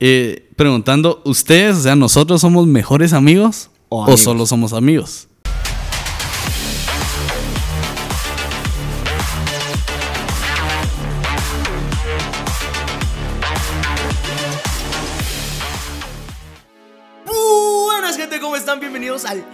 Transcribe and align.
eh, 0.00 0.48
preguntando, 0.56 1.20
¿ustedes, 1.24 1.76
o 1.76 1.80
sea, 1.82 1.94
nosotros 1.94 2.40
somos 2.40 2.66
mejores 2.66 3.12
amigos 3.12 3.70
O 3.90 3.98
o, 3.98 4.02
amigos. 4.04 4.20
solo 4.20 4.46
somos 4.46 4.72
amigos? 4.72 5.28
Buenas 17.26 18.16
gente, 18.16 18.40
¿cómo 18.40 18.56
están? 18.56 18.80
Bienvenidos 18.80 19.26
al 19.26 19.44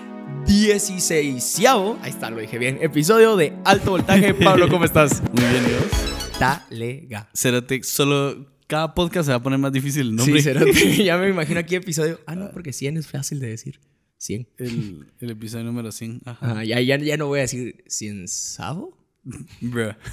16 0.47 1.59
Ahí 2.03 2.11
está, 2.11 2.31
lo 2.31 2.39
dije 2.39 2.59
bien. 2.59 2.79
Episodio 2.81 3.37
de 3.37 3.53
Alto 3.65 3.91
Voltaje. 3.91 4.33
Pablo, 4.35 4.69
¿cómo 4.69 4.85
estás? 4.85 5.21
Muy 5.33 5.45
bien, 5.45 5.65
¿y 5.67 5.73
vos? 5.75 6.39
Talega. 6.39 7.29
Cérate, 7.35 7.83
solo 7.83 8.56
cada 8.67 8.95
podcast 8.95 9.27
se 9.27 9.33
va 9.33 9.37
a 9.39 9.43
poner 9.43 9.59
más 9.59 9.73
difícil 9.73 10.03
el 10.03 10.11
Sí, 10.11 10.15
nombre. 10.17 10.43
cerote. 10.43 11.05
ya 11.05 11.17
me 11.19 11.29
imagino 11.29 11.61
aquí 11.61 11.75
episodio. 11.77 12.21
Ah, 12.27 12.35
no, 12.35 12.51
porque 12.53 12.73
100 12.73 12.97
es 12.97 13.07
fácil 13.07 13.41
de 13.41 13.49
decir. 13.49 13.81
100. 14.19 14.49
el, 14.59 15.07
el 15.21 15.31
episodio 15.31 15.65
número 15.65 15.93
100. 15.93 16.23
Ajá. 16.25 16.51
Ajá, 16.53 16.65
ya, 16.65 16.81
ya, 16.81 16.97
ya 16.97 17.17
no 17.17 17.27
voy 17.27 17.41
a 17.41 17.43
decir 17.43 17.85
100 17.87 18.29
sabo. 18.29 18.97
Bruh. 19.61 19.93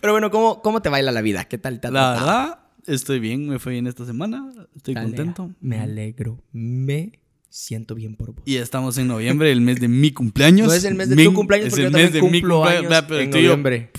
Pero 0.00 0.12
bueno, 0.12 0.30
¿cómo, 0.30 0.60
¿cómo 0.62 0.82
te 0.82 0.88
baila 0.88 1.12
la 1.12 1.22
vida? 1.22 1.44
¿Qué 1.46 1.58
tal 1.58 1.80
te 1.80 1.90
La 1.90 2.10
verdad, 2.12 2.58
estoy 2.86 3.20
bien, 3.20 3.48
me 3.48 3.58
fue 3.58 3.72
bien 3.72 3.86
esta 3.86 4.04
semana. 4.04 4.52
Estoy 4.76 4.94
contento. 4.94 5.50
Me 5.60 5.78
alegro. 5.80 6.42
Me 6.52 7.20
siento 7.48 7.94
bien 7.94 8.16
por 8.16 8.34
vos. 8.34 8.42
Y 8.44 8.56
estamos 8.56 8.98
en 8.98 9.08
noviembre, 9.08 9.50
el 9.50 9.62
mes 9.62 9.80
de 9.80 9.88
mi 9.88 10.10
cumpleaños. 10.12 10.68
No 10.68 10.74
es 10.74 10.84
el 10.84 10.94
mes 10.94 11.08
de 11.08 11.16
Mi- 11.16 11.24
tu 11.24 11.32
cumpleaños 11.34 11.68
es 11.68 11.72
porque 11.72 11.86
el 11.86 11.92
yo 11.92 11.98
mes 11.98 12.12
de 12.12 12.22
mi 12.22 12.42
cumpleaños. 12.42 12.92
años 12.92 13.10
en 13.10 13.30
noviembre. 13.30 13.90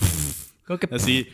¿Cómo 0.64 0.78
que 0.78 0.88
Así, 0.94 1.26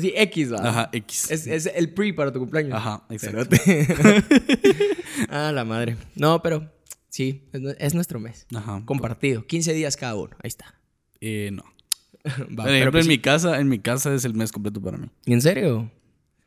Sí, 0.00 0.12
X, 0.16 0.52
va. 0.52 0.68
ajá, 0.68 0.90
X. 0.92 1.30
Es, 1.30 1.46
es 1.46 1.66
el 1.66 1.92
pre 1.92 2.12
para 2.14 2.32
tu 2.32 2.38
cumpleaños. 2.40 2.74
Ajá, 2.74 3.04
exacto. 3.10 3.56
Ah, 5.28 5.52
la 5.52 5.64
madre. 5.64 5.96
No, 6.14 6.42
pero 6.42 6.72
sí, 7.08 7.48
es, 7.52 7.60
nue- 7.60 7.76
es 7.78 7.94
nuestro 7.94 8.18
mes. 8.20 8.46
Ajá. 8.54 8.82
Compartido. 8.84 9.46
15 9.46 9.72
días 9.74 9.96
cada 9.96 10.16
uno. 10.16 10.36
Ahí 10.42 10.48
está. 10.48 10.74
Eh, 11.20 11.50
no. 11.52 11.62
Va, 12.24 12.30
Por 12.30 12.46
pero 12.56 12.68
ejemplo, 12.70 12.92
pues 12.92 13.04
en 13.06 13.10
sí. 13.10 13.16
mi 13.16 13.18
casa, 13.18 13.60
en 13.60 13.68
mi 13.68 13.78
casa 13.78 14.14
es 14.14 14.24
el 14.24 14.34
mes 14.34 14.52
completo 14.52 14.80
para 14.80 14.98
mí. 14.98 15.08
¿En 15.26 15.40
serio? 15.42 15.90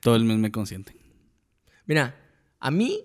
Todo 0.01 0.15
el 0.15 0.23
mes 0.25 0.37
me 0.37 0.51
consiente. 0.51 0.95
Mira, 1.85 2.15
a 2.59 2.71
mí 2.71 3.01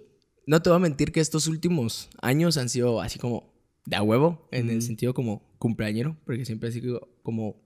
no 0.46 0.62
te 0.62 0.70
voy 0.70 0.76
a 0.76 0.80
mentir 0.80 1.12
que 1.12 1.20
estos 1.20 1.46
últimos 1.48 2.08
años 2.22 2.56
han 2.56 2.68
sido 2.68 3.00
así 3.00 3.18
como 3.18 3.52
de 3.84 3.96
a 3.96 4.02
huevo, 4.02 4.48
en 4.52 4.70
el 4.70 4.82
sentido 4.82 5.14
como 5.14 5.42
cumpleañero, 5.58 6.16
porque 6.24 6.44
siempre 6.44 6.68
ha 6.68 6.72
sido 6.72 7.08
como... 7.22 7.56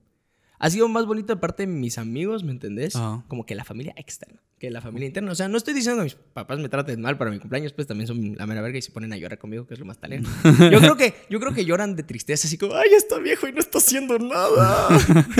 Ha 0.63 0.69
sido 0.69 0.87
más 0.87 1.05
bonito 1.05 1.35
de 1.35 1.41
parte 1.41 1.63
de 1.63 1.67
mis 1.67 1.97
amigos, 1.97 2.45
¿me 2.45 2.53
entendés? 2.53 2.93
Como 3.27 3.45
que 3.45 3.53
la 3.53 3.65
familia 3.65 3.93
externa, 3.97 4.39
que 4.59 4.71
la 4.71 4.79
familia 4.79 5.07
interna. 5.07 5.29
O 5.33 5.35
sea, 5.35 5.49
no 5.49 5.57
estoy 5.57 5.73
diciendo 5.73 5.99
que 5.99 6.03
mis 6.05 6.15
papás 6.15 6.57
me 6.57 6.69
traten 6.69 7.01
mal 7.01 7.17
para 7.17 7.31
mi 7.31 7.39
cumpleaños, 7.39 7.73
pues 7.73 7.85
también 7.85 8.07
son 8.07 8.37
la 8.37 8.47
mera 8.47 8.61
verga 8.61 8.77
y 8.77 8.81
se 8.81 8.89
ponen 8.91 9.11
a 9.11 9.17
llorar 9.17 9.37
conmigo, 9.37 9.67
que 9.67 9.73
es 9.73 9.79
lo 9.81 9.85
más 9.85 9.97
talento. 9.97 10.29
Yo 10.71 10.79
creo 10.79 10.95
que, 10.95 11.15
yo 11.29 11.41
creo 11.41 11.53
que 11.53 11.65
lloran 11.65 11.97
de 11.97 12.03
tristeza, 12.03 12.47
así 12.47 12.57
como, 12.57 12.75
ay, 12.75 12.93
está 12.95 13.19
viejo 13.19 13.45
y 13.45 13.51
no 13.51 13.59
está 13.59 13.79
haciendo 13.79 14.17
nada. 14.19 14.87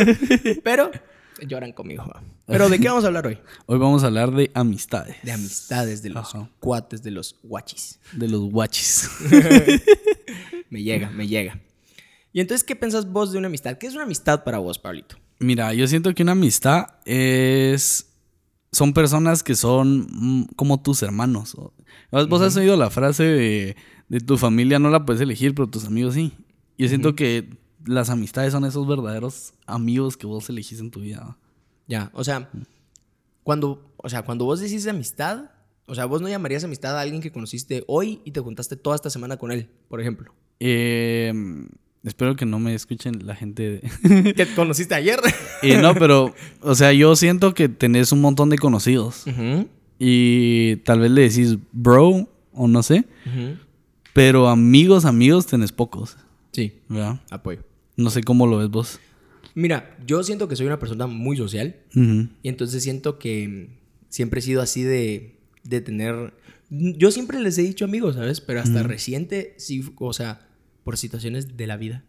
Pero 0.65 0.91
lloran 1.47 1.71
conmigo. 1.71 2.03
Pero 2.45 2.67
¿de 2.67 2.77
qué 2.77 2.89
vamos 2.89 3.05
a 3.05 3.07
hablar 3.07 3.25
hoy? 3.25 3.37
Hoy 3.65 3.79
vamos 3.79 4.03
a 4.03 4.07
hablar 4.07 4.29
de 4.31 4.51
amistades. 4.53 5.15
De 5.23 5.31
amistades, 5.31 6.03
de 6.03 6.09
los 6.09 6.35
Ajá. 6.35 6.49
cuates, 6.59 7.01
de 7.01 7.11
los 7.11 7.37
guachis. 7.43 7.97
De 8.11 8.27
los 8.27 8.41
guachis. 8.51 9.09
Me 10.69 10.83
llega, 10.83 11.09
me 11.11 11.27
llega. 11.27 11.61
Y 12.33 12.41
entonces, 12.41 12.63
¿qué 12.63 12.75
pensás 12.75 13.09
vos 13.09 13.31
de 13.31 13.37
una 13.37 13.47
amistad? 13.47 13.77
¿Qué 13.77 13.87
es 13.87 13.93
una 13.93 14.03
amistad 14.03 14.43
para 14.43 14.57
vos, 14.57 14.79
Pablito? 14.79 15.17
Mira, 15.39 15.73
yo 15.73 15.87
siento 15.87 16.13
que 16.13 16.23
una 16.23 16.33
amistad 16.33 16.87
es... 17.05 18.09
Son 18.71 18.91
personas 18.91 19.43
que 19.43 19.53
son 19.55 20.07
mm, 20.09 20.47
como 20.55 20.81
tus 20.81 21.03
hermanos. 21.03 21.55
Vos, 22.11 22.41
has 22.41 22.57
oído 22.57 22.75
la 22.75 22.89
frase 22.89 23.23
de, 23.23 23.75
de 24.09 24.19
tu 24.19 24.37
familia 24.37 24.79
no 24.79 24.89
la 24.89 25.05
puedes 25.05 25.21
elegir, 25.21 25.53
pero 25.53 25.69
tus 25.69 25.85
amigos 25.85 26.15
sí. 26.15 26.33
Yo 26.75 26.87
siento 26.87 27.15
que 27.15 27.55
las 27.85 28.09
amistades 28.09 28.51
son 28.51 28.65
esos 28.65 28.87
verdaderos 28.87 29.53
amigos 29.67 30.17
que 30.17 30.25
vos 30.25 30.49
elegís 30.49 30.79
en 30.79 30.89
tu 30.89 31.01
vida. 31.01 31.37
Ya, 31.87 32.09
o 32.13 32.23
sea, 32.23 32.49
cuando, 33.43 33.93
o 33.97 34.09
sea, 34.09 34.23
cuando 34.23 34.45
vos 34.45 34.59
decís 34.59 34.83
de 34.83 34.89
amistad, 34.89 35.51
o 35.85 35.93
sea, 35.93 36.05
vos 36.05 36.21
no 36.21 36.29
llamarías 36.29 36.63
amistad 36.63 36.97
a 36.97 37.01
alguien 37.01 37.21
que 37.21 37.31
conociste 37.31 37.83
hoy 37.87 38.21
y 38.25 38.31
te 38.31 38.39
juntaste 38.39 38.75
toda 38.75 38.95
esta 38.95 39.11
semana 39.11 39.37
con 39.37 39.51
él, 39.51 39.69
por 39.87 40.01
ejemplo. 40.01 40.33
Eh, 40.59 41.31
espero 42.03 42.35
que 42.35 42.45
no 42.45 42.59
me 42.59 42.73
escuchen 42.75 43.25
la 43.25 43.35
gente. 43.35 43.81
de- 43.81 44.33
¿Que 44.35 44.45
conociste 44.55 44.95
ayer? 44.95 45.19
Eh, 45.63 45.77
no, 45.81 45.95
pero, 45.95 46.33
o 46.61 46.75
sea, 46.75 46.91
yo 46.91 47.15
siento 47.15 47.53
que 47.53 47.69
tenés 47.69 48.11
un 48.11 48.19
montón 48.19 48.49
de 48.49 48.57
conocidos 48.57 49.25
Ujú, 49.27 49.67
y 49.97 50.75
tal 50.83 50.99
vez 50.99 51.09
le 51.11 51.21
decís 51.21 51.57
bro 51.71 52.29
o 52.51 52.67
no 52.67 52.83
sé, 52.83 53.05
ujú. 53.25 53.57
pero 54.11 54.49
amigos, 54.49 55.05
amigos 55.05 55.47
tenés 55.47 55.71
pocos, 55.71 56.17
Sí, 56.51 56.73
¿verdad? 56.89 57.21
apoyo. 57.31 57.61
No 57.95 58.09
sé 58.09 58.21
cómo 58.23 58.45
lo 58.45 58.57
ves 58.57 58.69
vos. 58.69 58.99
Mira, 59.55 59.95
yo 60.05 60.21
siento 60.23 60.47
que 60.49 60.55
soy 60.57 60.65
una 60.67 60.79
persona 60.79 61.07
muy 61.07 61.37
social 61.37 61.77
Ujú. 61.95 62.27
y 62.41 62.49
entonces 62.49 62.83
siento 62.83 63.17
que 63.19 63.69
siempre 64.09 64.39
he 64.39 64.43
sido 64.43 64.61
así 64.61 64.83
de, 64.83 65.37
de 65.63 65.79
tener... 65.79 66.33
Yo 66.69 67.09
siempre 67.11 67.39
les 67.39 67.57
he 67.57 67.61
dicho 67.61 67.85
amigos, 67.85 68.15
¿sabes? 68.15 68.41
Pero 68.41 68.59
hasta 68.59 68.83
reciente, 68.83 69.53
sí, 69.57 69.81
o 69.97 70.11
sea, 70.11 70.45
por 70.83 70.97
situaciones 70.97 71.55
de 71.57 71.67
la 71.67 71.77
vida. 71.77 72.03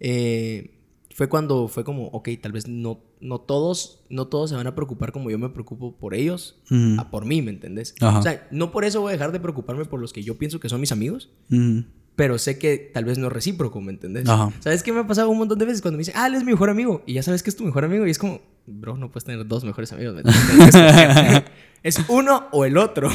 eh, 0.00 0.72
fue 1.14 1.30
cuando 1.30 1.66
fue 1.68 1.82
como, 1.82 2.08
ok, 2.08 2.28
tal 2.42 2.52
vez 2.52 2.68
no, 2.68 3.00
no, 3.22 3.40
todos, 3.40 4.04
no 4.10 4.26
todos 4.26 4.50
se 4.50 4.56
van 4.56 4.66
a 4.66 4.74
preocupar 4.74 5.12
como 5.12 5.30
yo 5.30 5.38
me 5.38 5.48
preocupo 5.48 5.96
por 5.96 6.12
ellos, 6.12 6.60
Ujú. 6.70 7.00
a 7.00 7.10
por 7.10 7.24
mí, 7.24 7.40
¿me 7.40 7.50
entendés? 7.52 7.94
Ajá. 8.02 8.18
O 8.18 8.22
sea, 8.22 8.46
no 8.50 8.70
por 8.70 8.84
eso 8.84 9.00
voy 9.00 9.10
a 9.10 9.12
dejar 9.12 9.32
de 9.32 9.40
preocuparme 9.40 9.86
por 9.86 9.98
los 9.98 10.12
que 10.12 10.22
yo 10.22 10.36
pienso 10.36 10.60
que 10.60 10.68
son 10.68 10.78
mis 10.78 10.92
amigos, 10.92 11.30
Ujú. 11.50 11.84
pero 12.16 12.36
sé 12.36 12.58
que 12.58 12.76
tal 12.92 13.06
vez 13.06 13.16
no 13.16 13.28
es 13.28 13.32
recíproco, 13.32 13.80
¿me 13.80 13.92
entendés? 13.92 14.28
Ajá. 14.28 14.52
¿Sabes 14.60 14.82
qué 14.82 14.92
me 14.92 15.00
ha 15.00 15.06
pasado 15.06 15.30
un 15.30 15.38
montón 15.38 15.58
de 15.58 15.64
veces 15.64 15.80
cuando 15.80 15.96
me 15.96 16.00
dicen, 16.02 16.14
ah, 16.18 16.26
él 16.26 16.34
es 16.34 16.44
mi 16.44 16.52
mejor 16.52 16.68
amigo? 16.68 17.02
Y 17.06 17.14
ya 17.14 17.22
sabes 17.22 17.42
que 17.42 17.48
es 17.48 17.56
tu 17.56 17.64
mejor 17.64 17.86
amigo. 17.86 18.06
Y 18.06 18.10
es 18.10 18.18
como, 18.18 18.42
bro, 18.66 18.98
no 18.98 19.10
puedes 19.10 19.24
tener 19.24 19.46
dos 19.46 19.64
mejores 19.64 19.90
amigos. 19.94 20.16
¿me 20.22 20.22
es 21.82 21.98
uno 22.10 22.48
o 22.52 22.66
el 22.66 22.76
otro. 22.76 23.08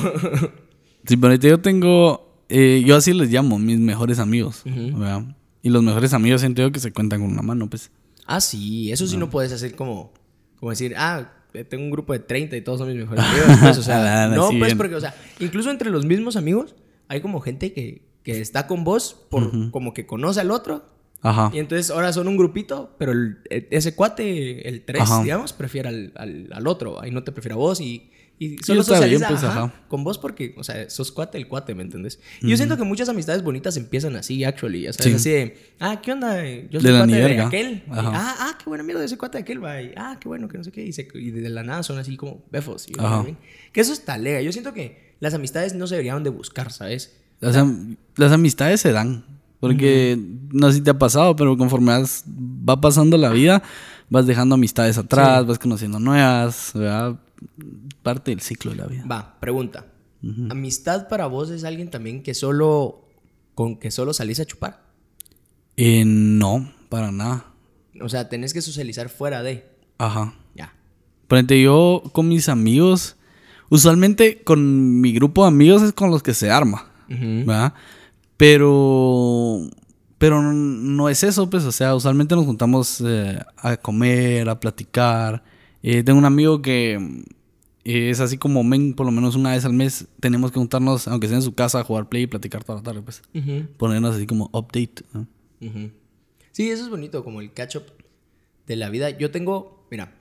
Sí, 1.06 1.18
pero 1.18 1.36
yo 1.36 1.59
tengo, 1.62 2.31
eh, 2.51 2.84
yo 2.85 2.95
así 2.95 3.13
les 3.13 3.29
llamo, 3.31 3.57
mis 3.59 3.79
mejores 3.79 4.19
amigos. 4.19 4.63
Y 5.63 5.69
los 5.69 5.84
mejores 5.84 6.13
amigos 6.13 6.41
siento 6.41 6.62
yo 6.62 6.72
que 6.72 6.79
se 6.79 6.91
cuentan 6.91 7.22
con 7.22 7.31
una 7.31 7.41
mano, 7.41 7.69
pues. 7.69 7.91
ah, 8.25 8.41
sí, 8.41 8.91
eso 8.91 9.06
sí 9.07 9.17
no 9.17 9.29
puedes 9.29 9.51
hacer 9.51 9.75
como, 9.75 10.12
como 10.59 10.69
decir, 10.72 10.94
ah, 10.97 11.34
tengo 11.69 11.84
un 11.84 11.91
grupo 11.91 12.13
de 12.13 12.19
30 12.19 12.56
y 12.57 12.61
todos 12.61 12.79
son 12.79 12.88
mis 12.90 12.97
mejores 12.97 13.23
amigos. 13.28 13.57
Pues, 13.61 13.78
o 13.78 13.84
sea, 13.84 14.28
no, 14.29 14.50
sí, 14.50 14.57
pues 14.57 14.69
bien. 14.69 14.78
porque, 14.78 14.95
o 14.95 15.01
sea, 15.01 15.13
incluso 15.40 15.69
entre 15.69 15.90
los 15.90 16.06
mismos 16.06 16.35
amigos 16.35 16.75
hay 17.07 17.22
como 17.22 17.41
gente 17.41 17.73
que, 17.73 18.03
que 18.23 18.40
está 18.40 18.67
con 18.67 18.84
vos 18.84 19.17
por 19.29 19.72
como 19.72 19.94
que 19.94 20.06
conoce 20.06 20.40
al 20.40 20.51
otro. 20.51 20.85
Ajá. 21.23 21.51
Y 21.53 21.59
entonces 21.59 21.91
ahora 21.91 22.11
son 22.13 22.28
un 22.28 22.38
grupito, 22.38 22.95
pero 22.97 23.11
el- 23.11 23.38
el- 23.51 23.67
ese 23.69 23.94
cuate, 23.95 24.67
el 24.67 24.84
3, 24.85 25.01
Ajá. 25.03 25.22
digamos, 25.23 25.53
prefiere 25.53 25.90
al, 25.90 26.13
al, 26.16 26.50
al 26.51 26.66
otro. 26.67 27.00
Ahí 27.01 27.11
no 27.11 27.23
te 27.23 27.31
prefiere 27.31 27.53
a 27.53 27.57
vos 27.57 27.79
y, 27.81 28.09
y 28.44 28.57
solo 28.57 28.81
bien, 28.81 28.85
socializa 28.85 29.28
pues, 29.28 29.44
ajá, 29.44 29.63
ajá. 29.66 29.74
con 29.88 30.03
vos 30.03 30.18
porque, 30.18 30.56
o 30.57 30.63
sea, 30.63 30.90
sos 30.90 31.12
cuate 31.12 31.38
el 31.38 31.47
cuate, 31.47 31.75
¿me 31.75 31.84
entendés? 31.84 32.19
Y 32.41 32.50
yo 32.50 32.57
siento 32.57 32.75
que 32.75 32.84
muchas 32.84 33.07
amistades 33.07 33.44
bonitas 33.44 33.78
empiezan 33.78 34.16
así, 34.16 34.44
actually. 34.44 34.88
O 34.88 34.94
sea, 34.94 35.06
Sí. 35.06 35.13
así 35.13 35.29
de, 35.29 35.57
ah, 35.79 36.02
¿qué 36.02 36.12
onda? 36.12 36.38
Yo 36.72 36.79
De 36.79 36.91
la 36.91 37.00
cuate 37.06 37.13
de 37.16 37.40
aquel. 37.41 37.72
Y, 37.85 37.91
ah, 37.91 38.35
ah, 38.40 38.57
qué 38.57 38.66
buen 38.66 38.81
amigo 38.81 38.97
de 39.00 39.06
ese 39.06 39.18
cuate 39.18 39.38
de 39.38 39.44
aquel. 39.44 39.59
Y, 39.59 39.94
ah, 39.96 40.18
qué 40.19 40.28
bueno, 40.28 40.47
que 40.47 40.57
no 40.57 40.63
sé 40.63 40.72
qué. 40.72 40.84
Y, 40.85 40.91
se- 40.91 41.07
y 41.13 41.29
de 41.29 41.50
la 41.50 41.62
nada 41.63 41.84
son 41.84 42.00
así 42.00 42.18
como 42.18 42.44
befos. 42.52 42.88
Ajá. 42.97 43.25
Que 43.72 43.81
eso 43.81 43.94
está 43.94 44.18
lega. 44.18 44.41
Yo 44.41 44.52
siento 44.52 44.73
que 44.73 45.13
las 45.19 45.34
amistades 45.35 45.75
no 45.75 45.85
se 45.85 45.94
deberían 45.96 46.23
de 46.23 46.31
buscar, 46.31 46.72
¿sabes? 46.72 47.16
Las, 47.41 47.56
am- 47.58 47.96
las 48.16 48.31
amistades 48.31 48.81
se 48.81 48.91
dan. 48.91 49.23
Porque 49.59 50.18
no 50.52 50.69
sé 50.69 50.78
si 50.78 50.81
te 50.81 50.90
ha 50.90 50.97
pasado, 50.97 51.35
pero 51.35 51.56
conforme 51.56 51.91
vas- 51.91 52.23
va 52.28 52.81
pasando 52.81 53.16
la 53.18 53.29
vida, 53.29 53.62
vas 54.09 54.25
dejando 54.25 54.56
amistades 54.56 54.97
atrás, 54.97 55.46
vas 55.46 55.59
conociendo 55.59 56.00
nuevas, 56.00 56.72
¿verdad? 56.73 57.19
Parte 58.03 58.31
del 58.31 58.41
ciclo 58.41 58.72
de 58.72 58.78
la 58.78 58.88
vida. 58.88 59.06
Va, 59.09 59.39
pregunta. 59.39 59.85
¿Amistad 60.49 61.08
para 61.08 61.26
vos 61.26 61.49
es 61.49 61.64
alguien 61.64 61.90
también 61.90 62.22
que 62.22 62.35
solo 62.35 63.08
con 63.55 63.78
que 63.78 63.90
solo 63.90 64.14
salís 64.14 64.40
a 64.40 64.46
chupar? 64.46 64.84
Eh, 65.78 66.03
no, 66.05 66.72
para 66.90 67.11
nada. 67.11 67.46
O 68.02 68.09
sea, 68.09 68.29
tenés 68.29 68.53
que 68.53 68.61
socializar 68.61 69.09
fuera 69.09 69.41
de. 69.41 69.67
Ajá. 69.97 70.35
Ya. 70.55 70.73
Por 71.28 71.37
ejemplo, 71.37 71.55
yo 71.58 72.03
con 72.14 72.28
mis 72.28 72.49
amigos, 72.49 73.17
usualmente 73.70 74.43
con 74.43 75.02
mi 75.02 75.14
grupo 75.14 75.43
de 75.43 75.47
amigos 75.47 75.81
es 75.81 75.93
con 75.93 76.11
los 76.11 76.22
que 76.22 76.34
se 76.34 76.52
arma, 76.52 76.91
¿verdad? 77.08 77.73
Pero, 78.37 79.70
pero 80.17 80.41
no 80.41 81.09
es 81.09 81.23
eso, 81.23 81.49
pues, 81.49 81.64
o 81.64 81.72
sea, 81.72 81.96
usualmente 81.96 82.35
nos 82.35 82.46
juntamos 82.46 83.02
eh, 83.05 83.40
a 83.58 83.78
comer, 83.78 84.49
a 84.49 84.59
platicar. 84.59 85.43
Eh, 85.84 86.03
tengo 86.03 86.20
un 86.20 86.26
amigo 86.26 86.61
que 86.61 87.23
es 87.83 88.19
así 88.19 88.37
como, 88.37 88.63
men, 88.63 88.93
por 88.93 89.05
lo 89.05 89.11
menos 89.11 89.35
una 89.35 89.51
vez 89.51 89.66
al 89.66 89.73
mes 89.73 90.07
tenemos 90.19 90.51
que 90.51 90.59
juntarnos, 90.59 91.07
aunque 91.07 91.28
sea 91.28 91.37
en 91.37 91.43
su 91.43 91.53
casa, 91.55 91.79
a 91.79 91.83
jugar 91.83 92.09
play 92.09 92.23
y 92.23 92.28
platicar 92.28 92.63
toda 92.63 92.78
la 92.79 92.83
tarde, 92.83 93.01
pues. 93.01 93.22
Ujú, 93.33 93.67
Ponernos 93.78 94.16
así 94.16 94.25
como 94.28 94.49
update. 94.53 95.03
¿no? 95.13 95.28
ujú. 95.61 95.91
Sí, 96.51 96.69
eso 96.69 96.83
es 96.83 96.89
bonito, 96.89 97.23
como 97.23 97.41
el 97.41 97.53
catch 97.53 97.78
up 97.78 97.83
de 98.67 98.75
la 98.75 98.89
vida. 98.89 99.09
Yo 99.11 99.31
tengo, 99.31 99.87
mira, 99.89 100.13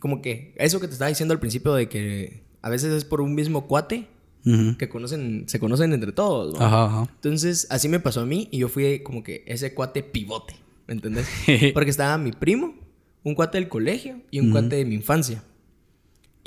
como 0.00 0.20
que 0.20 0.54
eso 0.58 0.80
que 0.80 0.88
te 0.88 0.92
estaba 0.94 1.08
diciendo 1.08 1.32
al 1.32 1.40
principio 1.40 1.74
de 1.74 1.88
que 1.88 2.42
a 2.62 2.68
veces 2.70 2.92
es 2.92 3.04
por 3.04 3.20
un 3.20 3.34
mismo 3.34 3.66
cuate 3.66 4.08
Ujú. 4.44 4.76
que 4.76 4.88
conocen, 4.88 5.44
se 5.48 5.58
conocen 5.60 5.92
entre 5.92 6.12
todos. 6.12 6.54
¿va? 6.60 6.66
Ajá, 6.66 6.84
ajá. 6.86 7.10
Entonces, 7.14 7.66
así 7.70 7.88
me 7.88 8.00
pasó 8.00 8.20
a 8.20 8.26
mí 8.26 8.48
y 8.50 8.58
yo 8.58 8.68
fui 8.68 9.00
como 9.00 9.22
que 9.22 9.42
ese 9.46 9.74
cuate 9.74 10.02
pivote, 10.02 10.54
¿me 10.86 10.94
entendés? 10.94 11.26
Porque 11.74 11.90
estaba 11.90 12.18
mi 12.18 12.32
primo, 12.32 12.74
un 13.22 13.34
cuate 13.34 13.58
del 13.58 13.68
colegio 13.68 14.20
y 14.30 14.40
un 14.40 14.50
cuate 14.50 14.76
de 14.76 14.84
mi 14.84 14.94
infancia. 14.96 15.42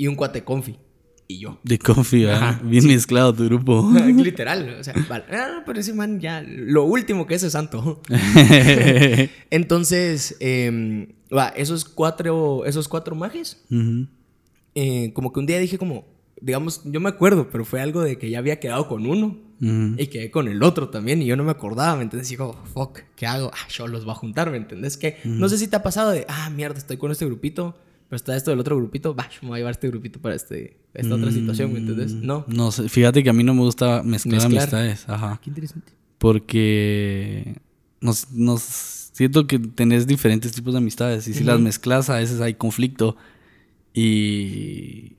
Y 0.00 0.06
un 0.06 0.14
cuate 0.14 0.42
confi. 0.42 0.78
Y 1.28 1.40
yo. 1.40 1.60
De 1.62 1.78
confi, 1.78 2.24
¿verdad? 2.24 2.58
Bien 2.64 2.86
mezclado 2.86 3.34
tu 3.34 3.44
grupo. 3.44 3.86
Literal, 4.16 4.76
o 4.80 4.82
sea, 4.82 4.94
vale. 5.10 5.24
Ah, 5.30 5.62
pero 5.66 5.78
ese 5.78 5.92
man 5.92 6.18
ya, 6.20 6.42
lo 6.42 6.84
último 6.84 7.26
que 7.26 7.34
es 7.34 7.42
es 7.42 7.52
santo. 7.52 8.00
Entonces, 9.50 10.38
eh, 10.40 11.14
va, 11.36 11.48
esos 11.48 11.84
cuatro, 11.84 12.64
esos 12.64 12.88
cuatro 12.88 13.14
mages, 13.14 13.62
Ujú. 13.70 14.06
eh, 14.74 15.12
como 15.12 15.34
que 15.34 15.40
un 15.40 15.44
día 15.44 15.58
dije 15.58 15.76
como, 15.76 16.06
digamos, 16.40 16.80
yo 16.86 16.98
me 16.98 17.10
acuerdo, 17.10 17.50
pero 17.50 17.66
fue 17.66 17.82
algo 17.82 18.00
de 18.00 18.16
que 18.16 18.30
ya 18.30 18.38
había 18.38 18.58
quedado 18.58 18.88
con 18.88 19.04
uno 19.04 19.36
y 19.60 20.06
quedé 20.06 20.30
con 20.30 20.48
el 20.48 20.62
otro 20.62 20.88
también 20.88 21.20
y 21.20 21.26
yo 21.26 21.36
no 21.36 21.44
me 21.44 21.50
acordaba, 21.50 21.94
¿me 21.94 22.04
entendés? 22.04 22.28
Y 22.28 22.36
digo, 22.36 22.58
fuck, 22.72 23.00
¿qué 23.14 23.26
hago? 23.26 23.50
Ah, 23.52 23.68
yo 23.68 23.86
los 23.86 24.06
voy 24.06 24.12
a 24.12 24.14
juntar, 24.14 24.50
¿me 24.50 24.56
entendés? 24.56 24.96
Que 24.96 25.18
no 25.24 25.50
sé 25.50 25.58
si 25.58 25.68
te 25.68 25.76
ha 25.76 25.82
pasado 25.82 26.10
de, 26.12 26.24
ah, 26.26 26.48
mierda, 26.48 26.78
estoy 26.78 26.96
con 26.96 27.10
este 27.12 27.26
grupito, 27.26 27.76
pero 28.10 28.16
está 28.16 28.36
esto 28.36 28.50
del 28.50 28.58
otro 28.60 28.76
grupito, 28.76 29.14
yo 29.16 29.38
me 29.42 29.48
voy 29.48 29.56
a 29.56 29.58
llevar 29.60 29.70
este 29.70 29.86
grupito 29.88 30.20
para 30.20 30.34
este, 30.34 30.76
esta 30.92 31.14
otra 31.14 31.30
situación, 31.32 31.72
¿me 31.72 31.78
entendés? 31.78 32.12
No. 32.12 32.44
No 32.48 32.70
sé, 32.72 32.88
fíjate 32.90 33.22
que 33.22 33.30
a 33.30 33.32
mí 33.32 33.42
no 33.44 33.54
me 33.54 33.60
gusta 33.62 34.02
mezclar, 34.02 34.34
Mezclar. 34.42 34.62
amistades. 34.62 35.08
Ajá. 35.08 35.40
Qué 35.42 35.48
interesante. 35.50 35.92
Porque 36.18 37.56
nos, 38.00 38.30
nos 38.32 38.60
siento 38.62 39.46
que 39.46 39.58
tenés 39.58 40.06
diferentes 40.06 40.52
tipos 40.52 40.74
de 40.74 40.78
amistades. 40.78 41.28
Y 41.28 41.34
si 41.34 41.44
las 41.44 41.60
mezclas, 41.60 42.10
a 42.10 42.16
veces 42.16 42.40
hay 42.40 42.54
conflicto. 42.54 43.16
Y. 43.94 45.16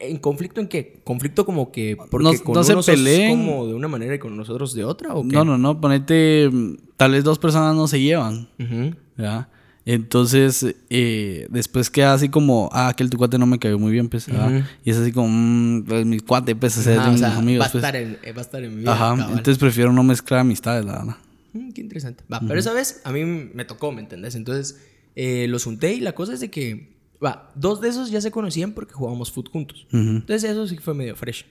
¿En 0.00 0.18
conflicto 0.18 0.60
en 0.60 0.68
qué? 0.68 1.00
¿Conflicto 1.04 1.46
como 1.46 1.70
que 1.70 1.96
porque 2.10 2.24
No- 2.24 2.42
con 2.44 2.54
no 2.54 2.60
unos 2.60 2.86
peleen. 2.86 3.30
como 3.46 3.66
de 3.66 3.74
una 3.74 3.86
manera 3.88 4.14
y 4.14 4.18
con 4.18 4.36
nosotros 4.36 4.74
de 4.74 4.84
otra? 4.84 5.14
¿o 5.14 5.22
qué? 5.26 5.34
No, 5.34 5.44
no, 5.44 5.56
no. 5.56 5.80
Ponete. 5.80 6.48
mm, 6.50 6.74
Tal 6.96 7.12
vez 7.12 7.22
dos 7.24 7.38
personas 7.38 7.74
no 7.74 7.86
se 7.88 8.00
llevan. 8.00 8.48
Ujú. 8.58 8.94
¿verdad? 9.16 9.48
Entonces, 9.86 10.64
eh, 10.88 11.46
después 11.50 11.90
queda 11.90 12.14
así 12.14 12.30
como, 12.30 12.70
ah, 12.72 12.88
aquel 12.88 13.10
tu 13.10 13.18
cuate 13.18 13.38
no 13.38 13.46
me 13.46 13.58
cayó 13.58 13.78
muy 13.78 13.92
bien, 13.92 14.08
pues. 14.08 14.28
Ujú. 14.28 14.62
Y 14.82 14.90
es 14.90 14.96
así 14.96 15.12
como, 15.12 15.28
mm, 15.28 15.84
pues 15.84 16.06
mi 16.06 16.20
cuate, 16.20 16.56
pues, 16.56 16.76
es 16.78 16.86
de 16.86 17.10
mis 17.10 17.22
amigos, 17.22 17.62
va, 17.62 17.66
a 17.66 17.72
pues. 17.72 17.84
estar 17.84 17.96
en, 17.96 18.18
eh, 18.22 18.32
va 18.32 18.38
a 18.38 18.44
estar 18.44 18.64
en 18.64 18.74
mi 18.74 18.80
vida. 18.80 18.92
Ajá, 18.92 19.16
cabal. 19.16 19.38
entonces 19.38 19.58
prefiero 19.58 19.92
no 19.92 20.02
mezclar 20.02 20.40
amistades, 20.40 20.84
la 20.86 20.92
verdad. 20.92 21.16
Mm, 21.52 21.70
qué 21.72 21.80
interesante. 21.82 22.24
Va, 22.32 22.40
pero 22.40 22.58
esa 22.58 22.72
vez 22.72 23.02
a 23.04 23.12
mí 23.12 23.24
me 23.24 23.64
tocó, 23.66 23.92
¿me 23.92 24.00
entendés? 24.00 24.34
Entonces 24.34 24.80
eh, 25.16 25.46
los 25.48 25.64
junté 25.64 25.94
y 25.94 26.00
la 26.00 26.14
cosa 26.14 26.32
es 26.32 26.40
de 26.40 26.50
que, 26.50 26.94
va, 27.22 27.52
dos 27.54 27.80
de 27.82 27.90
esos 27.90 28.10
ya 28.10 28.20
se 28.22 28.30
conocían 28.30 28.72
porque 28.72 28.94
jugábamos 28.94 29.30
foot 29.30 29.50
juntos. 29.50 29.86
Entonces 29.92 30.50
eso 30.50 30.66
sí 30.66 30.78
fue 30.78 30.94
medio 30.94 31.14
fresh. 31.14 31.44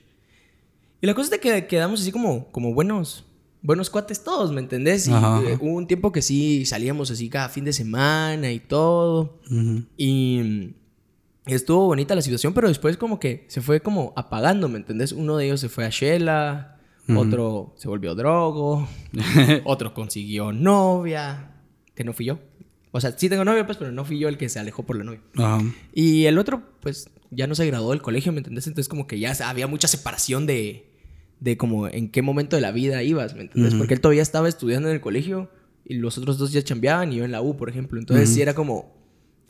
Y 1.00 1.06
la 1.06 1.14
cosa 1.14 1.26
es 1.26 1.30
de 1.30 1.40
que 1.40 1.66
quedamos 1.66 2.00
así 2.00 2.10
como, 2.10 2.50
como 2.50 2.74
buenos, 2.74 3.24
buenos 3.64 3.90
cuates 3.90 4.22
todos, 4.22 4.52
¿me 4.52 4.60
entendés? 4.60 5.08
Y 5.08 5.12
Ajá, 5.12 5.40
eh, 5.42 5.54
ajá. 5.54 5.58
hubo 5.60 5.72
un 5.74 5.86
tiempo 5.88 6.12
que 6.12 6.22
sí 6.22 6.64
salíamos 6.66 7.10
así 7.10 7.28
cada 7.28 7.48
fin 7.48 7.64
de 7.64 7.72
semana 7.72 8.52
y 8.52 8.60
todo. 8.60 9.40
Ujú. 9.50 9.84
Y 9.96 10.40
mm, 10.44 10.74
estuvo 11.46 11.86
bonita 11.86 12.14
la 12.14 12.22
situación, 12.22 12.52
pero 12.52 12.68
después 12.68 12.96
como 12.96 13.18
que 13.18 13.46
se 13.48 13.62
fue 13.62 13.80
como 13.80 14.12
apagando, 14.16 14.68
¿me 14.68 14.76
entendés? 14.76 15.12
Uno 15.12 15.38
de 15.38 15.46
ellos 15.46 15.60
se 15.60 15.68
fue 15.70 15.84
a 15.86 15.88
Shela, 15.88 16.78
otro 17.16 17.74
se 17.76 17.88
volvió 17.88 18.14
drogo, 18.14 18.86
otro 19.64 19.92
consiguió 19.94 20.52
novia, 20.52 21.52
que 21.94 22.04
no 22.04 22.12
fui 22.12 22.26
yo. 22.26 22.38
O 22.92 23.00
sea, 23.00 23.12
sí 23.18 23.28
tengo 23.28 23.44
novia, 23.44 23.66
pues, 23.66 23.76
pero 23.76 23.90
no 23.90 24.04
fui 24.04 24.18
yo 24.18 24.28
el 24.28 24.38
que 24.38 24.48
se 24.48 24.60
alejó 24.60 24.84
por 24.84 24.96
la 24.96 25.04
novia. 25.04 25.20
Ajá. 25.36 25.64
Y 25.92 26.26
el 26.26 26.38
otro, 26.38 26.62
pues, 26.80 27.10
ya 27.30 27.46
no 27.46 27.54
se 27.54 27.66
graduó 27.66 27.90
del 27.90 28.02
colegio, 28.02 28.30
¿me 28.30 28.38
entendés? 28.38 28.66
Entonces 28.66 28.88
como 28.88 29.06
que 29.06 29.18
ya 29.18 29.32
había 29.48 29.66
mucha 29.66 29.88
separación 29.88 30.46
de, 30.46 30.93
de 31.44 31.56
como 31.58 31.86
en 31.88 32.08
qué 32.10 32.22
momento 32.22 32.56
de 32.56 32.62
la 32.62 32.72
vida 32.72 33.02
ibas, 33.02 33.34
¿me 33.34 33.42
entendés? 33.42 33.72
Ujú. 33.74 33.78
Porque 33.80 33.94
él 33.94 34.00
todavía 34.00 34.22
estaba 34.22 34.48
estudiando 34.48 34.88
en 34.88 34.94
el 34.94 35.00
colegio 35.02 35.50
y 35.84 35.94
los 35.96 36.16
otros 36.16 36.38
dos 36.38 36.52
ya 36.52 36.62
chambeaban 36.62 37.12
y 37.12 37.16
yo 37.16 37.24
en 37.24 37.32
la 37.32 37.42
U, 37.42 37.56
por 37.56 37.68
ejemplo. 37.68 37.98
Entonces 38.00 38.30
sí 38.30 38.40
era 38.40 38.54
como, 38.54 38.94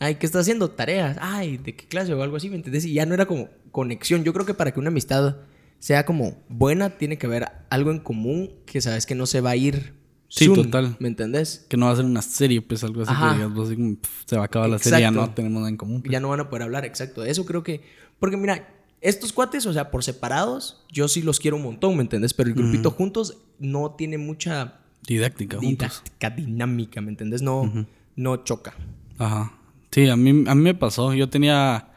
ay, 0.00 0.16
¿qué 0.16 0.26
estás 0.26 0.40
haciendo? 0.42 0.70
Tareas. 0.72 1.16
Ay, 1.20 1.56
¿de 1.58 1.76
qué 1.76 1.86
clase 1.86 2.12
o 2.12 2.20
algo 2.22 2.36
así? 2.36 2.50
¿Me 2.50 2.56
entendés? 2.56 2.84
Y 2.84 2.94
ya 2.94 3.06
no 3.06 3.14
era 3.14 3.26
como 3.26 3.48
conexión. 3.70 4.24
Yo 4.24 4.32
creo 4.32 4.44
que 4.44 4.54
para 4.54 4.72
que 4.72 4.80
una 4.80 4.88
amistad 4.88 5.36
sea 5.78 6.04
como 6.04 6.36
buena, 6.48 6.90
tiene 6.98 7.16
que 7.16 7.26
haber 7.26 7.46
algo 7.70 7.92
en 7.92 8.00
común 8.00 8.50
que 8.66 8.80
sabes 8.80 9.06
que 9.06 9.14
no 9.14 9.26
se 9.26 9.40
va 9.40 9.50
a 9.50 9.56
ir. 9.56 9.94
Sí, 10.28 10.46
soon, 10.46 10.56
total. 10.64 10.96
¿Me 10.98 11.06
entendés? 11.06 11.64
Que 11.68 11.76
no 11.76 11.86
va 11.86 11.92
a 11.92 11.96
ser 11.96 12.06
una 12.06 12.22
serie, 12.22 12.60
pues 12.60 12.82
algo 12.82 13.02
así 13.02 13.12
Ajá. 13.12 13.28
que 13.30 13.34
digas, 13.36 13.54
vos, 13.54 13.68
así 13.68 13.76
como, 13.76 13.94
pf, 13.94 14.24
se 14.26 14.34
va 14.34 14.42
a 14.42 14.46
acabar 14.46 14.68
la 14.68 14.78
serie, 14.80 14.98
ya 15.02 15.08
Exacto. 15.08 15.28
no 15.28 15.34
tenemos 15.34 15.60
nada 15.60 15.68
en 15.68 15.76
común. 15.76 16.02
pues. 16.02 16.10
Ya 16.10 16.18
no 16.18 16.30
van 16.30 16.40
a 16.40 16.48
poder 16.50 16.64
hablar, 16.64 16.84
exacto. 16.84 17.22
De 17.22 17.30
eso 17.30 17.46
creo 17.46 17.62
que. 17.62 17.82
Porque 18.18 18.36
mira, 18.36 18.73
estos 19.04 19.32
cuates, 19.32 19.66
o 19.66 19.72
sea, 19.72 19.90
por 19.90 20.02
separados, 20.02 20.82
yo 20.90 21.08
sí 21.08 21.20
los 21.22 21.38
quiero 21.38 21.58
un 21.58 21.62
montón, 21.62 21.94
¿me 21.96 22.02
entendés? 22.02 22.32
Pero 22.32 22.48
el 22.48 22.54
grupito 22.54 22.90
juntos 22.90 23.36
no 23.58 23.90
tiene 23.92 24.16
mucha 24.18 24.80
Didáctica, 25.06 25.58
juntos. 25.58 26.02
didáctica, 26.02 26.30
dinámica, 26.30 27.00
¿me 27.02 27.10
entendés? 27.10 27.42
No, 27.42 27.70
no 28.16 28.36
choca. 28.44 28.74
Ajá. 29.18 29.52
Sí, 29.90 30.08
a 30.08 30.16
mí, 30.16 30.30
a 30.48 30.54
mí 30.54 30.62
me 30.62 30.74
pasó. 30.74 31.12
Yo 31.12 31.28
tenía, 31.28 31.88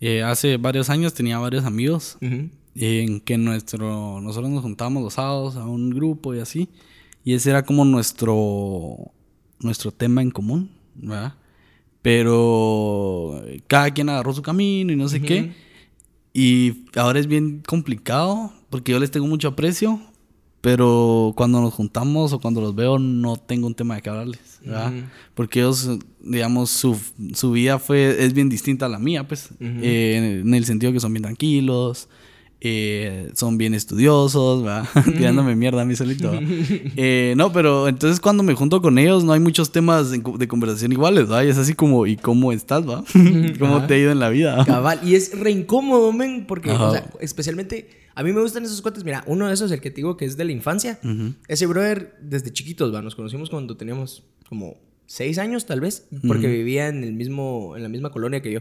eh, 0.00 0.22
hace 0.22 0.56
varios 0.56 0.88
años 0.88 1.12
tenía 1.14 1.38
varios 1.38 1.64
amigos 1.64 2.16
en 2.74 3.20
que 3.20 3.36
nuestro, 3.38 4.20
nosotros 4.20 4.50
nos 4.50 4.62
juntábamos 4.62 5.02
los 5.02 5.14
sábados 5.14 5.56
a 5.56 5.66
un 5.66 5.90
grupo 5.90 6.32
y 6.32 6.38
así. 6.38 6.68
Y 7.24 7.34
ese 7.34 7.50
era 7.50 7.64
como 7.64 7.84
nuestro, 7.84 8.96
nuestro 9.58 9.90
tema 9.90 10.22
en 10.22 10.30
común, 10.30 10.70
¿verdad? 10.94 11.34
Pero 12.02 13.42
cada 13.66 13.90
quien 13.90 14.08
agarró 14.08 14.32
su 14.32 14.42
camino 14.42 14.92
y 14.92 14.96
no 14.96 15.08
sé 15.08 15.20
qué. 15.20 15.52
Y 16.34 16.84
ahora 16.96 17.18
es 17.20 17.26
bien 17.26 17.62
complicado 17.66 18.52
porque 18.70 18.92
yo 18.92 18.98
les 18.98 19.10
tengo 19.10 19.26
mucho 19.26 19.48
aprecio, 19.48 20.00
pero 20.60 21.32
cuando 21.36 21.60
nos 21.60 21.74
juntamos 21.74 22.32
o 22.32 22.38
cuando 22.38 22.60
los 22.60 22.74
veo 22.74 22.98
no 22.98 23.36
tengo 23.36 23.66
un 23.66 23.74
tema 23.74 23.96
de 23.96 24.02
qué 24.02 24.10
hablarles. 24.10 24.60
Porque 25.34 25.60
ellos, 25.60 25.88
digamos, 26.20 26.70
su, 26.70 26.96
su 27.34 27.50
vida 27.52 27.78
fue, 27.78 28.24
es 28.24 28.32
bien 28.32 28.48
distinta 28.48 28.86
a 28.86 28.88
la 28.88 28.98
mía, 28.98 29.26
pues, 29.26 29.50
Eh, 29.60 30.40
en 30.42 30.54
el 30.54 30.64
sentido 30.64 30.92
que 30.92 31.00
son 31.00 31.12
bien 31.12 31.22
tranquilos, 31.24 32.08
eh, 32.64 33.32
son 33.34 33.58
bien 33.58 33.74
estudiosos, 33.74 34.62
¿verdad? 34.62 34.88
Tirándome 35.04 35.56
mierda 35.56 35.82
a 35.82 35.84
mí 35.84 35.96
solito. 35.96 36.30
¿va? 36.32 36.40
Eh, 36.96 37.34
no, 37.36 37.52
pero 37.52 37.88
entonces 37.88 38.20
cuando 38.20 38.42
me 38.42 38.54
junto 38.54 38.80
con 38.80 38.98
ellos 38.98 39.24
no 39.24 39.32
hay 39.32 39.40
muchos 39.40 39.72
temas 39.72 40.10
de, 40.10 40.22
de 40.38 40.48
conversación 40.48 40.92
iguales, 40.92 41.30
¿va? 41.30 41.44
Y 41.44 41.48
es 41.48 41.58
así 41.58 41.74
como, 41.74 42.06
¿y 42.06 42.16
cómo 42.16 42.52
estás, 42.52 42.88
va? 42.88 43.02
¿Cómo 43.58 43.76
Ajá. 43.76 43.86
te 43.86 43.94
ha 43.94 43.98
ido 43.98 44.12
en 44.12 44.20
la 44.20 44.28
vida? 44.28 44.64
Cabal. 44.64 45.00
Y 45.02 45.16
es 45.16 45.36
re 45.38 45.50
incómodo, 45.50 46.12
men, 46.12 46.46
porque, 46.46 46.70
Ajá. 46.70 46.88
o 46.88 46.92
sea, 46.92 47.10
especialmente, 47.20 47.88
a 48.14 48.22
mí 48.22 48.32
me 48.32 48.40
gustan 48.40 48.64
esos 48.64 48.80
cuates. 48.80 49.04
Mira, 49.04 49.24
uno 49.26 49.48
de 49.48 49.54
esos, 49.54 49.72
el 49.72 49.80
que 49.80 49.90
te 49.90 49.96
digo 49.96 50.16
que 50.16 50.24
es 50.24 50.36
de 50.36 50.44
la 50.44 50.52
infancia. 50.52 51.00
Ese 51.48 51.66
brother, 51.66 52.16
desde 52.22 52.52
chiquitos, 52.52 52.94
va, 52.94 53.02
nos 53.02 53.16
conocimos 53.16 53.50
cuando 53.50 53.76
teníamos 53.76 54.24
como 54.48 54.76
seis 55.06 55.38
años, 55.38 55.66
tal 55.66 55.80
vez, 55.80 56.06
porque 56.26 56.46
vivía 56.46 56.88
en, 56.88 57.02
el 57.02 57.14
mismo, 57.14 57.76
en 57.76 57.82
la 57.82 57.88
misma 57.88 58.10
colonia 58.10 58.40
que 58.40 58.52
yo. 58.52 58.60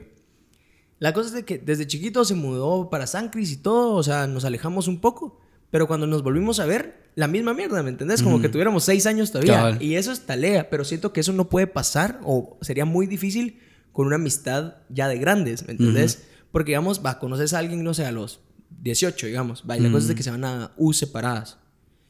La 1.02 1.14
cosa 1.14 1.30
es 1.30 1.34
de 1.34 1.46
que 1.46 1.58
desde 1.58 1.88
chiquito 1.88 2.24
se 2.24 2.36
mudó 2.36 2.92
para 2.92 3.08
San 3.08 3.30
Cris 3.30 3.52
y 3.52 3.58
todo, 3.58 3.96
o 3.96 4.04
sea, 4.04 4.28
nos 4.28 4.46
alejamos 4.46 4.88
un 4.88 5.02
poco, 5.02 5.40
pero 5.72 5.88
cuando 5.88 6.06
nos 6.06 6.22
volvimos 6.22 6.60
a 6.60 6.68
ver, 6.68 7.10
la 7.16 7.28
misma 7.28 7.56
mierda, 7.56 7.82
¿me 7.82 7.90
entendés? 7.90 8.22
Como 8.22 8.40
que 8.40 8.50
tuviéramos 8.50 8.84
seis 8.84 9.08
años 9.08 9.32
todavía. 9.32 9.56
Cabal. 9.56 9.82
Y 9.82 9.96
eso 9.96 10.12
es 10.12 10.28
talea, 10.28 10.70
pero 10.70 10.86
siento 10.86 11.12
que 11.12 11.22
eso 11.22 11.34
no 11.34 11.50
puede 11.50 11.66
pasar 11.66 12.20
o 12.24 12.56
sería 12.62 12.86
muy 12.86 13.08
difícil 13.08 13.58
con 13.92 14.06
una 14.06 14.18
amistad 14.18 14.76
ya 14.90 15.08
de 15.08 15.18
grandes, 15.18 15.66
¿me 15.66 15.72
entendés? 15.72 16.28
Porque, 16.52 16.70
digamos, 16.70 17.04
va, 17.04 17.18
conoces 17.18 17.56
a 17.56 17.58
alguien, 17.58 17.84
no 17.84 17.96
sé, 17.96 18.06
a 18.06 18.12
los 18.12 18.42
18, 18.84 19.26
digamos, 19.26 19.64
va, 19.68 19.78
y 19.78 19.80
la 19.80 19.90
cosa 19.90 20.04
es 20.04 20.08
de 20.10 20.14
que 20.14 20.22
se 20.22 20.30
van 20.30 20.46
a 20.46 20.72
U 20.78 20.94
separadas. 20.94 21.58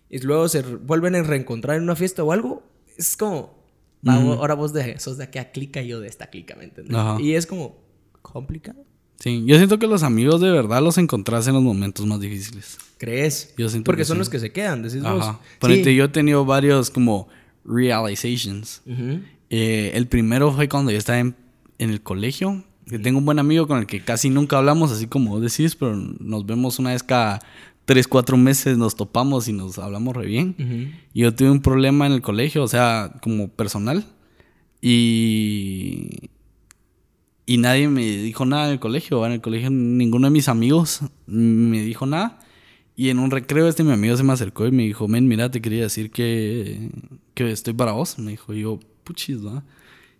Y 0.09 0.19
luego 0.19 0.49
se 0.49 0.63
vuelven 0.63 1.15
a 1.15 1.23
reencontrar 1.23 1.77
en 1.77 1.83
una 1.83 1.95
fiesta 1.95 2.25
o 2.25 2.33
algo, 2.33 2.69
es 2.97 3.15
como, 3.15 3.63
va, 4.05 4.15
ahora 4.15 4.53
vos 4.53 4.73
de, 4.73 4.99
sos 4.99 5.17
de 5.17 5.23
aquella 5.23 5.53
clica 5.53 5.81
y 5.81 5.87
yo 5.87 6.01
de 6.01 6.09
esta 6.09 6.29
clica, 6.29 6.55
¿me 6.57 6.65
entendés? 6.65 6.93
Ajá. 6.93 7.21
Y 7.21 7.35
es 7.35 7.47
como 7.47 7.80
complicado. 8.21 8.83
Sí, 9.19 9.43
yo 9.45 9.57
siento 9.57 9.77
que 9.77 9.85
los 9.87 10.01
amigos 10.03 10.41
de 10.41 10.49
verdad 10.49 10.81
los 10.81 10.97
encontrás 10.97 11.47
en 11.47 11.53
los 11.53 11.61
momentos 11.63 12.05
más 12.07 12.19
difíciles. 12.19 12.77
¿Crees? 12.97 13.53
Yo 13.57 13.69
siento 13.69 13.85
Porque 13.85 14.01
que 14.01 14.05
son 14.05 14.15
sí. 14.15 14.19
los 14.19 14.29
que 14.29 14.39
se 14.39 14.51
quedan, 14.51 14.81
decís 14.83 15.03
Ajá. 15.03 15.13
vos. 15.13 15.35
Ponete, 15.59 15.91
Sí. 15.91 15.95
yo 15.95 16.05
he 16.05 16.07
tenido 16.09 16.43
varios 16.45 16.89
como 16.89 17.27
realizations. 17.63 18.81
Eh, 19.49 19.91
el 19.93 20.07
primero 20.07 20.51
fue 20.53 20.67
cuando 20.69 20.91
yo 20.91 20.97
estaba 20.97 21.19
en, 21.19 21.35
en 21.77 21.89
el 21.91 22.01
colegio. 22.01 22.63
Que 22.87 22.97
tengo 22.99 23.19
un 23.19 23.25
buen 23.25 23.39
amigo 23.39 23.67
con 23.67 23.77
el 23.77 23.85
que 23.85 24.01
casi 24.03 24.29
nunca 24.29 24.57
hablamos, 24.57 24.91
así 24.91 25.05
como 25.07 25.29
vos 25.31 25.41
decís, 25.41 25.75
pero 25.75 25.95
nos 25.95 26.45
vemos 26.45 26.77
una 26.79 26.89
vez 26.91 27.03
cada 27.03 27.39
tres, 27.85 28.07
cuatro 28.07 28.35
meses, 28.37 28.77
nos 28.77 28.95
topamos 28.95 29.47
y 29.47 29.53
nos 29.53 29.77
hablamos 29.77 30.15
re 30.15 30.25
bien. 30.25 30.55
Y 31.13 31.21
yo 31.21 31.33
tuve 31.33 31.51
un 31.51 31.61
problema 31.61 32.07
en 32.07 32.11
el 32.13 32.21
colegio, 32.21 32.63
o 32.63 32.67
sea, 32.67 33.13
como 33.21 33.49
personal. 33.49 34.03
Y. 34.81 36.29
Y 37.45 37.57
nadie 37.57 37.87
me 37.87 38.01
dijo 38.01 38.45
nada 38.45 38.67
en 38.67 38.73
el 38.73 38.79
colegio. 38.79 39.25
En 39.25 39.33
el 39.33 39.41
colegio 39.41 39.69
ninguno 39.69 40.27
de 40.27 40.31
mis 40.31 40.47
amigos 40.47 41.01
me 41.25 41.81
dijo 41.81 42.05
nada. 42.05 42.39
Y 42.95 43.09
en 43.09 43.19
un 43.19 43.31
recreo 43.31 43.67
este 43.67 43.83
mi 43.83 43.91
amigo 43.91 44.15
se 44.15 44.23
me 44.23 44.33
acercó 44.33 44.67
y 44.67 44.71
me 44.71 44.83
dijo, 44.83 45.07
men, 45.07 45.27
mira, 45.27 45.49
te 45.49 45.61
quería 45.61 45.83
decir 45.83 46.11
que, 46.11 46.89
que 47.33 47.51
estoy 47.51 47.73
para 47.73 47.93
vos. 47.93 48.19
Me 48.19 48.31
dijo, 48.31 48.53
y 48.53 48.61
yo, 48.61 48.79
puchis, 49.03 49.45
¿va? 49.45 49.63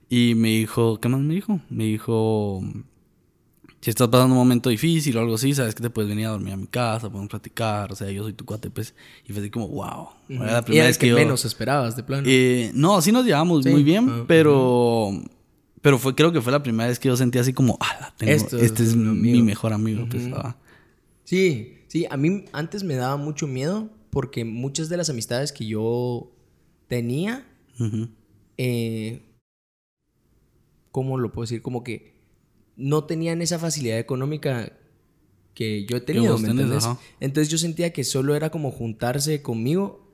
Y 0.09 0.35
me 0.35 0.49
dijo, 0.49 0.99
¿qué 0.99 1.07
más 1.07 1.21
me 1.21 1.35
dijo? 1.35 1.61
Me 1.69 1.85
dijo, 1.85 2.61
si 3.81 3.89
estás 3.89 4.09
pasando 4.09 4.35
un 4.35 4.39
momento 4.39 4.69
difícil 4.69 5.17
o 5.17 5.21
algo 5.21 5.35
así, 5.35 5.55
sabes 5.55 5.73
que 5.73 5.81
te 5.81 5.89
puedes 5.89 6.09
venir 6.09 6.27
a 6.27 6.29
dormir 6.29 6.53
a 6.53 6.57
mi 6.57 6.67
casa, 6.67 7.09
podemos 7.09 7.29
platicar, 7.29 7.91
o 7.91 7.95
sea, 7.95 8.11
yo 8.11 8.23
soy 8.23 8.33
tu 8.33 8.45
cuate, 8.45 8.69
pues. 8.69 8.93
Y 9.27 9.33
fue 9.33 9.41
así 9.41 9.49
como, 9.49 9.67
wow. 9.67 10.09
Era 10.29 10.53
la 10.53 10.61
primera 10.61 10.87
vez 10.87 10.97
que, 10.97 11.11
menos 11.13 11.45
esperabas, 11.45 11.95
de 11.95 12.03
plano. 12.03 12.23
Eh, 12.27 12.71
no, 12.75 13.01
sí 13.01 13.11
nos 13.11 13.25
llevamos 13.25 13.65
muy 13.65 13.83
bien, 13.83 14.07
ah, 14.09 14.23
pero... 14.27 15.11
Pero 15.81 15.97
fue, 15.97 16.15
creo 16.15 16.31
que 16.31 16.41
fue 16.41 16.51
la 16.51 16.61
primera 16.61 16.89
vez 16.89 16.99
que 16.99 17.07
yo 17.07 17.17
sentí 17.17 17.39
así 17.39 17.53
como, 17.53 17.77
ah, 17.79 18.13
este 18.19 18.63
es, 18.65 18.95
mi 18.95 19.41
mejor 19.41 19.73
amigo. 19.73 20.07
pues, 20.09 20.29
Sí, 21.23 21.79
sí, 21.87 22.05
a 22.09 22.17
mí 22.17 22.45
antes 22.51 22.83
me 22.83 22.95
daba 22.95 23.17
mucho 23.17 23.47
miedo 23.47 23.89
porque 24.09 24.43
muchas 24.45 24.89
de 24.89 24.97
las 24.97 25.09
amistades 25.09 25.51
que 25.51 25.65
yo 25.65 26.31
tenía, 26.87 27.47
eh, 28.57 29.21
¿cómo 30.91 31.17
lo 31.17 31.31
puedo 31.31 31.43
decir? 31.43 31.61
Como 31.61 31.83
que 31.83 32.13
no 32.75 33.05
tenían 33.05 33.41
esa 33.41 33.57
facilidad 33.59 33.97
económica 33.97 34.73
que 35.53 35.85
yo 35.85 35.97
he 35.97 36.01
tenido, 36.01 36.37
¿me 36.37 36.49
entiendes? 36.49 36.87
Entonces 37.19 37.49
yo 37.49 37.57
sentía 37.57 37.91
que 37.93 38.03
solo 38.03 38.35
era 38.35 38.49
como 38.49 38.71
juntarse 38.71 39.41
conmigo 39.41 40.07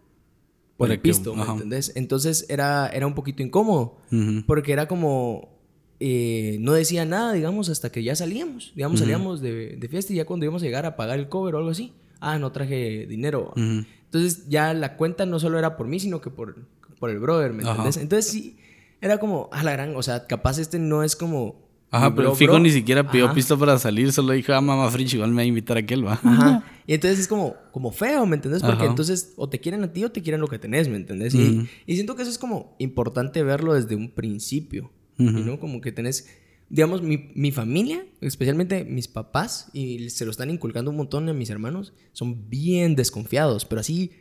por 0.78 0.92
el 0.92 1.00
pisto, 1.00 1.36
¿me 1.36 1.44
entendés? 1.44 1.92
Entonces 1.96 2.46
era, 2.50 2.88
era 2.88 3.08
un 3.08 3.16
poquito 3.16 3.42
incómodo, 3.42 3.98
porque 4.46 4.72
era 4.72 4.88
como, 4.88 5.57
eh, 6.00 6.58
no 6.60 6.74
decía 6.74 7.06
nada, 7.06 7.34
digamos, 7.34 7.70
hasta 7.70 7.92
que 7.92 8.04
ya 8.04 8.16
salíamos, 8.16 8.72
digamos, 8.76 9.00
salíamos 9.00 9.42
de, 9.42 9.88
fiesta 9.90 10.14
y 10.14 10.18
ya 10.18 10.26
cuando 10.26 10.46
íbamos 10.46 10.62
a 10.62 10.66
llegar 10.66 10.86
a 10.86 10.96
pagar 10.96 11.20
el 11.20 11.30
cover 11.30 11.56
o 11.56 11.58
algo 11.60 11.72
así, 11.72 11.94
ah, 12.20 12.38
no 12.40 12.52
traje 12.52 13.06
dinero. 13.08 13.54
Entonces 13.56 14.48
ya 14.48 14.74
la 14.74 14.96
cuenta 14.96 15.26
no 15.26 15.40
solo 15.40 15.60
era 15.60 15.76
por 15.78 15.88
mí, 15.88 16.00
sino 16.00 16.22
que 16.22 16.30
por, 16.30 16.56
por 17.00 17.10
el 17.10 17.20
brother, 17.20 17.54
¿me 17.54 17.64
entendés? 17.64 17.98
Entonces 17.98 18.32
sí, 18.32 18.58
era 19.02 19.20
como, 19.20 19.50
a 19.52 19.64
la 19.64 19.72
gran, 19.74 19.96
o 19.96 20.04
sea, 20.04 20.28
capaz 20.28 20.60
este 20.60 20.80
no 20.80 21.04
es 21.04 21.16
como 21.16 21.68
Ajá, 21.90 22.14
pero 22.14 22.36
Fijo 22.36 22.60
ni 22.60 22.70
siquiera 22.70 23.10
pidió 23.10 23.34
pisto 23.34 23.58
para 23.58 23.78
salir, 23.80 24.12
solo 24.12 24.34
dijo, 24.34 24.54
ah, 24.54 24.60
mamá 24.60 24.90
Fringe, 24.92 25.16
igual 25.16 25.30
me 25.30 25.38
va 25.38 25.42
a 25.44 25.46
invitar 25.46 25.78
a 25.78 25.80
aquel, 25.80 26.06
va. 26.06 26.20
Ajá. 26.22 26.64
Y 26.86 26.94
entonces 26.94 27.20
es 27.20 27.28
como, 27.28 27.56
como 27.72 27.92
feo, 27.92 28.26
¿me 28.26 28.36
entendés? 28.36 28.62
Porque 28.62 28.86
entonces 28.86 29.34
o 29.38 29.48
te 29.48 29.60
quieren 29.60 29.84
a 29.84 29.92
ti 29.92 30.04
o 30.04 30.12
te 30.12 30.22
quieren 30.22 30.42
lo 30.42 30.48
que 30.48 30.60
tenés, 30.60 30.90
¿me 30.90 30.98
entendés? 30.98 31.34
y, 31.34 31.68
siento 31.86 32.16
que 32.16 32.24
eso 32.24 32.32
es 32.32 32.38
como 32.38 32.76
importante 32.80 33.42
verlo 33.44 33.74
desde 33.74 33.96
un 33.96 34.10
principio, 34.12 34.92
¿no? 35.18 35.60
Como 35.60 35.82
que 35.82 35.92
tenés, 35.92 36.28
digamos, 36.70 37.02
mi, 37.02 37.32
mi, 37.36 37.52
familia, 37.52 38.06
especialmente 38.22 38.84
mis 38.86 39.08
papás, 39.08 39.70
y 39.74 40.10
se 40.10 40.26
lo 40.26 40.32
están 40.32 40.50
inculcando 40.50 40.92
un 40.92 40.98
montón 40.98 41.28
a 41.30 41.34
mis 41.34 41.50
hermanos, 41.50 41.94
son 42.14 42.50
bien 42.50 42.96
desconfiados, 42.96 43.66
pero 43.66 43.82
así... 43.82 44.12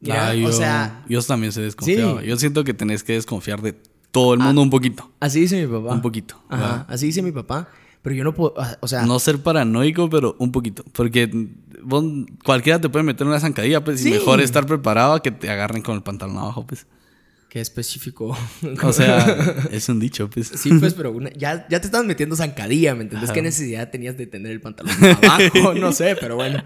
Mira, 0.00 0.34
yo, 0.34 0.48
o 0.48 0.52
sea... 0.52 1.04
Yo 1.08 1.20
también 1.22 1.52
se 1.52 1.60
desconfiado. 1.60 2.22
Yo 2.22 2.36
siento 2.36 2.62
que 2.62 2.72
tenés 2.72 3.02
que 3.02 3.14
desconfiar 3.14 3.60
de 3.62 3.74
todo 4.12 4.34
el 4.34 4.40
mundo 4.40 4.60
ah, 4.60 4.64
un 4.64 4.70
poquito. 4.70 5.10
Así 5.18 5.40
dice 5.40 5.60
mi 5.66 5.72
papá. 5.72 5.92
Un 5.92 6.02
poquito. 6.02 6.40
Ajá, 6.48 6.86
así 6.88 7.06
dice 7.06 7.20
mi 7.20 7.32
papá. 7.32 7.68
Pero 8.02 8.14
yo 8.14 8.24
no 8.24 8.32
puedo, 8.32 8.54
ah, 8.58 8.78
o 8.80 8.86
sea... 8.86 9.04
No 9.04 9.18
ser 9.18 9.42
paranoico, 9.42 10.08
pero 10.08 10.36
un 10.38 10.52
poquito. 10.52 10.84
Porque 10.92 11.30
cualquiera 12.44 12.80
te 12.80 12.88
puede 12.88 13.02
meter 13.02 13.26
una 13.26 13.40
zancadilla, 13.40 13.82
pues. 13.82 14.04
Y 14.04 14.10
mejor 14.10 14.40
estar 14.40 14.66
preparado 14.66 15.14
a 15.14 15.22
que 15.22 15.30
te 15.30 15.50
agarren 15.50 15.82
con 15.82 15.96
el 15.96 16.02
pantalón 16.02 16.36
abajo, 16.38 16.66
pues. 16.66 16.86
Qué 17.58 17.62
específico. 17.62 18.38
O 18.84 18.92
sea, 18.92 19.66
es 19.72 19.88
un 19.88 19.98
dicho, 19.98 20.30
pues. 20.30 20.46
Sí, 20.46 20.70
pues, 20.78 20.94
pero 20.94 21.18
ya, 21.36 21.66
ya 21.68 21.80
te 21.80 21.86
estabas 21.86 22.06
metiendo 22.06 22.36
zancadilla, 22.36 22.94
¿me 22.94 23.02
entiendes? 23.02 23.32
¿Qué 23.32 23.42
necesidad 23.42 23.90
tenías 23.90 24.16
de 24.16 24.28
tener 24.28 24.52
el 24.52 24.60
pantalón 24.60 24.94
abajo? 25.02 25.74
No 25.74 25.90
sé, 25.92 26.16
pero 26.20 26.36
bueno. 26.36 26.62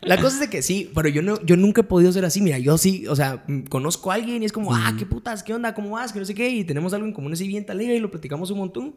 La 0.00 0.16
cosa 0.16 0.36
es 0.36 0.40
de 0.40 0.48
que 0.48 0.62
sí, 0.62 0.90
pero 0.94 1.10
yo, 1.10 1.20
no, 1.20 1.44
yo 1.44 1.56
nunca 1.56 1.82
he 1.82 1.84
podido 1.84 2.10
ser 2.10 2.24
así. 2.24 2.40
Mira, 2.40 2.58
yo 2.58 2.78
sí, 2.78 3.06
o 3.06 3.14
sea, 3.14 3.44
conozco 3.68 4.10
a 4.10 4.14
alguien 4.14 4.42
y 4.42 4.46
es 4.46 4.52
como, 4.52 4.74
ah, 4.74 4.94
qué 4.98 5.04
putas, 5.04 5.42
qué 5.42 5.52
onda, 5.52 5.74
cómo 5.74 5.90
vas, 5.90 6.12
que 6.12 6.18
no 6.18 6.24
sé 6.24 6.34
qué, 6.34 6.48
y 6.48 6.64
tenemos 6.64 6.94
algo 6.94 7.06
en 7.06 7.12
común 7.12 7.34
así 7.34 7.46
bien 7.46 7.66
talega 7.66 7.92
y 7.92 8.00
lo 8.00 8.10
platicamos 8.10 8.50
un 8.50 8.58
montón. 8.58 8.94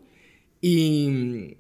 Y. 0.62 1.57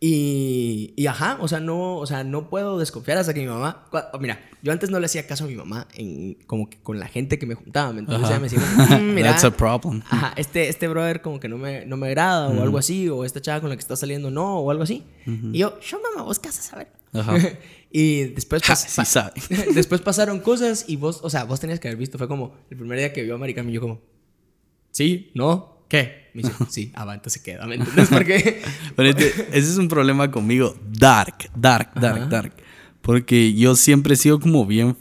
Y, 0.00 0.94
y, 0.96 1.06
ajá, 1.08 1.38
o 1.40 1.48
sea, 1.48 1.58
no, 1.58 1.96
o 1.96 2.06
sea, 2.06 2.22
no 2.22 2.48
puedo 2.48 2.78
desconfiar 2.78 3.18
hasta 3.18 3.34
que 3.34 3.40
mi 3.40 3.48
mamá, 3.48 3.88
mira, 4.20 4.40
yo 4.62 4.70
antes 4.70 4.90
no 4.90 5.00
le 5.00 5.06
hacía 5.06 5.26
caso 5.26 5.44
a 5.44 5.46
mi 5.48 5.56
mamá 5.56 5.88
en, 5.94 6.34
como 6.46 6.70
que 6.70 6.78
con 6.78 7.00
la 7.00 7.08
gente 7.08 7.38
que 7.40 7.46
me 7.46 7.56
juntaba, 7.56 7.92
¿me 7.92 8.00
entonces 8.00 8.28
ella 8.28 8.38
me 8.38 8.48
decía, 8.48 8.60
mm, 8.98 9.02
mira, 9.14 9.30
That's 9.30 9.44
a 9.44 9.50
problem. 9.50 10.02
Ajá, 10.08 10.34
este, 10.36 10.68
este 10.68 10.86
brother 10.86 11.20
como 11.20 11.40
que 11.40 11.48
no 11.48 11.58
me, 11.58 11.84
no 11.84 11.96
me 11.96 12.06
agrada 12.06 12.48
o 12.48 12.62
algo 12.62 12.78
así, 12.78 13.08
o 13.08 13.24
esta 13.24 13.40
chava 13.40 13.60
con 13.60 13.70
la 13.70 13.76
que 13.76 13.80
está 13.80 13.96
saliendo 13.96 14.30
no, 14.30 14.60
o 14.60 14.70
algo 14.70 14.84
así. 14.84 15.04
Y 15.26 15.58
yo, 15.58 15.80
yo 15.80 16.00
mamá, 16.00 16.22
vos 16.22 16.38
qué 16.38 16.48
haces 16.48 16.72
a 16.72 16.76
ver. 16.76 16.88
Ajá. 17.12 17.36
Y 17.90 18.24
después, 18.24 18.62
después 19.74 20.00
pasaron 20.02 20.40
cosas 20.40 20.84
y 20.88 20.96
vos, 20.96 21.20
o 21.22 21.30
sea, 21.30 21.44
vos 21.44 21.58
tenías 21.58 21.80
que 21.80 21.88
haber 21.88 21.98
visto. 21.98 22.18
Fue 22.18 22.28
como 22.28 22.54
el 22.70 22.76
primer 22.76 22.98
día 22.98 23.12
que 23.12 23.22
vio 23.22 23.34
a 23.34 23.38
Maricami 23.38 23.72
yo 23.72 23.80
como, 23.80 24.02
¿sí? 24.90 25.30
¿No? 25.34 25.84
¿Qué? 25.88 26.27
Me 26.38 26.44
dice, 26.44 26.54
sí, 26.68 26.92
ah, 26.94 27.04
entonces 27.12 27.42
queda, 27.42 27.66
¿me 27.66 27.74
entiendes? 27.74 28.08
Porque... 28.10 28.62
Pero 28.96 29.08
este, 29.08 29.26
ese 29.26 29.70
es 29.70 29.76
un 29.76 29.88
problema 29.88 30.30
conmigo. 30.30 30.76
Dark, 30.88 31.50
dark, 31.56 31.92
dark, 32.00 32.28
dark. 32.28 32.52
Porque 33.02 33.54
yo 33.54 33.74
siempre 33.74 34.14
he 34.14 34.16
sido 34.16 34.38
como 34.38 34.64
bien, 34.64 34.96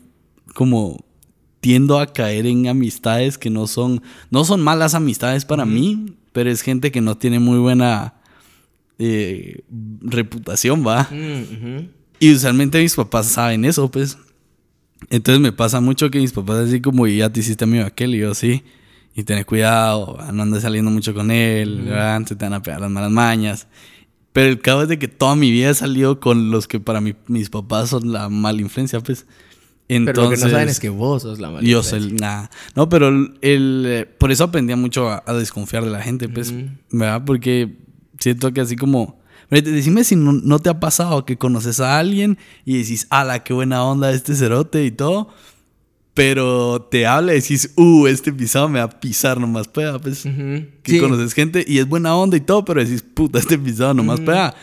como 0.56 1.06
tiendo 1.60 2.00
a 2.00 2.12
caer 2.12 2.48
en 2.48 2.68
amistades 2.68 3.38
que 3.38 3.52
no 3.52 3.68
son, 3.68 4.02
no 4.32 4.46
son 4.46 4.62
malas 4.62 4.96
amistades 4.96 5.46
para 5.46 5.64
mí, 5.64 6.16
pero 6.32 6.50
es 6.50 6.62
gente 6.62 6.92
que 6.92 7.02
no 7.02 7.18
tiene 7.18 7.38
muy 7.38 7.60
buena 7.60 8.16
eh, 8.98 9.62
reputación, 10.02 10.86
va. 10.86 11.04
Mm, 11.12 11.90
y 12.20 12.34
usualmente 12.34 12.82
mis 12.82 12.96
papás 12.96 13.28
saben 13.28 13.64
eso, 13.64 13.92
pues. 13.92 14.18
Entonces 15.12 15.40
me 15.40 15.52
pasa 15.52 15.82
mucho 15.82 16.10
que 16.10 16.18
mis 16.18 16.32
papás 16.32 16.68
así 16.68 16.82
como, 16.82 17.06
ya 17.06 17.32
te 17.32 17.42
hiciste 17.42 17.66
amigo 17.66 17.86
aquel, 17.86 18.16
y 18.16 18.20
yo 18.20 18.34
sí. 18.34 18.64
Y 19.18 19.24
ten 19.24 19.44
cuidado, 19.46 20.20
no 20.32 20.44
andes 20.44 20.62
saliendo 20.62 20.92
mucho 20.92 21.12
con 21.12 21.32
él, 21.32 21.92
se 22.28 22.36
te 22.36 22.46
van 22.46 22.54
a 22.54 22.62
pegar 22.62 22.82
las 22.82 22.92
malas 22.92 23.10
mañas. 23.10 23.68
Pero 24.32 24.50
el 24.50 24.62
caso 24.62 24.84
es 24.84 24.90
de 24.90 25.00
que 25.00 25.08
toda 25.08 25.36
mi 25.36 25.50
vida 25.50 25.72
he 25.72 25.74
salido 25.74 26.20
con 26.20 26.52
los 26.52 26.68
que 26.68 26.80
para 26.80 27.02
mí, 27.02 27.16
mis 27.26 27.50
papás 27.50 27.90
son 27.90 28.14
la 28.14 28.30
mala 28.30 28.62
influencia, 28.62 29.00
pues. 29.00 29.26
Entonces, 29.88 30.14
pero 30.14 30.30
lo 30.30 30.36
que 30.36 30.44
no 30.44 30.50
saben 30.52 30.70
es 30.70 30.80
que 30.80 30.90
vos 30.90 31.24
sos 31.24 31.40
la 31.40 31.50
mala 31.50 31.68
Yo 31.68 31.82
soy, 31.82 32.12
nada. 32.12 32.52
No, 32.76 32.90
pero 32.90 33.08
el, 33.08 33.84
eh, 33.88 34.06
por 34.06 34.32
eso 34.32 34.44
aprendí 34.44 34.76
mucho 34.76 35.10
a, 35.10 35.24
desconfiar 35.34 35.84
de 35.84 35.90
la 35.90 36.04
gente, 36.04 36.30
pues, 36.30 36.54
¿verdad? 36.92 37.24
Porque 37.26 37.76
siento 38.20 38.54
que 38.54 38.62
así 38.62 38.76
como 38.76 39.18
Decime 39.50 40.04
si 40.04 40.18
no, 40.18 40.60
te 40.60 40.70
ha 40.70 40.80
pasado 40.80 41.26
que 41.26 41.38
conoces 41.38 41.80
a 41.80 41.98
alguien 41.98 42.38
y 42.66 42.78
decís, 42.80 43.08
ala, 43.10 43.44
qué 43.44 43.54
buena 43.54 43.84
onda 43.84 44.12
este 44.12 44.36
cerote 44.36 44.84
y 44.84 44.92
todo. 44.92 45.30
Pero 46.18 46.82
te 46.82 47.06
habla 47.06 47.34
y 47.34 47.42
decís, 47.42 47.72
uh, 47.78 48.08
este 48.08 48.34
pisado 48.34 48.68
me 48.68 48.80
va 48.80 48.86
a 48.86 49.00
pisar 49.00 49.40
nomás 49.40 49.68
pega. 49.68 50.00
Pues 50.00 50.24
que 50.82 51.00
conoces 51.00 51.34
gente 51.34 51.64
y 51.68 51.78
es 51.78 51.88
buena 51.88 52.18
onda 52.18 52.36
y 52.36 52.42
todo, 52.42 52.66
pero 52.66 52.84
decís, 52.84 53.04
puta, 53.04 53.38
este 53.38 53.56
pisado 53.58 53.94
nomás 53.94 54.20
pega, 54.20 54.56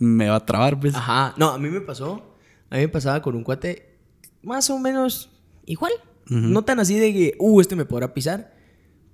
me 0.00 0.28
va 0.28 0.34
a 0.34 0.44
trabar, 0.44 0.80
pues. 0.80 0.96
Ajá. 0.96 1.32
No, 1.36 1.50
a 1.50 1.58
mí 1.58 1.70
me 1.70 1.80
pasó. 1.80 2.34
A 2.70 2.74
mí 2.74 2.80
me 2.80 2.88
pasaba 2.88 3.22
con 3.22 3.36
un 3.36 3.44
cuate 3.44 3.96
más 4.42 4.68
o 4.68 4.80
menos 4.80 5.30
igual. 5.64 5.92
No 6.28 6.64
tan 6.64 6.80
así 6.80 6.98
de 6.98 7.12
que, 7.12 7.36
uh, 7.38 7.60
este 7.60 7.76
me 7.76 7.84
podrá 7.84 8.12
pisar. 8.12 8.52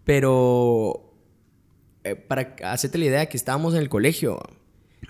Pero 0.04 1.14
eh, 2.04 2.16
para 2.16 2.56
hacerte 2.64 2.96
la 2.96 3.04
idea 3.04 3.26
que 3.26 3.36
estábamos 3.36 3.74
en 3.74 3.80
el 3.80 3.90
colegio 3.90 4.40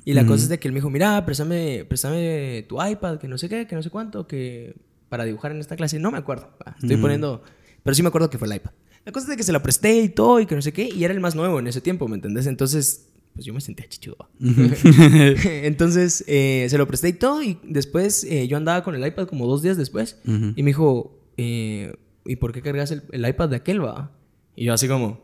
y 0.05 0.15
la 0.15 0.27
cosa 0.27 0.43
es 0.43 0.49
de 0.49 0.59
que 0.59 0.67
él 0.67 0.73
me 0.73 0.79
dijo, 0.79 0.91
mira, 0.91 1.25
préstame, 1.25 1.85
préstame 1.85 2.67
tu 2.69 2.85
iPad, 2.85 3.19
que 3.19 3.29
no 3.29 3.39
sé 3.39 3.49
qué, 3.49 3.69
que 3.69 3.77
no 3.77 3.83
sé 3.85 3.91
cuánto, 3.91 4.27
que 4.27 4.75
para 5.13 5.27
dibujar 5.27 5.53
en 5.53 5.61
esta 5.61 5.77
clase. 5.77 5.99
No 5.99 6.11
me 6.11 6.17
acuerdo. 6.17 6.57
Estoy 6.81 6.97
poniendo... 6.97 7.43
Pero 7.83 7.95
sí 7.95 8.03
me 8.03 8.09
acuerdo 8.09 8.31
que 8.31 8.39
fue 8.39 8.49
el 8.49 8.55
iPad. 8.55 8.71
La 9.05 9.13
cosa 9.13 9.27
es 9.27 9.29
de 9.29 9.37
que 9.37 9.43
se 9.43 9.53
la 9.53 9.63
presté 9.63 10.01
y 10.01 10.09
todo 10.09 10.41
y 10.41 10.47
que 10.47 10.55
no 10.55 10.63
sé 10.63 10.73
qué. 10.73 10.89
Y 10.89 11.05
era 11.05 11.13
el 11.13 11.21
más 11.21 11.35
nuevo 11.35 11.59
en 11.59 11.67
ese 11.67 11.83
tiempo, 11.83 12.09
¿me 12.09 12.15
entendés? 12.15 12.47
Entonces, 12.47 13.11
pues 13.35 13.45
yo 13.45 13.53
me 13.53 13.61
sentía 13.61 13.87
chichudo. 13.87 14.31
Entonces, 14.41 16.25
eh, 16.27 16.67
se 16.71 16.79
lo 16.79 16.87
presté 16.87 17.11
y 17.11 17.13
todo. 17.13 17.43
Y 17.43 17.59
después 17.63 18.25
eh, 18.25 18.49
yo 18.49 18.57
andaba 18.57 18.83
con 18.83 18.95
el 18.95 19.07
iPad 19.07 19.29
como 19.29 19.47
dos 19.47 19.61
días 19.61 19.77
después. 19.77 20.19
Y 20.25 20.63
me 20.63 20.71
dijo, 20.71 21.21
eh, 21.37 21.93
¿y 22.25 22.37
por 22.37 22.55
qué 22.55 22.63
cargas 22.63 22.91
el, 22.91 23.03
el, 23.13 23.29
iPad 23.29 23.51
de 23.51 23.57
aquel, 23.57 23.85
va? 23.85 24.13
Y 24.57 24.65
yo 24.65 24.73
así 24.73 24.89
como, 24.89 25.21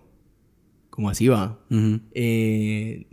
¿cómo 0.90 1.08
así 1.08 1.28
va? 1.28 1.60
sí, 1.70 3.06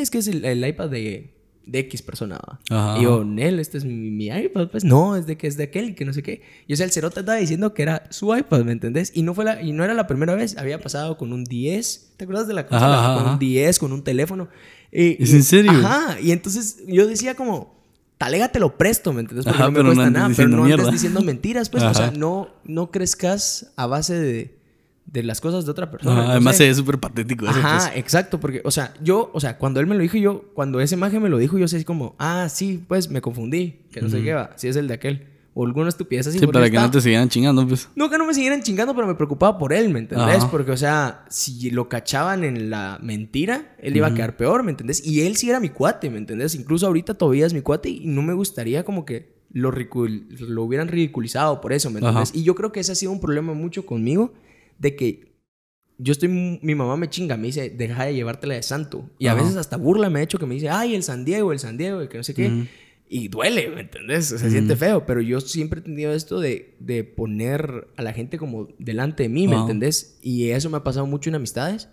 es 0.00 0.10
que 0.10 0.18
es 0.18 0.26
el, 0.26 0.66
iPad 0.66 0.90
de, 0.90 1.36
de, 1.70 1.78
X 1.80 2.02
persona. 2.02 2.40
Y 2.68 3.02
yo, 3.02 3.24
Nel, 3.24 3.58
este 3.58 3.78
es 3.78 3.84
mi, 3.84 4.26
iPad. 4.26 4.68
Pues 4.68 4.84
no, 4.84 5.16
es 5.16 5.26
de 5.26 5.36
que 5.36 5.46
es 5.46 5.56
de 5.56 5.64
aquel, 5.64 5.94
que 5.94 6.04
no 6.04 6.12
sé 6.12 6.22
qué. 6.22 6.42
Y 6.66 6.74
o 6.74 6.76
sea, 6.76 6.86
el 6.86 6.92
cerote 6.92 7.20
estaba 7.20 7.38
diciendo 7.38 7.74
que 7.74 7.82
era 7.82 8.04
su 8.10 8.34
iPad, 8.34 8.64
¿me 8.64 8.72
entendés? 8.72 9.12
Y 9.14 9.22
no, 9.22 9.34
fue 9.34 9.44
la, 9.44 9.62
y 9.62 9.72
no 9.72 9.84
era 9.84 9.94
la 9.94 10.06
primera 10.06 10.34
vez. 10.34 10.56
Había 10.56 10.80
pasado 10.80 11.16
con 11.16 11.32
un 11.32 11.44
10. 11.44 12.14
¿Te 12.16 12.24
acuerdas 12.24 12.48
de 12.48 12.54
la 12.54 12.66
cosa? 12.66 13.16
Con 13.18 13.32
un 13.32 13.38
10, 13.38 13.78
con 13.78 13.92
un 13.92 14.02
teléfono. 14.02 14.48
¿Es 14.90 15.32
en 15.32 15.42
serio? 15.42 15.72
Ajá. 15.72 16.20
Y 16.20 16.32
entonces 16.32 16.78
yo 16.86 17.06
decía 17.06 17.34
como... 17.34 17.80
Talega 18.18 18.52
te 18.52 18.60
lo 18.60 18.76
presto, 18.76 19.14
¿me 19.14 19.22
entiendes? 19.22 19.46
Porque 19.46 19.62
no 19.62 19.70
me 19.70 19.82
cuesta 19.82 20.10
nada. 20.10 20.30
Pero 20.36 20.48
no 20.50 20.64
andes 20.64 20.92
diciendo 20.92 21.22
mentiras, 21.22 21.70
pues. 21.70 21.82
O 21.82 21.94
sea, 21.94 22.10
no, 22.10 22.50
no 22.64 22.90
crezcas 22.90 23.72
a 23.76 23.86
base 23.86 24.12
de 24.12 24.59
de 25.12 25.22
las 25.24 25.40
cosas 25.40 25.64
de 25.64 25.70
otra 25.72 25.90
persona. 25.90 26.30
además 26.30 26.60
es 26.60 26.76
súper 26.76 26.98
patético 26.98 27.46
eso. 27.46 27.58
Ajá, 27.58 27.88
pues. 27.88 27.98
exacto, 27.98 28.38
porque, 28.38 28.62
o 28.64 28.70
sea, 28.70 28.94
yo, 29.02 29.30
o 29.34 29.40
sea, 29.40 29.58
cuando 29.58 29.80
él 29.80 29.86
me 29.86 29.94
lo 29.96 30.02
dijo, 30.02 30.16
yo, 30.18 30.44
cuando 30.54 30.80
ese 30.80 30.94
imagen 30.94 31.20
me 31.22 31.28
lo 31.28 31.38
dijo, 31.38 31.58
yo 31.58 31.66
sé 31.68 31.84
como, 31.84 32.14
ah, 32.18 32.48
sí, 32.48 32.84
pues 32.86 33.10
me 33.10 33.20
confundí, 33.20 33.80
que 33.92 34.00
no 34.00 34.08
sé 34.08 34.22
qué 34.22 34.34
va, 34.34 34.52
si 34.56 34.68
es 34.68 34.76
el 34.76 34.86
de 34.88 34.94
aquel. 34.94 35.26
o 35.52 35.66
alguna 35.66 35.88
estupidez 35.88 36.28
así. 36.28 36.38
Sí, 36.38 36.46
para 36.46 36.60
que 36.60 36.66
estaba- 36.68 36.86
no 36.86 36.92
te 36.92 37.00
siguieran 37.00 37.28
chingando, 37.28 37.66
pues. 37.66 37.88
No 37.96 38.08
que 38.08 38.16
no 38.18 38.24
me 38.24 38.32
siguieran 38.34 38.62
chingando, 38.62 38.94
pero 38.94 39.08
me 39.08 39.16
preocupaba 39.16 39.58
por 39.58 39.72
él, 39.72 39.88
¿me 39.90 39.98
entendés? 39.98 40.36
Ajá. 40.44 40.50
Porque, 40.50 40.70
o 40.70 40.76
sea, 40.76 41.24
si 41.28 41.70
lo 41.72 41.88
cachaban 41.88 42.44
en 42.44 42.70
la 42.70 43.00
mentira, 43.02 43.74
él 43.80 43.96
iba 43.96 44.06
a 44.06 44.14
quedar 44.14 44.36
peor, 44.36 44.62
¿me 44.62 44.70
entendés? 44.70 45.04
Y 45.04 45.22
él 45.26 45.34
sí 45.36 45.50
era 45.50 45.58
mi 45.58 45.70
cuate, 45.70 46.08
¿me 46.08 46.18
entendés? 46.18 46.54
Incluso 46.54 46.86
ahorita 46.86 47.14
todavía 47.14 47.46
es 47.46 47.52
mi 47.52 47.62
cuate 47.62 47.88
y 47.88 48.06
no 48.06 48.22
me 48.22 48.32
gustaría 48.32 48.84
como 48.84 49.04
que 49.04 49.34
lo, 49.52 49.72
lo 49.72 50.62
hubieran 50.62 50.86
ridiculizado 50.86 51.60
por 51.60 51.72
eso, 51.72 51.90
¿me 51.90 51.98
entendés? 51.98 52.30
Y 52.32 52.44
yo 52.44 52.54
creo 52.54 52.70
que 52.70 52.78
ese 52.78 52.92
ha 52.92 52.94
sido 52.94 53.10
un 53.10 53.20
problema 53.20 53.52
mucho 53.52 53.84
conmigo, 53.84 54.32
de 54.80 54.96
que 54.96 55.30
yo 55.98 56.12
estoy, 56.12 56.28
mi 56.28 56.74
mamá 56.74 56.96
me 56.96 57.08
chinga, 57.10 57.36
me 57.36 57.48
dice, 57.48 57.68
deja 57.70 58.06
de 58.06 58.14
llevártela 58.14 58.54
de 58.54 58.62
santo. 58.62 59.08
Y 59.18 59.26
a 59.26 59.34
veces 59.34 59.56
hasta 59.56 59.76
burla 59.76 60.08
me 60.08 60.20
ha 60.20 60.22
hecho 60.22 60.38
que 60.38 60.46
me 60.46 60.54
dice, 60.54 60.70
ay, 60.70 60.94
el 60.94 61.02
San 61.02 61.24
Diego, 61.24 61.52
el 61.52 61.58
San 61.58 61.76
Diego, 61.76 62.08
que 62.08 62.16
no 62.16 62.24
sé 62.24 62.34
qué. 62.34 62.66
Y 63.06 63.28
duele, 63.28 63.68
¿me 63.68 63.82
entendés? 63.82 64.26
Se 64.26 64.50
siente 64.50 64.76
feo, 64.76 65.04
pero 65.04 65.20
yo 65.20 65.40
siempre 65.40 65.80
he 65.80 65.82
tenido 65.82 66.12
esto 66.14 66.40
de, 66.40 66.76
de 66.80 67.04
poner 67.04 67.88
a 67.96 68.02
la 68.02 68.12
gente 68.14 68.38
como 68.38 68.68
delante 68.78 69.24
de 69.24 69.28
mí, 69.28 69.46
¿me 69.46 69.56
entendés? 69.56 70.18
Y 70.22 70.50
eso 70.50 70.70
me 70.70 70.78
ha 70.78 70.84
pasado 70.84 71.06
mucho 71.06 71.28
en 71.28 71.34
amistades 71.36 71.88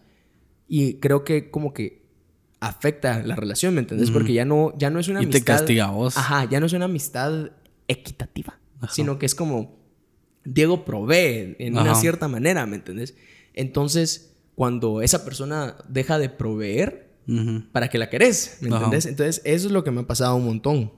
y 0.70 0.96
creo 0.96 1.24
que 1.26 1.50
como 1.52 1.74
que 1.74 2.08
afecta 2.60 3.22
la 3.24 3.36
relación, 3.36 3.74
¿me 3.74 3.82
entendés? 3.82 4.10
Porque 4.12 4.32
ya 4.34 4.46
no, 4.46 4.74
ya 4.78 4.90
no 4.90 5.00
es 5.00 5.10
una 5.10 5.22
Y 5.22 5.26
te 5.26 5.38
amistad... 5.38 5.58
castiga 5.58 5.86
a 5.86 5.92
vos. 5.92 6.18
Ajá, 6.18 6.48
ya 6.50 6.60
no 6.62 6.66
es 6.66 6.74
una 6.74 6.86
amistad 6.86 7.52
equitativa, 7.90 8.60
sino 8.90 9.20
que 9.20 9.26
es 9.26 9.36
como 9.36 9.77
Diego 10.48 10.86
provee 10.86 11.56
en 11.60 11.78
una 11.78 11.94
cierta 11.96 12.28
manera, 12.28 12.66
¿me 12.66 12.78
entendés? 12.78 13.16
Entonces, 13.54 14.34
cuando 14.56 15.02
esa 15.02 15.26
persona 15.26 15.76
deja 15.88 16.18
de 16.20 16.30
proveer, 16.30 17.10
¿para 17.72 17.90
qué 17.90 17.98
la 17.98 18.10
querés? 18.10 18.58
¿Me 18.62 18.70
Ajá. 18.70 18.78
entendés? 18.78 19.06
Entonces, 19.06 19.42
eso 19.44 19.68
es 19.68 19.74
lo 19.74 19.84
que 19.84 19.92
me 19.92 20.02
ha 20.02 20.08
pasado 20.08 20.36
un 20.36 20.46
montón. 20.46 20.92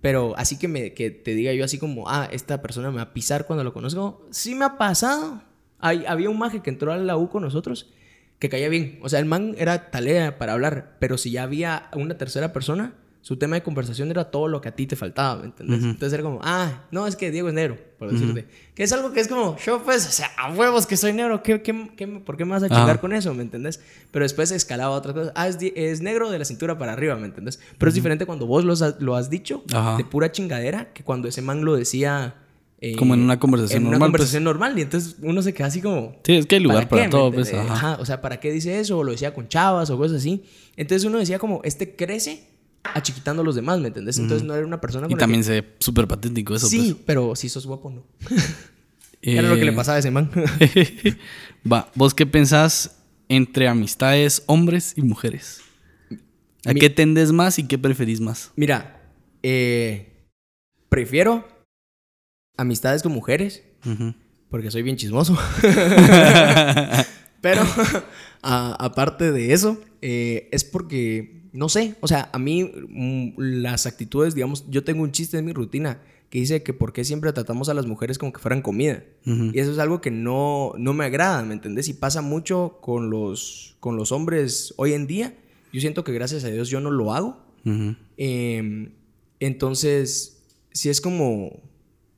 Pero 0.00 0.34
así 0.36 0.58
que, 0.58 0.68
me, 0.68 0.94
que 0.94 1.10
te 1.10 1.34
diga 1.34 1.52
yo 1.52 1.64
así 1.64 1.78
como, 1.78 2.08
ah, 2.08 2.28
esta 2.30 2.62
persona 2.62 2.90
me 2.90 2.96
va 2.96 3.02
a 3.02 3.12
pisar 3.14 3.46
cuando 3.46 3.64
lo 3.64 3.72
conozco. 3.72 4.24
Sí 4.30 4.54
me 4.54 4.64
ha 4.64 4.78
pasado. 4.78 5.42
Hay, 5.80 6.04
había 6.06 6.30
un 6.30 6.38
maje 6.38 6.60
que 6.60 6.70
entró 6.70 6.92
a 6.92 6.96
la 6.96 7.16
U 7.16 7.28
con 7.28 7.42
nosotros 7.42 7.90
que 8.38 8.48
caía 8.48 8.68
bien. 8.68 8.98
O 9.02 9.08
sea, 9.08 9.18
el 9.18 9.24
man 9.24 9.54
era 9.58 9.90
talea 9.90 10.38
para 10.38 10.52
hablar. 10.52 10.96
Pero 11.00 11.18
si 11.18 11.32
ya 11.32 11.42
había 11.42 11.90
una 11.94 12.16
tercera 12.16 12.52
persona, 12.52 12.94
su 13.26 13.36
tema 13.36 13.56
de 13.56 13.64
conversación 13.64 14.08
era 14.12 14.30
todo 14.30 14.46
lo 14.46 14.60
que 14.60 14.68
a 14.68 14.76
ti 14.76 14.86
te 14.86 14.94
faltaba, 14.94 15.40
¿me 15.40 15.46
entiendes? 15.46 15.80
Ujú. 15.80 15.88
Entonces 15.90 16.12
era 16.14 16.22
como, 16.22 16.38
ah, 16.44 16.84
no, 16.92 17.08
es 17.08 17.16
que 17.16 17.32
Diego 17.32 17.48
es 17.48 17.54
negro, 17.54 17.76
por 17.98 18.12
decirte. 18.12 18.46
Que 18.76 18.84
es 18.84 18.92
algo 18.92 19.12
que 19.12 19.18
es 19.18 19.26
como, 19.26 19.56
yo 19.66 19.82
pues, 19.82 20.06
o 20.06 20.12
sea, 20.12 20.30
a 20.38 20.52
huevos 20.52 20.86
que 20.86 20.96
soy 20.96 21.12
negro, 21.12 21.42
¿qué, 21.42 21.60
qué, 21.60 21.90
qué- 21.96 22.06
por 22.06 22.36
qué 22.36 22.44
me 22.44 22.52
vas 22.52 22.62
a 22.62 22.68
chingar 22.68 23.00
con 23.00 23.12
eso, 23.12 23.34
¿me 23.34 23.42
entendés? 23.42 23.80
Pero 24.12 24.24
después 24.24 24.52
escalaba 24.52 24.94
a 24.94 24.98
otras 24.98 25.12
cosas. 25.12 25.32
Ah, 25.34 25.48
es, 25.48 25.58
es 25.60 26.02
negro 26.02 26.30
de 26.30 26.38
la 26.38 26.44
cintura 26.44 26.78
para 26.78 26.92
arriba, 26.92 27.16
¿me 27.16 27.26
entendés? 27.26 27.58
Pero 27.78 27.88
es 27.88 27.96
diferente 27.96 28.26
cuando 28.26 28.46
vos 28.46 28.64
lo 28.64 28.74
has, 28.74 29.00
lo 29.00 29.16
has 29.16 29.28
dicho 29.28 29.64
Ajá. 29.72 29.96
de 29.96 30.04
pura 30.04 30.30
chingadera 30.30 30.92
que 30.92 31.02
cuando 31.02 31.26
ese 31.26 31.42
man 31.42 31.64
lo 31.64 31.74
decía... 31.74 32.36
eh, 32.80 32.94
Como 32.94 33.14
en 33.14 33.22
una 33.22 33.40
conversación 33.40 33.82
en 33.82 33.88
una 33.88 33.94
normal, 33.98 34.10
pues. 34.12 34.18
conversación 34.20 34.44
normal. 34.44 34.78
Y 34.78 34.82
entonces 34.82 35.16
uno 35.20 35.42
se 35.42 35.52
queda 35.52 35.66
así 35.66 35.82
como... 35.82 36.14
Sí, 36.22 36.36
es 36.36 36.46
que 36.46 36.54
hay 36.54 36.60
lugar 36.62 36.88
para? 36.88 37.02
¿Me 37.02 37.08
todo, 37.08 37.32
pues. 37.32 37.48
entendés? 37.48 37.72
Ajá. 37.72 37.92
Ajá, 37.94 38.00
O 38.00 38.06
sea, 38.06 38.20
¿para 38.20 38.38
qué 38.38 38.52
dice 38.52 38.78
eso? 38.78 38.98
O 38.98 39.02
lo 39.02 39.10
decía 39.10 39.34
con 39.34 39.48
chavas 39.48 39.90
o 39.90 39.96
cosas 39.98 40.18
así. 40.18 40.44
Entonces 40.76 41.04
uno 41.04 41.18
decía 41.18 41.40
como, 41.40 41.60
este 41.64 41.96
crece 41.96 42.54
achiquitando 42.94 43.42
a 43.42 43.44
los 43.44 43.54
demás, 43.54 43.80
¿me 43.80 43.88
entendés? 43.88 44.18
Entonces 44.18 44.46
no 44.46 44.54
era 44.54 44.66
una 44.66 44.80
persona 44.80 45.06
con 45.06 45.16
Y 45.16 45.18
también 45.18 45.40
que- 45.40 45.44
se 45.46 45.60
ve 45.60 45.74
súper 45.80 46.06
patético 46.06 46.54
eso, 46.54 46.66
Sí, 46.68 47.00
pero 47.06 47.34
si 47.36 47.48
sos 47.48 47.66
guapo, 47.66 47.90
no. 47.90 48.04
pues. 48.20 48.30
Era 49.22 49.48
lo 49.48 49.56
que 49.56 49.64
le 49.64 49.72
Eh, 49.72 49.74
pasaba 49.74 49.96
a 49.96 49.98
ese 49.98 50.10
man. 50.10 50.30
Va, 51.72 51.90
¿vos 51.96 52.14
qué 52.14 52.26
pensás 52.26 52.96
entre 53.28 53.66
amistades 53.66 54.42
hombres 54.46 54.92
y 54.96 55.02
mujeres? 55.02 55.60
¿A 56.64 56.72
Mi- 56.72 56.80
qué 56.80 56.90
tendes 56.90 57.32
más 57.32 57.58
y 57.58 57.66
qué 57.66 57.76
preferís 57.78 58.20
más? 58.20 58.52
Mira, 58.56 59.00
eh, 59.42 60.28
prefiero 60.88 61.46
amistades 62.56 63.02
con 63.02 63.12
mujeres 63.12 63.62
porque 64.48 64.70
soy 64.70 64.82
bien 64.82 64.96
chismoso. 64.96 65.36
Pero 67.40 67.62
a- 68.42 68.76
aparte 68.84 69.30
de 69.32 69.52
eso, 69.52 69.80
eh, 70.02 70.48
es 70.52 70.64
porque, 70.64 71.45
no 71.56 71.68
sé, 71.68 71.96
o 72.00 72.08
sea, 72.08 72.28
a 72.32 72.38
mí 72.38 72.64
mm, 72.64 73.32
las 73.38 73.86
actitudes, 73.86 74.34
digamos, 74.34 74.64
yo 74.68 74.84
tengo 74.84 75.02
un 75.02 75.12
chiste 75.12 75.38
en 75.38 75.44
mi 75.44 75.52
rutina 75.52 76.00
que 76.30 76.38
dice 76.38 76.62
que 76.62 76.72
por 76.72 76.92
qué 76.92 77.04
siempre 77.04 77.32
tratamos 77.32 77.68
a 77.68 77.74
las 77.74 77.86
mujeres 77.86 78.18
como 78.18 78.32
que 78.32 78.40
fueran 78.40 78.60
comida. 78.60 79.02
Y 79.24 79.58
eso 79.58 79.72
es 79.72 79.78
algo 79.78 80.00
que 80.00 80.10
no, 80.10 80.72
no 80.76 80.92
me 80.92 81.04
agrada, 81.04 81.42
¿me 81.42 81.54
entendés? 81.54 81.88
Y 81.88 81.94
pasa 81.94 82.20
mucho 82.20 82.78
con 82.80 83.10
los, 83.10 83.76
con 83.80 83.96
los 83.96 84.12
hombres 84.12 84.74
hoy 84.76 84.92
en 84.92 85.06
día. 85.06 85.34
Yo 85.72 85.80
siento 85.80 86.04
que 86.04 86.12
gracias 86.12 86.44
a 86.44 86.48
Dios 86.48 86.68
yo 86.68 86.80
no 86.80 86.90
lo 86.90 87.14
hago. 87.14 87.38
Eh, 88.16 88.90
entonces, 89.40 90.42
sí 90.72 90.88
es 90.88 91.00
como, 91.00 91.60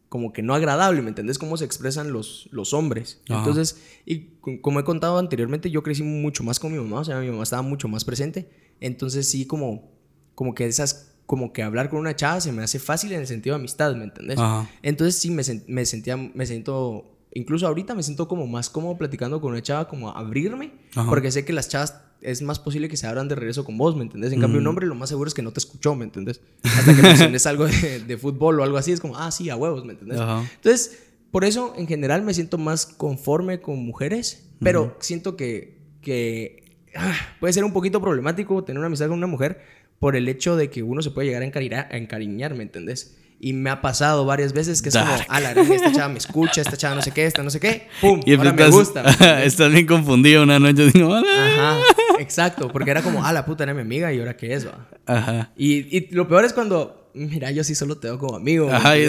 como 0.08 0.32
que 0.32 0.42
no 0.42 0.54
agradable, 0.54 1.02
¿me 1.02 1.08
entendés? 1.10 1.38
Cómo 1.38 1.56
se 1.56 1.64
expresan 1.64 2.12
los, 2.12 2.48
los 2.50 2.72
hombres. 2.72 3.20
Ajá. 3.28 3.40
Entonces, 3.40 3.82
y 4.06 4.20
co- 4.40 4.60
como 4.62 4.80
he 4.80 4.84
contado 4.84 5.18
anteriormente, 5.18 5.70
yo 5.70 5.82
crecí 5.82 6.02
mucho 6.02 6.42
más 6.44 6.58
con 6.58 6.72
mi 6.72 6.78
mamá, 6.78 7.00
o 7.00 7.04
sea, 7.04 7.20
mi 7.20 7.30
mamá 7.30 7.42
estaba 7.42 7.62
mucho 7.62 7.88
más 7.88 8.04
presente. 8.04 8.48
Entonces, 8.80 9.28
sí, 9.30 9.44
como, 9.46 9.90
como 10.34 10.54
que 10.54 10.66
esas, 10.66 11.14
como 11.26 11.52
que 11.52 11.62
hablar 11.62 11.90
con 11.90 11.98
una 12.00 12.16
chava 12.16 12.40
se 12.40 12.52
me 12.52 12.62
hace 12.62 12.78
fácil 12.78 13.12
en 13.12 13.20
el 13.20 13.26
sentido 13.26 13.54
de 13.56 13.60
amistad, 13.60 13.94
¿me 13.96 14.04
entendés? 14.04 14.38
Ajá. 14.38 14.70
Entonces, 14.82 15.16
sí, 15.20 15.30
me, 15.30 15.42
me 15.66 15.84
sentía, 15.84 16.16
me 16.16 16.46
siento, 16.46 17.04
incluso 17.34 17.66
ahorita 17.66 17.94
me 17.94 18.02
siento 18.02 18.28
como 18.28 18.46
más 18.46 18.70
cómodo 18.70 18.96
platicando 18.96 19.40
con 19.42 19.52
una 19.52 19.62
chava, 19.62 19.88
como 19.88 20.10
abrirme, 20.10 20.72
Ajá. 20.94 21.08
porque 21.10 21.30
sé 21.30 21.44
que 21.44 21.52
las 21.52 21.68
chavas 21.68 22.00
es 22.20 22.42
más 22.42 22.58
posible 22.58 22.88
que 22.88 22.96
se 22.96 23.06
abran 23.06 23.28
de 23.28 23.34
regreso 23.34 23.64
con 23.64 23.78
vos, 23.78 23.96
¿me 23.96 24.02
entendés? 24.02 24.32
En 24.32 24.40
cambio, 24.40 24.60
un 24.60 24.66
hombre 24.66 24.86
lo 24.86 24.94
más 24.94 25.08
seguro 25.08 25.28
es 25.28 25.34
que 25.34 25.42
no 25.42 25.52
te 25.52 25.60
escuchó, 25.60 25.94
¿me 25.94 26.04
entendés? 26.04 26.40
Hasta 26.62 26.94
que 26.94 27.02
menciones 27.02 27.46
algo 27.46 27.66
de, 27.66 28.00
de 28.00 28.16
fútbol 28.16 28.60
o 28.60 28.64
algo 28.64 28.76
así, 28.76 28.92
es 28.92 29.00
como, 29.00 29.16
ah, 29.16 29.30
sí, 29.30 29.50
a 29.50 29.56
huevos, 29.56 29.84
¿me 29.84 29.92
entendés? 29.92 30.20
Entonces, 30.20 30.98
por 31.30 31.44
eso, 31.44 31.74
en 31.76 31.86
general, 31.86 32.22
me 32.22 32.34
siento 32.34 32.58
más 32.58 32.86
conforme 32.86 33.60
con 33.60 33.84
mujeres, 33.84 34.48
pero 34.60 34.96
siento 35.00 35.36
que, 35.36 35.78
que 36.00 36.78
ah, 36.96 37.14
puede 37.38 37.52
ser 37.52 37.64
un 37.64 37.72
poquito 37.72 38.00
problemático 38.00 38.64
tener 38.64 38.78
una 38.78 38.86
amistad 38.86 39.08
con 39.08 39.18
una 39.18 39.26
mujer 39.26 39.60
por 40.00 40.16
el 40.16 40.28
hecho 40.28 40.56
de 40.56 40.70
que 40.70 40.82
uno 40.82 41.02
se 41.02 41.10
puede 41.10 41.28
llegar 41.28 41.42
a 41.42 41.46
encariñar, 41.46 41.88
a 41.90 41.96
encariñar 41.96 42.54
¿me 42.54 42.62
entendés? 42.62 43.16
Y 43.40 43.52
me 43.52 43.70
ha 43.70 43.80
pasado 43.80 44.24
varias 44.24 44.52
veces 44.52 44.82
que 44.82 44.88
es 44.88 44.94
Dark. 44.94 45.08
como, 45.08 45.24
ah, 45.28 45.40
la 45.40 45.52
esta 45.52 45.92
chava 45.92 46.08
me 46.08 46.18
escucha, 46.18 46.60
esta 46.60 46.76
chava 46.76 46.96
no 46.96 47.02
sé 47.02 47.12
qué, 47.12 47.24
esta 47.24 47.42
no 47.44 47.50
sé 47.50 47.60
qué, 47.60 47.86
¡pum! 48.00 48.20
Y 48.26 48.34
ahora 48.34 48.52
me 48.52 48.62
estás, 48.62 48.74
gusta. 48.74 49.02
¿me 49.04 49.10
entendés? 49.10 49.42
estás 49.46 49.70
bien 49.72 49.86
confundido 49.86 50.42
una 50.42 50.58
noche. 50.58 50.90
Digo. 50.92 51.14
Ajá, 51.14 51.78
exacto, 52.18 52.68
porque 52.72 52.90
era 52.90 53.02
como, 53.02 53.24
ah, 53.24 53.32
la 53.32 53.46
puta 53.46 53.62
era 53.62 53.74
mi 53.74 53.80
amiga 53.82 54.12
y 54.12 54.18
ahora 54.18 54.36
qué 54.36 54.54
es, 54.54 54.66
va. 54.66 54.88
Ajá. 55.06 55.52
Y, 55.56 55.96
y 55.96 56.08
lo 56.10 56.26
peor 56.26 56.44
es 56.44 56.52
cuando, 56.52 57.10
mira, 57.14 57.52
yo 57.52 57.62
sí 57.62 57.76
solo 57.76 57.96
te 57.98 58.08
veo 58.08 58.18
como 58.18 58.34
amigo. 58.36 58.66
¿me 58.66 58.72
Ajá, 58.72 58.98
y- 58.98 59.04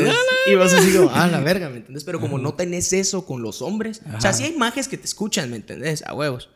y, 0.45 0.55
vas 0.55 0.73
así 0.73 0.95
como, 0.95 1.09
ah, 1.11 1.27
la 1.27 1.39
verga, 1.39 1.69
¿me 1.69 1.77
entiendes? 1.77 2.03
Pero 2.03 2.19
como 2.19 2.37
no 2.37 2.53
tenés 2.53 2.93
eso 2.93 3.25
con 3.25 3.41
los 3.41 3.63
hombres, 3.63 4.01
o 4.15 4.21
sea, 4.21 4.29
Ajá. 4.29 4.33
sí 4.33 4.43
hay 4.43 4.55
majes 4.55 4.87
que 4.87 4.97
te 4.99 5.05
escuchan, 5.05 5.49
¿me 5.49 5.55
entendés? 5.55 6.03
A 6.05 6.13
huevos. 6.13 6.49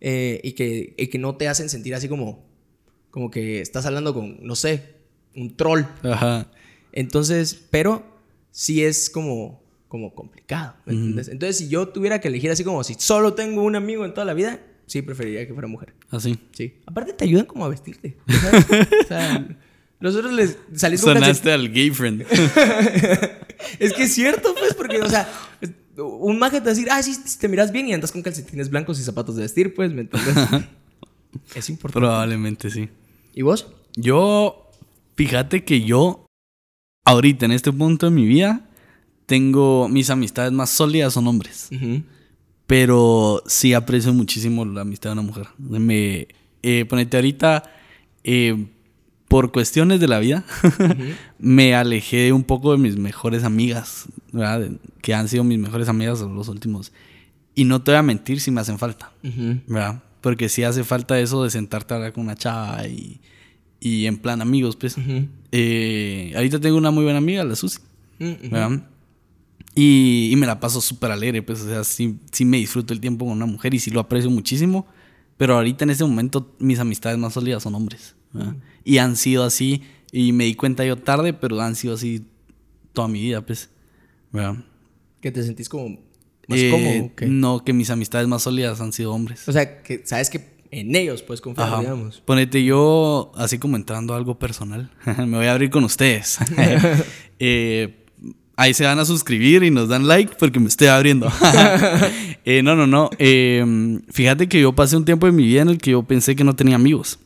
Eh, 0.00 0.40
y, 0.42 0.52
que, 0.52 0.94
y 0.98 1.06
que 1.08 1.18
no 1.18 1.36
te 1.36 1.46
hacen 1.46 1.68
sentir 1.68 1.94
así 1.94 2.08
como, 2.08 2.44
como 3.12 3.30
que 3.30 3.60
estás 3.60 3.86
hablando 3.86 4.14
con, 4.14 4.38
no 4.44 4.56
sé, 4.56 4.94
un 5.36 5.56
troll. 5.56 5.82
Ajá. 6.02 6.48
Entonces, 6.92 7.66
pero 7.70 8.04
sí 8.50 8.84
es 8.84 9.10
como, 9.10 9.62
como 9.88 10.14
complicado, 10.14 10.74
¿me 10.86 10.92
entiendes? 10.94 11.28
Entonces, 11.28 11.58
si 11.58 11.68
yo 11.68 11.88
tuviera 11.88 12.20
que 12.20 12.28
elegir 12.28 12.50
así 12.50 12.64
como 12.64 12.82
si 12.84 12.94
solo 12.98 13.34
tengo 13.34 13.62
un 13.62 13.76
amigo 13.76 14.04
en 14.04 14.14
toda 14.14 14.24
la 14.24 14.34
vida, 14.34 14.60
sí 14.86 15.02
preferiría 15.02 15.46
que 15.46 15.52
fuera 15.52 15.68
mujer. 15.68 15.94
Así. 16.10 16.38
Sí. 16.52 16.74
Aparte 16.86 17.12
te 17.12 17.24
ayudan 17.24 17.46
como 17.46 17.64
a 17.64 17.68
vestirte. 17.68 18.16
¿sabes? 18.28 18.88
o 19.04 19.08
sea, 19.08 19.48
nosotros 20.00 20.32
les 20.32 20.58
salís 20.74 21.02
con. 21.02 21.14
Sonaste 21.14 21.52
al 21.52 21.70
gay 21.72 21.90
friend. 21.90 22.26
Es 23.78 23.92
que 23.92 24.04
es 24.04 24.14
cierto, 24.14 24.54
pues, 24.58 24.74
porque, 24.74 25.00
o 25.02 25.08
sea, 25.08 25.28
un 25.96 26.38
maje 26.38 26.60
te 26.60 26.64
va 26.64 26.70
a 26.70 26.74
decir, 26.74 26.88
ah, 26.90 27.02
sí, 27.02 27.14
te 27.38 27.48
miras 27.48 27.72
bien 27.72 27.88
y 27.88 27.92
andas 27.92 28.12
con 28.12 28.22
calcetines 28.22 28.70
blancos 28.70 28.98
y 28.98 29.02
zapatos 29.02 29.36
de 29.36 29.42
vestir, 29.42 29.74
pues, 29.74 29.92
¿me 29.92 30.02
entiendes? 30.02 30.34
es 31.54 31.70
importante. 31.70 32.00
Probablemente 32.00 32.70
sí. 32.70 32.88
¿Y 33.34 33.42
vos? 33.42 33.68
Yo, 33.96 34.70
fíjate 35.16 35.64
que 35.64 35.82
yo, 35.82 36.26
ahorita 37.10 37.44
en 37.44 37.52
este 37.52 37.72
punto 37.72 38.06
de 38.06 38.12
mi 38.12 38.24
vida, 38.24 38.60
tengo 39.26 39.88
mis 39.88 40.10
amistades 40.10 40.52
más 40.52 40.70
sólidas 40.70 41.12
son 41.12 41.26
hombres. 41.26 41.68
Pero 42.66 43.42
sí 43.46 43.74
aprecio 43.74 44.14
muchísimo 44.14 44.64
la 44.64 44.82
amistad 44.82 45.10
de 45.10 45.14
una 45.14 45.22
mujer. 45.22 45.48
Me, 45.58 46.28
eh, 46.62 46.84
ponete 46.88 47.16
ahorita, 47.16 47.64
eh, 48.22 48.66
por 49.26 49.50
cuestiones 49.52 50.00
de 50.00 50.08
la 50.08 50.18
vida, 50.18 50.44
me 51.38 51.74
alejé 51.74 52.32
un 52.32 52.44
poco 52.44 52.72
de 52.72 52.78
mis 52.78 52.96
mejores 52.96 53.44
amigas, 53.44 54.06
¿verdad? 54.32 54.70
Que 55.02 55.14
han 55.14 55.28
sido 55.28 55.44
mis 55.44 55.58
mejores 55.58 55.88
amigas 55.88 56.20
los 56.20 56.48
últimos. 56.48 56.92
Y 57.54 57.64
no 57.64 57.82
te 57.82 57.90
voy 57.90 57.98
a 57.98 58.02
mentir 58.02 58.40
si 58.40 58.50
me 58.50 58.60
hacen 58.60 58.78
falta. 58.78 59.12
¿verdad? 59.66 60.02
Porque 60.20 60.48
sí 60.48 60.62
hace 60.62 60.84
falta 60.84 61.18
eso 61.18 61.42
de 61.42 61.50
sentarte 61.50 61.94
a 61.94 61.96
hablar 61.96 62.12
con 62.12 62.24
una 62.24 62.36
chava 62.36 62.86
y, 62.86 63.20
y 63.80 64.06
en 64.06 64.18
plan 64.18 64.40
amigos, 64.42 64.76
pues. 64.76 64.96
Eh, 65.52 66.32
ahorita 66.36 66.60
tengo 66.60 66.76
una 66.76 66.90
muy 66.90 67.04
buena 67.04 67.18
amiga, 67.18 67.42
la 67.44 67.56
Susi. 67.56 67.78
¿verdad? 68.18 68.82
Y, 69.74 70.30
y 70.32 70.36
me 70.36 70.46
la 70.46 70.58
paso 70.60 70.80
súper 70.80 71.10
alegre, 71.10 71.42
pues, 71.42 71.60
o 71.62 71.66
sea, 71.68 71.84
sí, 71.84 72.18
sí 72.32 72.44
me 72.44 72.56
disfruto 72.58 72.92
el 72.92 73.00
tiempo 73.00 73.24
con 73.24 73.34
una 73.34 73.46
mujer 73.46 73.72
y 73.72 73.78
sí 73.78 73.90
lo 73.90 74.00
aprecio 74.00 74.30
muchísimo, 74.30 74.86
pero 75.36 75.54
ahorita 75.54 75.84
en 75.84 75.90
este 75.90 76.04
momento 76.04 76.54
mis 76.58 76.78
amistades 76.80 77.18
más 77.18 77.32
sólidas 77.34 77.62
son 77.62 77.74
hombres, 77.74 78.14
¿verdad? 78.32 78.56
Y 78.84 78.98
han 78.98 79.16
sido 79.16 79.44
así, 79.44 79.82
y 80.12 80.32
me 80.32 80.44
di 80.44 80.54
cuenta 80.54 80.84
yo 80.84 80.96
tarde, 80.96 81.32
pero 81.32 81.60
han 81.60 81.76
sido 81.76 81.94
así 81.94 82.24
toda 82.92 83.08
mi 83.08 83.22
vida, 83.22 83.44
pues. 83.46 83.70
¿verdad? 84.32 84.56
Que 85.20 85.30
te 85.30 85.42
sentís 85.42 85.68
como 85.68 85.88
más 86.48 86.58
Eh, 86.58 86.70
cómodo. 86.70 87.30
No, 87.32 87.64
que 87.64 87.72
mis 87.72 87.90
amistades 87.90 88.26
más 88.26 88.42
sólidas 88.42 88.80
han 88.80 88.92
sido 88.92 89.12
hombres. 89.12 89.48
O 89.48 89.52
sea, 89.52 89.82
que 89.82 90.02
sabes 90.04 90.30
que 90.30 90.59
en 90.70 90.94
ellos 90.94 91.22
puedes 91.22 91.40
confiar, 91.40 91.68
Ajá. 91.68 91.80
digamos. 91.80 92.20
Ponete 92.24 92.62
yo, 92.64 93.32
así 93.36 93.58
como 93.58 93.76
entrando 93.76 94.14
a 94.14 94.16
algo 94.16 94.38
personal, 94.38 94.90
me 95.18 95.36
voy 95.36 95.46
a 95.46 95.52
abrir 95.52 95.70
con 95.70 95.84
ustedes. 95.84 96.38
Eh, 97.42 98.04
ahí 98.56 98.74
se 98.74 98.84
van 98.84 98.98
a 98.98 99.06
suscribir 99.06 99.62
y 99.62 99.70
nos 99.70 99.88
dan 99.88 100.06
like 100.06 100.34
porque 100.38 100.60
me 100.60 100.68
estoy 100.68 100.88
abriendo. 100.88 101.30
Eh, 102.44 102.62
no, 102.62 102.74
no, 102.74 102.86
no. 102.86 103.10
Eh, 103.18 103.98
fíjate 104.10 104.48
que 104.48 104.60
yo 104.60 104.74
pasé 104.74 104.96
un 104.96 105.04
tiempo 105.04 105.26
en 105.28 105.36
mi 105.36 105.44
vida 105.44 105.60
en 105.62 105.68
el 105.68 105.78
que 105.78 105.90
yo 105.92 106.02
pensé 106.02 106.34
que 106.36 106.42
no 106.44 106.56
tenía 106.56 106.76
amigos. 106.76 107.18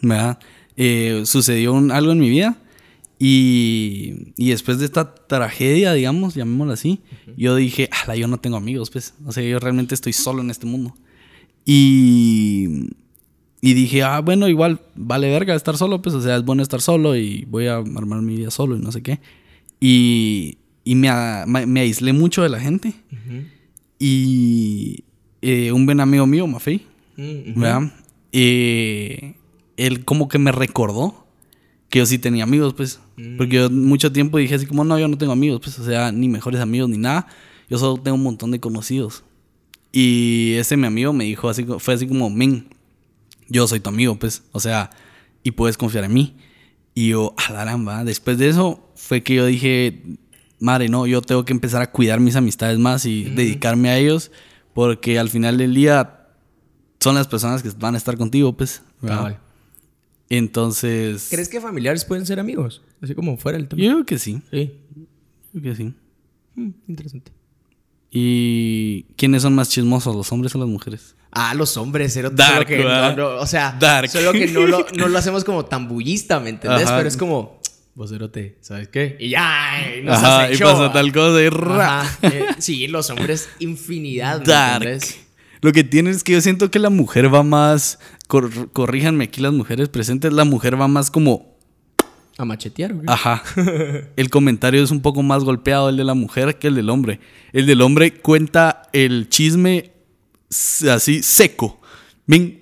¿verdad? 0.00 0.38
Eh, 0.76 1.22
sucedió 1.24 1.72
un- 1.72 1.90
algo 1.90 2.12
en 2.12 2.18
mi 2.20 2.30
vida 2.30 2.56
y, 3.18 4.32
y 4.36 4.50
después 4.50 4.78
de 4.78 4.84
esta 4.86 5.14
tragedia, 5.14 5.92
digamos, 5.92 6.34
llamémoslo 6.34 6.72
así, 6.72 7.00
yo 7.36 7.54
dije, 7.56 7.88
ala, 8.04 8.16
yo 8.16 8.26
no 8.28 8.38
tengo 8.38 8.56
amigos, 8.56 8.90
pues. 8.90 9.14
O 9.26 9.32
sea, 9.32 9.42
yo 9.44 9.58
realmente 9.58 9.94
estoy 9.94 10.12
solo 10.12 10.42
en 10.42 10.50
este 10.50 10.66
mundo. 10.66 10.94
Y, 11.64 12.90
y 13.60 13.74
dije, 13.74 14.02
ah, 14.02 14.20
bueno, 14.20 14.48
igual 14.48 14.80
vale 14.94 15.30
verga 15.30 15.54
estar 15.54 15.76
solo, 15.76 16.02
pues, 16.02 16.14
o 16.14 16.20
sea, 16.22 16.36
es 16.36 16.44
bueno 16.44 16.62
estar 16.62 16.80
solo 16.80 17.16
y 17.16 17.44
voy 17.48 17.66
a 17.66 17.76
armar 17.76 18.20
mi 18.22 18.36
vida 18.36 18.50
solo 18.50 18.76
y 18.76 18.80
no 18.80 18.90
sé 18.92 19.02
qué. 19.02 19.20
Y, 19.80 20.58
y 20.84 20.94
me, 20.94 21.08
a- 21.08 21.44
me, 21.46 21.66
me 21.66 21.80
aislé 21.80 22.12
mucho 22.12 22.42
de 22.42 22.48
la 22.48 22.60
gente. 22.60 22.94
Y 23.98 25.04
eh, 25.42 25.72
un 25.72 25.86
buen 25.86 26.00
amigo 26.00 26.26
mío, 26.26 26.46
Mafei, 26.46 26.82
¿verdad? 27.60 27.92
Eh, 28.32 29.34
él 29.76 30.04
como 30.04 30.28
que 30.28 30.38
me 30.38 30.50
recordó 30.52 31.26
que 31.88 31.98
yo 32.00 32.06
sí 32.06 32.18
tenía 32.18 32.44
amigos, 32.44 32.74
pues. 32.74 33.00
Porque 33.36 33.56
yo 33.56 33.70
mucho 33.70 34.10
tiempo 34.12 34.38
dije 34.38 34.54
así 34.54 34.66
como, 34.66 34.84
no, 34.84 34.98
yo 34.98 35.06
no 35.08 35.18
tengo 35.18 35.32
amigos, 35.32 35.60
pues, 35.62 35.78
o 35.78 35.84
sea, 35.84 36.10
ni 36.10 36.28
mejores 36.28 36.60
amigos 36.60 36.88
ni 36.88 36.98
nada. 36.98 37.26
Yo 37.68 37.78
solo 37.78 38.02
tengo 38.02 38.16
un 38.16 38.22
montón 38.22 38.50
de 38.50 38.60
conocidos. 38.60 39.22
Y 39.92 40.54
ese 40.54 40.76
mi 40.76 40.86
amigo 40.86 41.12
me 41.12 41.24
dijo 41.24 41.48
así, 41.50 41.64
fue 41.78 41.94
así 41.94 42.06
como, 42.08 42.30
men, 42.30 42.66
yo 43.48 43.66
soy 43.68 43.80
tu 43.80 43.90
amigo, 43.90 44.18
pues, 44.18 44.42
o 44.52 44.58
sea, 44.60 44.90
y 45.42 45.50
puedes 45.50 45.76
confiar 45.76 46.04
en 46.04 46.14
mí. 46.14 46.34
Y 46.94 47.08
yo, 47.10 47.34
alaramba, 47.48 48.02
después 48.04 48.38
de 48.38 48.48
eso 48.48 48.90
fue 48.94 49.22
que 49.22 49.34
yo 49.34 49.46
dije, 49.46 50.02
madre, 50.58 50.88
no, 50.88 51.06
yo 51.06 51.20
tengo 51.20 51.44
que 51.44 51.52
empezar 51.52 51.82
a 51.82 51.90
cuidar 51.90 52.20
mis 52.20 52.36
amistades 52.36 52.78
más 52.78 53.04
y 53.04 53.24
dedicarme 53.24 53.90
a 53.90 53.98
ellos, 53.98 54.30
porque 54.72 55.18
al 55.18 55.28
final 55.28 55.58
del 55.58 55.74
día 55.74 56.26
son 57.00 57.14
las 57.14 57.28
personas 57.28 57.62
que 57.62 57.70
van 57.78 57.94
a 57.94 57.98
estar 57.98 58.16
contigo, 58.16 58.56
pues. 58.56 58.82
Entonces, 60.30 61.28
¿Crees 61.30 61.48
que 61.48 61.60
familiares 61.60 62.04
pueden 62.04 62.24
ser 62.24 62.40
amigos? 62.40 62.80
Así 63.02 63.14
como 63.14 63.36
fuera 63.36 63.58
el 63.58 63.68
tema. 63.68 63.82
yo 63.82 63.90
creo 63.92 64.06
que 64.06 64.18
sí, 64.18 64.40
Sí. 64.50 64.72
yo 65.52 65.60
creo 65.60 65.62
que 65.62 65.76
sí. 65.76 65.94
Mm, 66.54 66.70
interesante. 66.88 67.32
¿Y 68.14 69.04
quiénes 69.16 69.40
son 69.42 69.54
más 69.54 69.70
chismosos, 69.70 70.14
los 70.14 70.30
hombres 70.32 70.54
o 70.54 70.58
las 70.58 70.68
mujeres? 70.68 71.14
Ah, 71.32 71.54
los 71.54 71.78
hombres, 71.78 72.12
cero 72.12 72.28
Dark, 72.30 72.52
solo 72.52 72.66
que 72.66 72.76
¿verdad? 72.76 73.16
no, 73.16 73.34
no, 73.36 73.40
o 73.40 73.46
sea, 73.46 73.74
Dark. 73.80 74.10
solo 74.10 74.32
que 74.32 74.46
no 74.48 74.66
lo, 74.66 74.86
no 74.98 75.08
lo 75.08 75.18
hacemos 75.18 75.44
como 75.44 75.64
tan 75.64 75.88
bullista, 75.88 76.38
¿me 76.38 76.50
entendés? 76.50 76.84
Ajá. 76.88 76.98
Pero 76.98 77.08
es 77.08 77.16
como, 77.16 77.58
vocerote, 77.94 78.58
¿sabes 78.60 78.88
qué? 78.88 79.16
Y 79.18 79.30
ya, 79.30 79.80
y 79.98 80.02
nos 80.02 80.18
Ajá, 80.18 80.42
hace 80.44 80.52
y 80.52 80.56
show, 80.58 80.70
pasa 80.72 80.92
tal 80.92 81.10
cosa 81.10 81.40
y 81.40 81.48
ra. 81.48 82.04
Eh, 82.20 82.44
sí, 82.58 82.86
los 82.86 83.08
hombres, 83.08 83.48
infinidad, 83.60 84.40
¿me 84.40 84.44
Dark. 84.44 84.82
entendés? 84.82 85.18
Lo 85.62 85.72
que 85.72 85.82
tiene 85.84 86.10
es 86.10 86.22
que 86.22 86.32
yo 86.32 86.40
siento 86.42 86.70
que 86.70 86.78
la 86.78 86.90
mujer 86.90 87.32
va 87.34 87.42
más, 87.42 87.98
cor- 88.26 88.70
corríjanme 88.72 89.24
aquí 89.24 89.40
las 89.40 89.52
mujeres 89.54 89.88
presentes, 89.88 90.34
la 90.34 90.44
mujer 90.44 90.78
va 90.78 90.86
más 90.86 91.10
como, 91.10 91.51
A 92.38 92.44
machetear, 92.44 92.94
güey. 92.94 93.04
ajá. 93.08 93.42
El 94.16 94.30
comentario 94.30 94.82
es 94.82 94.90
un 94.90 95.02
poco 95.02 95.22
más 95.22 95.44
golpeado 95.44 95.90
el 95.90 95.96
de 95.96 96.04
la 96.04 96.14
mujer 96.14 96.58
que 96.58 96.68
el 96.68 96.74
del 96.74 96.88
hombre. 96.88 97.20
El 97.52 97.66
del 97.66 97.82
hombre 97.82 98.14
cuenta 98.14 98.82
el 98.92 99.28
chisme 99.28 99.92
así 100.90 101.22
seco. 101.22 101.81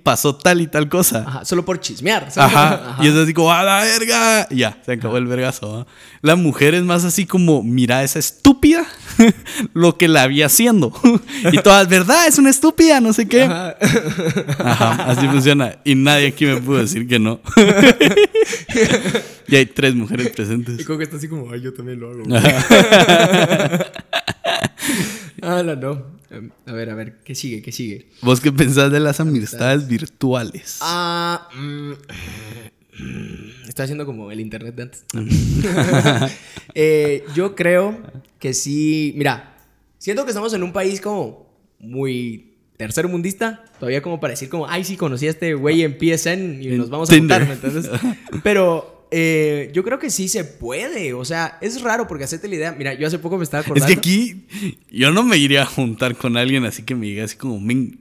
Pasó 0.02 0.34
tal 0.34 0.60
y 0.60 0.66
tal 0.66 0.88
cosa. 0.88 1.24
Ajá, 1.26 1.44
solo 1.44 1.64
por 1.64 1.78
chismear. 1.80 2.30
¿sabes? 2.30 2.54
Ajá. 2.56 2.96
Y 3.00 3.06
es 3.08 3.14
así 3.14 3.32
como, 3.32 3.52
¡a 3.52 3.62
la 3.62 3.80
verga! 3.84 4.46
Y 4.50 4.56
Ya, 4.56 4.76
se 4.84 4.92
acabó 4.92 5.16
el 5.16 5.26
vergazo. 5.26 5.72
¿va? 5.78 5.86
La 6.22 6.34
mujer 6.36 6.74
es 6.74 6.82
más 6.82 7.04
así 7.04 7.26
como, 7.26 7.62
mira 7.62 8.02
esa 8.02 8.18
estúpida, 8.18 8.84
lo 9.74 9.96
que 9.96 10.08
la 10.08 10.22
había 10.22 10.46
haciendo. 10.46 10.92
y 11.52 11.58
todas, 11.58 11.88
¿verdad? 11.88 12.26
Es 12.26 12.38
una 12.38 12.50
estúpida, 12.50 13.00
no 13.00 13.12
sé 13.12 13.28
qué. 13.28 13.42
Ajá. 13.44 13.76
Ajá, 14.58 14.92
así 15.10 15.26
funciona. 15.28 15.76
Y 15.84 15.94
nadie 15.94 16.28
aquí 16.28 16.46
me 16.46 16.56
pudo 16.56 16.78
decir 16.78 17.06
que 17.06 17.18
no. 17.18 17.40
y 19.48 19.56
hay 19.56 19.66
tres 19.66 19.94
mujeres 19.94 20.26
Y 20.26 20.30
presentes. 20.30 20.84
como 20.84 20.98
que 20.98 21.04
está 21.04 21.16
así 21.16 21.28
como, 21.28 21.50
ay, 21.52 21.60
yo 21.60 21.72
también 21.72 22.00
lo 22.00 22.10
hago. 22.10 22.22
Ah, 25.42 25.62
no, 25.62 25.76
no. 25.76 26.20
Em, 26.30 26.50
A 26.66 26.72
ver, 26.72 26.90
a 26.90 26.94
ver, 26.94 27.18
¿qué 27.24 27.34
sigue? 27.34 27.62
¿Qué 27.62 27.72
sigue? 27.72 28.08
¿Vos 28.22 28.40
qué 28.40 28.52
pensás 28.52 28.92
de 28.92 29.00
las 29.00 29.20
amistades 29.20 29.86
virtuales? 29.88 30.78
Ah, 30.80 31.48
mm, 31.54 31.92
estoy 33.68 33.84
haciendo 33.84 34.06
como 34.06 34.30
el 34.30 34.40
internet 34.40 34.74
de 34.74 34.82
antes. 34.82 35.04
Eh, 36.74 37.24
yo 37.34 37.56
creo 37.56 37.98
que 38.38 38.54
sí. 38.54 39.12
Mira, 39.16 39.56
siento 39.98 40.24
que 40.24 40.30
estamos 40.30 40.54
en 40.54 40.62
un 40.62 40.72
país 40.72 41.00
como 41.00 41.50
muy 41.80 42.54
tercermundista. 42.76 43.64
Todavía 43.80 44.02
como 44.02 44.20
para 44.20 44.30
decir 44.32 44.48
como, 44.48 44.68
ay, 44.68 44.84
sí, 44.84 44.96
conocí 44.96 45.26
a 45.26 45.30
este 45.30 45.54
güey 45.54 45.82
en 45.82 45.98
PSN 45.98 46.62
y 46.62 46.68
nos 46.78 46.88
vamos 46.88 47.10
a 47.10 47.16
juntar, 47.16 47.46
¿me 47.46 47.54
entiendes? 47.54 47.90
Pero 48.44 48.99
eh, 49.10 49.70
yo 49.74 49.82
creo 49.82 49.98
que 49.98 50.10
sí 50.10 50.28
se 50.28 50.44
puede. 50.44 51.14
O 51.14 51.24
sea, 51.24 51.58
es 51.60 51.80
raro 51.82 52.06
porque 52.06 52.24
hacerte 52.24 52.48
la 52.48 52.54
idea. 52.54 52.72
Mira, 52.72 52.94
yo 52.94 53.06
hace 53.06 53.18
poco 53.18 53.38
me 53.38 53.44
estaba 53.44 53.60
Es 53.62 53.66
acordando. 53.66 53.86
que 53.86 53.98
aquí 53.98 54.46
yo 54.90 55.10
no 55.10 55.22
me 55.22 55.36
iría 55.36 55.62
a 55.62 55.66
juntar 55.66 56.16
con 56.16 56.36
alguien 56.36 56.64
así 56.64 56.82
que 56.82 56.94
me 56.94 57.06
diga 57.06 57.24
así 57.24 57.36
como, 57.36 57.60
"Men, 57.60 57.98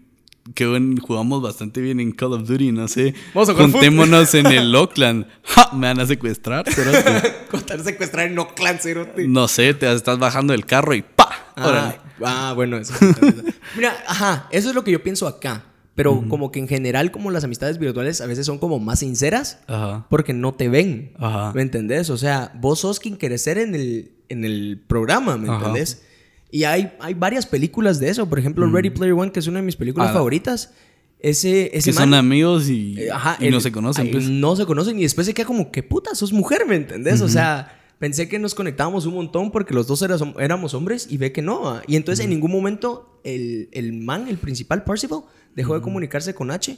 buen, 0.60 0.98
jugamos 0.98 1.42
bastante 1.42 1.82
bien 1.82 2.00
en 2.00 2.12
Call 2.12 2.34
of 2.34 2.48
Duty, 2.48 2.72
no 2.72 2.88
sé. 2.88 3.14
Vamos 3.34 3.50
a 3.50 3.54
Juntémonos 3.54 4.34
en 4.34 4.48
el 4.48 4.74
Oakland. 4.76 5.26
¡Ja! 5.44 5.72
Me 5.74 5.88
van 5.88 6.00
a 6.00 6.06
secuestrar. 6.06 6.66
Contar 7.52 7.84
secuestrar 7.84 8.28
en 8.28 8.38
clan 8.56 8.80
cerote. 8.80 9.28
No 9.28 9.48
sé, 9.48 9.74
te 9.74 9.92
estás 9.94 10.18
bajando 10.18 10.54
del 10.54 10.66
carro 10.66 10.94
y 10.96 11.02
¡pa! 11.02 11.30
Ah, 11.56 11.96
ah, 12.24 12.54
bueno, 12.56 12.78
eso. 12.78 12.94
interesa. 13.02 13.44
Mira, 13.76 14.04
ajá, 14.08 14.48
eso 14.52 14.70
es 14.70 14.76
lo 14.76 14.84
que 14.84 14.92
yo 14.92 15.04
pienso 15.04 15.28
acá. 15.28 15.66
Pero 16.00 16.24
como 16.30 16.50
que 16.50 16.60
en 16.60 16.68
general, 16.70 17.12
como 17.12 17.30
las 17.30 17.44
amistades 17.44 17.78
virtuales 17.78 18.22
a 18.22 18.26
veces 18.26 18.46
son 18.46 18.58
como 18.58 18.80
más 18.80 19.00
sinceras 19.00 19.60
Ajá. 19.68 20.08
porque 20.10 20.32
no 20.34 20.54
te 20.54 20.70
ven. 20.70 21.12
Ajá. 21.20 21.52
¿Me 21.54 21.62
entendés? 21.62 22.10
O 22.10 22.18
sea, 22.18 22.54
vos 22.60 22.80
sos 22.80 23.00
quien 23.02 23.18
querés 23.18 23.42
ser 23.42 23.58
en 23.58 23.76
el, 23.76 24.12
en 24.30 24.46
el 24.46 24.82
programa, 24.88 25.38
¿me 25.38 25.50
Ajá. 25.50 25.58
entendés? 25.58 26.04
Y 26.52 26.64
hay, 26.64 26.94
hay 27.02 27.14
varias 27.16 27.46
películas 27.46 28.00
de 28.00 28.10
eso. 28.10 28.30
Por 28.30 28.40
ejemplo, 28.40 28.66
Ready 28.72 28.92
Player 28.92 29.14
One, 29.14 29.32
que 29.34 29.40
es 29.42 29.48
una 29.48 29.60
de 29.60 29.66
mis 29.66 29.76
películas 29.76 30.12
Ah. 30.12 30.14
favoritas. 30.14 30.72
Ese, 31.20 31.76
ese 31.78 31.90
Que 31.90 31.98
son 31.98 32.14
amigos 32.14 32.70
y, 32.70 33.10
ajá, 33.10 33.36
y 33.46 33.50
no 33.50 33.60
se 33.60 33.74
conocen, 33.74 34.10
pues. 34.10 34.30
No 34.30 34.56
se 34.56 34.66
conocen 34.66 34.98
y 35.00 35.02
después 35.02 35.28
se 35.28 35.34
queda 35.34 35.48
como, 35.48 35.70
¿qué 35.70 35.84
puta? 35.84 36.16
Sos 36.16 36.32
mujer, 36.32 36.66
¿me 36.66 36.78
entendés? 36.78 37.20
O 37.20 37.28
sea, 37.28 37.79
pensé 38.00 38.28
que 38.30 38.40
nos 38.40 38.56
conectábamos 38.56 39.06
un 39.06 39.14
montón 39.14 39.52
porque 39.52 39.74
los 39.74 39.86
dos 39.88 40.02
eras- 40.02 40.24
éramos 40.40 40.74
hombres 40.74 41.06
y 41.10 41.18
ve 41.18 41.32
que 41.32 41.42
no. 41.42 41.68
ah. 41.70 41.84
Y 41.88 41.96
entonces 41.98 42.24
en 42.24 42.32
ningún 42.32 42.52
momento 42.52 43.20
el, 43.24 43.70
el 43.72 43.94
man, 43.94 44.28
el 44.28 44.38
principal 44.38 44.84
Parzival, 44.84 45.22
dejó 45.56 45.76
de 45.76 45.82
comunicarse 45.82 46.34
con 46.34 46.50
H 46.52 46.78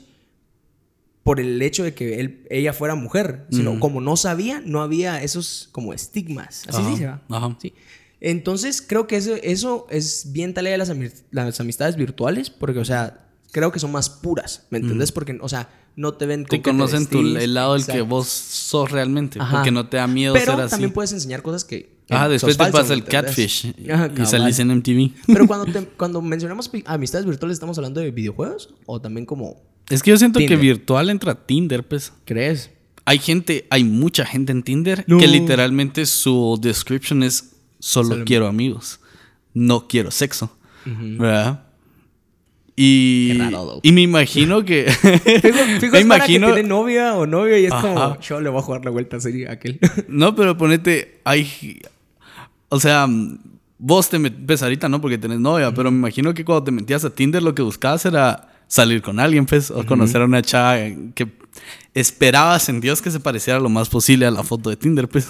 por 1.24 1.40
el 1.40 1.62
hecho 1.62 1.84
de 1.84 1.94
que 1.94 2.20
él, 2.20 2.48
ella 2.50 2.74
fuera 2.74 2.96
mujer. 2.96 3.46
Sino 3.52 3.80
como 3.80 4.02
no 4.02 4.18
sabía, 4.18 4.62
no 4.66 4.82
había 4.82 5.22
esos 5.22 5.70
como 5.72 5.94
estigmas. 5.94 6.64
Así 6.68 6.82
Ajá, 6.82 6.92
sí 6.92 6.98
se 6.98 7.06
va. 7.06 7.22
ajá. 7.30 7.58
Sí. 7.62 7.74
Entonces 8.20 8.82
creo 8.82 9.08
que 9.08 9.16
eso, 9.18 9.36
eso 9.42 9.88
es 9.90 10.32
bien 10.32 10.54
tal 10.54 10.66
de 10.66 10.78
las, 10.78 10.92
las 11.32 11.60
amistades 11.60 11.96
virtuales 11.96 12.50
porque, 12.50 12.80
o 12.80 12.86
sea, 12.86 13.31
creo 13.52 13.72
que 13.72 13.80
son 13.80 13.92
más 13.92 14.10
puras, 14.10 14.66
¿me 14.70 14.78
entendés? 14.80 15.12
Porque, 15.12 15.38
o 15.42 15.50
sea, 15.50 15.70
no 15.96 16.14
te 16.14 16.26
ven 16.26 16.44
Te 16.46 16.50
con 16.50 16.58
que 16.60 16.70
conocen 16.72 17.06
tu, 17.08 17.20
el 17.20 17.54
lado 17.54 17.74
del 17.74 17.86
que 17.86 18.02
vos 18.02 18.28
sos 18.28 18.90
realmente. 18.92 19.40
Ajá. 19.42 19.58
Porque 19.58 19.72
no 19.72 19.88
te 19.88 19.98
da 19.98 20.08
miedo 20.08 20.34
Pero 20.34 20.54
ser 20.54 20.62
así. 20.62 20.72
también 20.72 20.94
puedes 20.94 21.12
enseñar 21.12 21.42
cosas 21.42 21.64
que. 21.66 22.00
sos 22.10 22.30
después 22.32 22.58
te 22.58 22.72
pasa 22.72 22.90
¿me 22.90 22.94
el 22.96 23.04
catfish 23.04 23.74
Ajá, 23.92 24.10
y 24.18 24.26
salís 24.26 24.60
en 24.60 24.70
MTV. 24.78 25.12
Pero 25.28 25.48
cuando, 25.48 25.66
te- 25.72 25.86
cuando 25.98 26.22
mencionamos 26.22 26.70
amistades 26.86 27.26
virtuales, 27.26 27.56
¿estamos 27.56 27.78
hablando 27.78 28.00
de 28.00 28.12
videojuegos? 28.12 28.74
¿O 28.86 29.00
también 29.02 29.26
como 29.26 29.62
Es 29.90 30.02
que 30.02 30.12
yo 30.12 30.18
siento 30.18 30.40
Tinder. 30.40 30.58
que 30.58 30.62
virtual 30.62 31.10
entra 31.10 31.36
Tinder, 31.46 31.86
pues. 31.88 32.14
crees? 32.26 32.70
Hay 33.04 33.18
gente, 33.20 33.66
hay 33.70 33.84
mucha 33.84 34.26
gente 34.26 34.52
en 34.52 34.64
Tinder 34.64 35.04
No. 35.08 35.18
que 35.18 35.28
literalmente 35.28 36.06
su 36.06 36.58
description 36.62 37.24
es 37.24 37.52
solo, 37.80 38.10
Solo- 38.10 38.26
quiero 38.26 38.48
amigos, 38.48 39.00
no 39.54 39.88
quiero 39.88 40.12
sexo, 40.12 40.56
¿verdad? 40.86 41.66
Y, 42.84 43.34
raro, 43.38 43.80
me 43.84 44.02
imagino 44.02 44.66
que 44.66 44.92
me 45.04 45.22
para 45.40 45.92
que 45.92 46.02
imagino 46.02 46.48
tiene 46.48 46.68
novia 46.68 47.14
o 47.14 47.28
novio 47.28 47.56
y 47.56 47.66
es 47.66 47.74
como, 47.76 48.20
yo 48.20 48.42
le 48.42 48.50
voy 48.50 48.58
a 48.58 48.64
jugar 48.64 48.84
la 48.84 48.90
vuelta 48.90 49.18
a 49.18 49.20
serie 49.20 49.48
a 49.48 49.52
aquel. 49.52 49.80
no, 50.08 50.36
pero 50.36 50.58
ponete 50.58 51.22
hay 51.24 51.80
o 52.70 52.80
sea, 52.80 53.08
vos 53.78 54.10
te 54.10 54.18
metes 54.18 54.64
ahorita 54.64 54.90
no 54.90 55.00
porque 55.00 55.20
tenés 55.20 55.40
novia, 55.40 55.72
pero 55.72 55.92
me 55.92 55.98
imagino 55.98 56.34
que 56.34 56.44
cuando 56.44 56.64
te 56.64 56.72
metías 56.72 57.06
a 57.06 57.12
Tinder 57.12 57.44
lo 57.44 57.54
que 57.54 57.62
buscabas 57.62 58.04
era 58.08 58.50
salir 58.68 59.04
con 59.04 59.20
alguien, 59.20 59.46
pues, 59.46 59.70
o 59.70 59.86
conocer 59.86 60.24
a 60.24 60.26
una 60.26 60.42
chava 60.42 60.78
que 61.14 61.28
esperabas 61.94 62.68
en 62.70 62.82
Dios 62.82 63.00
que 63.00 63.12
se 63.12 63.20
pareciera 63.20 63.60
lo 63.60 63.70
más 63.70 63.90
posible 63.90 64.26
a 64.26 64.32
la 64.32 64.42
foto 64.42 64.72
de 64.72 64.76
Tinder, 64.78 65.08
pues. 65.08 65.30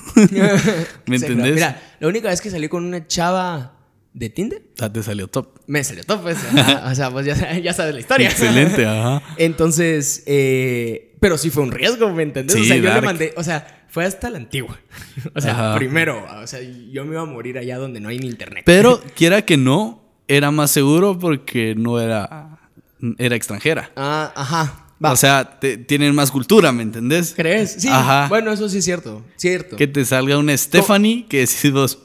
¿Me 1.05 1.17
entendés? 1.17 1.55
Mira, 1.55 1.81
la 1.99 2.07
única 2.07 2.29
vez 2.29 2.39
que 2.39 2.49
salí 2.49 2.69
con 2.69 2.85
una 2.85 3.05
chava 3.07 3.73
de 4.13 4.29
Tinder, 4.29 4.61
Ah, 4.79 4.91
te 4.91 5.01
salió 5.03 5.27
top. 5.27 5.59
me 5.67 5.83
salió 5.83 6.03
top, 6.03 6.21
pues. 6.23 6.37
Ajá, 6.55 6.83
o 6.91 6.95
sea, 6.95 7.11
pues 7.11 7.25
ya, 7.25 7.57
ya 7.59 7.73
sabes 7.73 7.93
la 7.93 7.99
historia. 8.01 8.29
Excelente, 8.29 8.85
ajá. 8.87 9.21
Entonces, 9.37 10.23
eh, 10.25 11.15
pero 11.19 11.37
sí 11.37 11.49
fue 11.49 11.63
un 11.63 11.71
riesgo, 11.71 12.11
¿me 12.13 12.23
entendés? 12.23 12.55
Sí, 12.55 12.61
o 12.63 12.65
sea, 12.65 12.77
yo 12.77 12.83
dark. 12.83 13.01
le 13.01 13.05
mandé, 13.05 13.33
o 13.37 13.43
sea, 13.43 13.85
fue 13.89 14.05
hasta 14.05 14.29
la 14.29 14.37
antigua. 14.37 14.79
O 15.35 15.41
sea, 15.41 15.51
Ajá. 15.51 15.75
primero, 15.77 16.25
o 16.41 16.47
sea, 16.47 16.59
yo 16.61 17.05
me 17.05 17.11
iba 17.11 17.21
a 17.21 17.25
morir 17.25 17.57
allá 17.57 17.77
donde 17.77 17.99
no 17.99 18.09
hay 18.09 18.19
ni 18.19 18.27
internet. 18.27 18.63
Pero, 18.65 19.01
quiera 19.15 19.43
que 19.43 19.57
no, 19.57 20.01
era 20.27 20.49
más 20.51 20.71
seguro 20.71 21.19
porque 21.19 21.75
no 21.75 21.99
era, 21.99 22.57
era 23.17 23.35
extranjera. 23.35 23.91
Ah, 23.95 24.31
ajá. 24.35 24.87
Va. 25.03 25.11
O 25.13 25.15
sea, 25.15 25.59
te- 25.59 25.77
tienen 25.77 26.13
más 26.15 26.29
cultura, 26.31 26.71
¿me 26.71 26.83
entendés? 26.83 27.33
¿Crees? 27.35 27.75
Sí. 27.79 27.87
Ajá. 27.89 28.27
Bueno, 28.29 28.51
eso 28.51 28.69
sí 28.69 28.77
es 28.77 28.85
cierto. 28.85 29.23
Cierto. 29.35 29.75
Que 29.75 29.87
te 29.87 30.05
salga 30.05 30.37
una 30.37 30.55
Stephanie 30.55 31.25
que 31.27 31.39
decís 31.39 31.71
vos, 31.71 31.99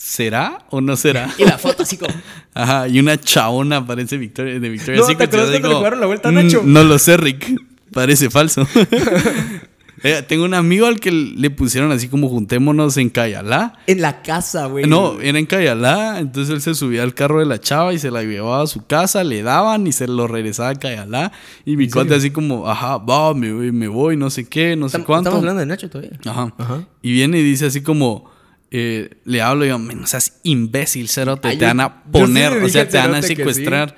¿será 0.00 0.64
o 0.70 0.80
no 0.80 0.96
será? 0.96 1.30
Y 1.36 1.44
la 1.44 1.58
foto 1.58 1.82
así 1.82 1.98
como. 1.98 2.12
Ajá, 2.54 2.88
y 2.88 2.98
una 2.98 3.20
chabona 3.20 3.86
parece 3.86 4.16
Victoria, 4.16 4.58
de 4.58 4.68
Victoria 4.70 5.00
No, 5.00 5.06
¿te 5.06 5.12
acuerdas 5.12 5.50
cuando 5.50 5.52
digo, 5.56 5.68
le 5.68 5.74
jugaron 5.74 6.00
la 6.00 6.06
vuelta 6.06 6.28
a 6.30 6.32
"Mm, 6.32 6.34
Nacho?" 6.36 6.62
No 6.64 6.82
lo 6.84 6.98
sé, 6.98 7.16
Rick. 7.18 7.54
Parece 7.92 8.30
falso. 8.30 8.66
Eh, 10.02 10.24
tengo 10.26 10.46
un 10.46 10.54
amigo 10.54 10.86
al 10.86 10.98
que 10.98 11.12
le 11.12 11.50
pusieron 11.50 11.92
así 11.92 12.08
como 12.08 12.30
juntémonos 12.30 12.96
en 12.96 13.10
Cayalá. 13.10 13.74
En 13.86 14.00
la 14.00 14.22
casa, 14.22 14.64
güey. 14.64 14.86
No, 14.86 15.20
era 15.20 15.38
en 15.38 15.44
Cayalá, 15.44 16.20
entonces 16.20 16.54
él 16.54 16.62
se 16.62 16.74
subía 16.74 17.02
al 17.02 17.12
carro 17.12 17.40
de 17.40 17.44
la 17.44 17.60
chava 17.60 17.92
y 17.92 17.98
se 17.98 18.10
la 18.10 18.22
llevaba 18.22 18.62
a 18.62 18.66
su 18.66 18.86
casa, 18.86 19.22
le 19.24 19.42
daban 19.42 19.86
y 19.86 19.92
se 19.92 20.08
lo 20.08 20.26
regresaba 20.26 20.70
a 20.70 20.74
Cayalá. 20.76 21.32
Y 21.66 21.76
mi 21.76 21.90
cuate 21.90 22.14
así 22.14 22.30
como, 22.30 22.66
ajá, 22.66 22.96
va, 22.96 23.34
me 23.34 23.52
voy, 23.52 23.72
me 23.72 23.88
voy, 23.88 24.16
no 24.16 24.30
sé 24.30 24.48
qué, 24.48 24.74
no 24.74 24.88
sé 24.88 25.04
cuánto. 25.04 25.28
Estamos 25.28 25.40
hablando 25.40 25.60
de 25.60 25.66
Nacho 25.66 25.90
todavía. 25.90 26.18
Ajá. 26.24 26.54
Ajá. 26.56 26.84
Y 27.02 27.12
viene 27.12 27.38
y 27.38 27.42
dice 27.42 27.66
así 27.66 27.82
como, 27.82 28.30
eh, 28.70 29.10
le 29.24 29.42
hablo 29.42 29.64
y 29.64 29.68
yo, 29.68 29.78
"Men, 29.78 30.00
no 30.02 30.06
seas 30.06 30.38
imbécil, 30.42 31.08
cerote, 31.08 31.48
Ay, 31.48 31.56
te 31.58 31.62
yo- 31.62 31.68
van 31.68 31.80
a 31.80 31.88
yo 31.88 31.92
sí 32.04 32.10
poner, 32.12 32.52
o 32.62 32.68
sea, 32.68 32.88
te 32.88 32.96
van 32.98 33.14
a 33.14 33.22
secuestrar. 33.22 33.96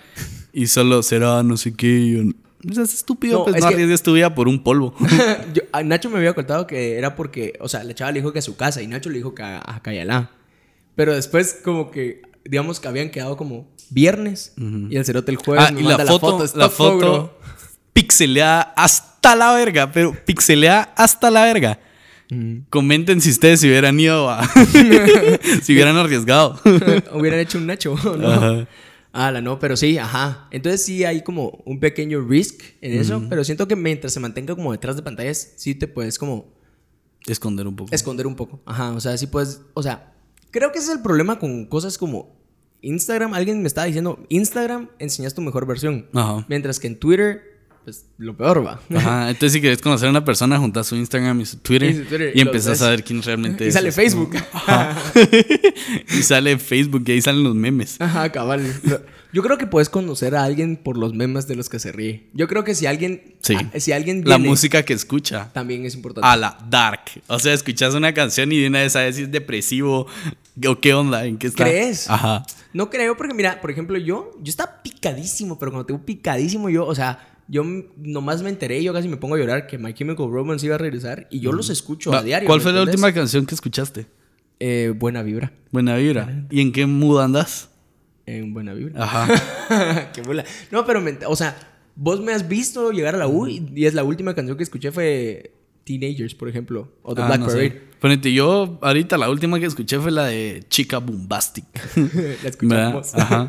Y 0.52 0.66
solo 0.66 1.02
será 1.02 1.42
no 1.42 1.56
sé 1.56 1.74
qué. 1.74 2.11
yo, 2.11 2.22
no 2.62 2.74
seas 2.74 2.94
estúpido, 2.94 3.38
No, 3.38 3.44
pues 3.44 3.56
es 3.56 3.62
no 3.62 3.68
arriesgues 3.68 4.02
tu 4.02 4.12
vida 4.14 4.35
por 4.35 4.48
un 4.48 4.62
polvo. 4.62 4.94
Yo- 5.54 5.62
a 5.72 5.82
Nacho 5.82 6.11
me 6.11 6.18
había 6.18 6.32
contado 6.35 6.66
que 6.66 6.96
era 6.96 7.16
porque, 7.16 7.54
o 7.61 7.68
sea, 7.68 7.82
la 7.85 7.94
chava 7.94 8.12
le 8.12 8.20
dijo 8.20 8.32
que 8.32 8.38
a 8.38 8.42
su 8.42 8.56
casa 8.56 8.80
y 8.82 8.87
Nacho 8.87 9.11
le 9.11 9.16
dijo 9.16 9.35
que 9.35 9.42
a, 9.42 9.61
a 9.64 9.80
Cayalá. 9.82 10.30
Pero 10.94 11.14
después, 11.14 11.58
como 11.64 11.90
que, 11.90 12.22
digamos 12.44 12.78
que 12.80 12.87
habían 12.88 13.11
quedado 13.11 13.37
como 13.37 13.66
viernes 13.90 14.52
y 14.56 14.96
el 14.96 15.04
cerote 15.04 15.32
el 15.32 15.38
jueves 15.38 15.64
ah, 15.68 15.72
me 15.72 15.80
y 15.80 15.85
manda 15.85 16.04
la 16.04 16.12
foto, 16.12 16.44
la 16.54 16.68
foto 16.70 17.38
pixeleada 17.92 18.72
hasta 18.76 19.35
la 19.37 19.52
verga, 19.54 19.90
pero 19.92 20.14
pixeleada 20.24 20.92
hasta 20.96 21.30
la 21.30 21.44
verga. 21.44 21.78
Comenten 22.71 23.21
si 23.21 23.31
ustedes 23.31 23.61
se 23.61 23.68
hubieran 23.68 23.99
ido 23.99 24.31
a... 24.31 24.47
si 25.62 25.73
hubieran 25.73 25.97
arriesgado. 25.97 26.61
Hubieran 27.14 27.40
hecho 27.40 27.59
un 27.59 27.66
Nacho, 27.66 27.97
¿no? 28.16 28.31
Ajá. 28.31 28.68
Ah, 29.12 29.31
la 29.31 29.42
no, 29.42 29.59
pero 29.59 29.77
sí, 29.77 29.99
ajá. 29.99 30.49
Entonces 30.51 30.83
sí 30.85 31.05
hay 31.05 31.23
como 31.23 31.62
un 31.66 31.81
pequeño 31.81 32.23
risk 32.23 32.62
en 32.81 32.99
eso, 32.99 33.23
pero 33.29 33.45
siento 33.45 33.68
que 33.68 33.77
mientras 33.77 34.12
se 34.14 34.21
mantenga 34.21 34.55
como 34.55 34.73
detrás 34.73 34.97
de 34.97 35.03
pantallas, 35.03 35.53
sí 35.57 35.75
te 35.75 35.87
puedes 35.87 36.18
como 36.18 36.55
Esconder 37.27 37.66
un 37.66 37.77
poco. 37.77 37.95
esconder 37.95 38.27
un 38.27 38.35
poco. 38.35 38.62
Ajá, 38.64 38.92
o 38.92 39.01
sea, 39.01 39.16
sí 39.18 39.27
puedes, 39.27 39.61
o 39.75 39.83
sea, 39.83 40.14
creo 40.51 40.73
que 40.73 40.79
ese 40.79 40.92
es 40.92 40.97
el 40.97 41.03
problema 41.03 41.38
con 41.38 41.66
cosas 41.66 41.99
como 41.99 42.35
Instagram. 42.81 43.35
Alguien 43.35 43.61
me 43.61 43.68
estaba 43.68 43.87
diciendo, 43.87 44.25
Instagram 44.31 44.88
enseñas 44.99 45.35
tu 45.35 45.42
mejor 45.42 45.66
versión, 45.66 46.07
Ajá. 46.14 46.47
mientras 46.49 46.81
que 46.81 46.87
en 46.87 46.99
Twitter, 46.99 47.52
pues 47.85 48.07
lo 48.18 48.37
peor 48.37 48.64
va. 48.66 48.81
Ajá, 48.95 49.29
entonces 49.31 49.53
si 49.55 49.61
querés 49.61 49.81
conocer 49.81 50.07
a 50.07 50.11
una 50.11 50.25
persona, 50.25 50.59
juntas 50.59 50.87
su 50.87 50.97
Instagram 50.97 51.40
y 51.40 51.47
su 51.47 51.59
Twitter 51.59 51.90
Y 51.90 51.95
su 51.95 52.05
Twitter, 52.05 52.33
y 52.35 52.38
y 52.38 52.42
empezás 52.42 52.73
ves. 52.79 52.83
a 52.83 52.90
ver 52.90 53.03
quién 53.05 53.23
realmente 53.23 53.64
Y 53.64 53.68
es. 53.68 53.75
sale 53.75 53.88
Es 53.88 53.95
Facebook. 53.95 54.31
y 56.09 56.23
sale 56.23 56.59
Facebook 56.59 57.03
y 57.07 57.12
ahí 57.12 57.23
salen 57.23 57.42
los 57.45 57.55
memes. 57.55 58.01
Ajá, 58.01 58.31
cabal. 58.31 58.62
Yo 59.33 59.42
creo 59.42 59.57
que 59.57 59.66
puedes 59.66 59.88
conocer 59.88 60.35
a 60.37 60.45
alguien 60.45 60.77
por 60.77 60.99
los 60.99 61.14
memes 61.14 61.47
de 61.49 61.57
los 61.57 61.68
que 61.68 61.79
se 61.79 61.90
ríe. 61.90 62.29
Yo 62.35 62.49
creo 62.49 62.64
que 62.64 62.75
si 62.75 62.87
alguien, 62.87 63.35
Sí. 63.40 63.57
si 63.79 63.92
alguien 63.92 64.23
La 64.27 64.38
música 64.38 64.83
que 64.85 64.92
escucha. 64.92 65.51
también 65.53 65.85
es 65.87 65.95
importante. 65.95 66.27
A 66.29 66.37
la 66.37 66.59
dark. 66.68 67.01
O 67.29 67.38
sea, 67.38 67.53
escuchas 67.55 67.95
una 67.95 68.12
canción 68.12 68.53
y 68.53 68.59
de 68.61 68.66
una 68.68 68.81
vez 68.81 68.92
sabes 68.92 69.16
si 69.16 69.23
es 69.23 69.33
depresivo 69.33 70.07
o 70.66 70.81
qué 70.81 70.92
onda, 70.95 71.25
en 71.25 71.38
qué 71.38 71.47
está. 71.47 71.64
¿Crees? 71.64 72.11
Ajá. 72.11 72.45
No 72.75 72.88
creo, 72.90 73.16
porque 73.16 73.35
mira, 73.35 73.61
por 73.61 73.71
ejemplo, 73.71 73.99
yo, 73.99 74.31
yo 74.42 74.51
estaba 74.51 74.83
picadísimo, 74.83 75.59
pero 75.59 75.73
cuando 75.73 75.87
tengo 75.87 76.05
picadísimo, 76.05 76.71
yo, 76.71 76.87
o 76.87 76.95
sea, 76.95 77.32
yo 77.53 77.62
nomás 77.99 78.43
me 78.43 78.49
enteré, 78.49 78.83
yo 78.83 78.93
casi 78.95 79.09
me 79.09 79.19
pongo 79.19 79.35
a 79.35 79.38
llorar 79.38 79.67
que 79.67 79.77
My 79.77 79.93
Chemical 79.93 80.31
Romance 80.31 80.65
iba 80.65 80.75
a 80.77 80.79
regresar 80.79 81.27
y 81.31 81.41
yo 81.41 81.53
los 81.53 81.69
escucho 81.69 82.11
Va, 82.11 82.21
a 82.21 82.23
diario. 82.23 82.47
¿Cuál 82.47 82.61
¿me 82.61 82.62
fue 82.62 82.73
la 82.73 82.79
entendés? 82.81 82.95
última 82.97 83.12
canción 83.12 83.45
que 83.47 83.55
escuchaste? 83.55 84.07
Eh, 84.59 84.93
buena 84.97 85.23
vibra. 85.23 85.53
Buena 85.71 85.97
vibra. 85.97 86.47
¿Y 86.51 86.61
en 86.62 86.73
qué 86.73 86.87
mood 86.87 87.21
andas? 87.21 87.69
En 88.25 88.55
buena 88.55 88.73
vibra. 88.73 89.03
Ajá. 89.05 90.11
Qué 90.15 90.23
bula. 90.23 90.45
No, 90.71 90.87
pero, 90.87 91.01
me- 91.01 91.19
o 91.27 91.37
sea, 91.37 91.55
vos 91.97 92.21
me 92.23 92.33
has 92.33 92.49
visto 92.49 92.91
llegar 92.93 93.15
a 93.17 93.19
la 93.19 93.27
U 93.29 93.47
y, 93.49 93.69
y 93.75 93.85
es 93.87 93.95
la 93.95 94.05
última 94.05 94.35
canción 94.35 94.57
que 94.57 94.62
escuché 94.62 94.91
fue 94.93 95.52
Teenagers, 95.85 96.35
por 96.35 96.49
ejemplo, 96.49 96.92
o 97.03 97.14
The 97.14 97.23
Ah, 97.23 97.27
Black 97.27 97.40
no 97.40 97.51
sé. 97.51 97.53
Parade. 97.71 97.92
Ponete, 98.01 98.33
yo 98.33 98.79
ahorita 98.83 99.16
la 99.16 99.31
última 99.31 99.61
que 99.61 99.66
escuché 99.66 99.99
fue 100.01 100.11
la 100.11 100.25
de 100.27 100.64
Chica 100.68 100.99
Bombastic. 100.99 101.64
la 102.42 102.49
escuchamos. 102.49 103.14
Ajá. 103.14 103.47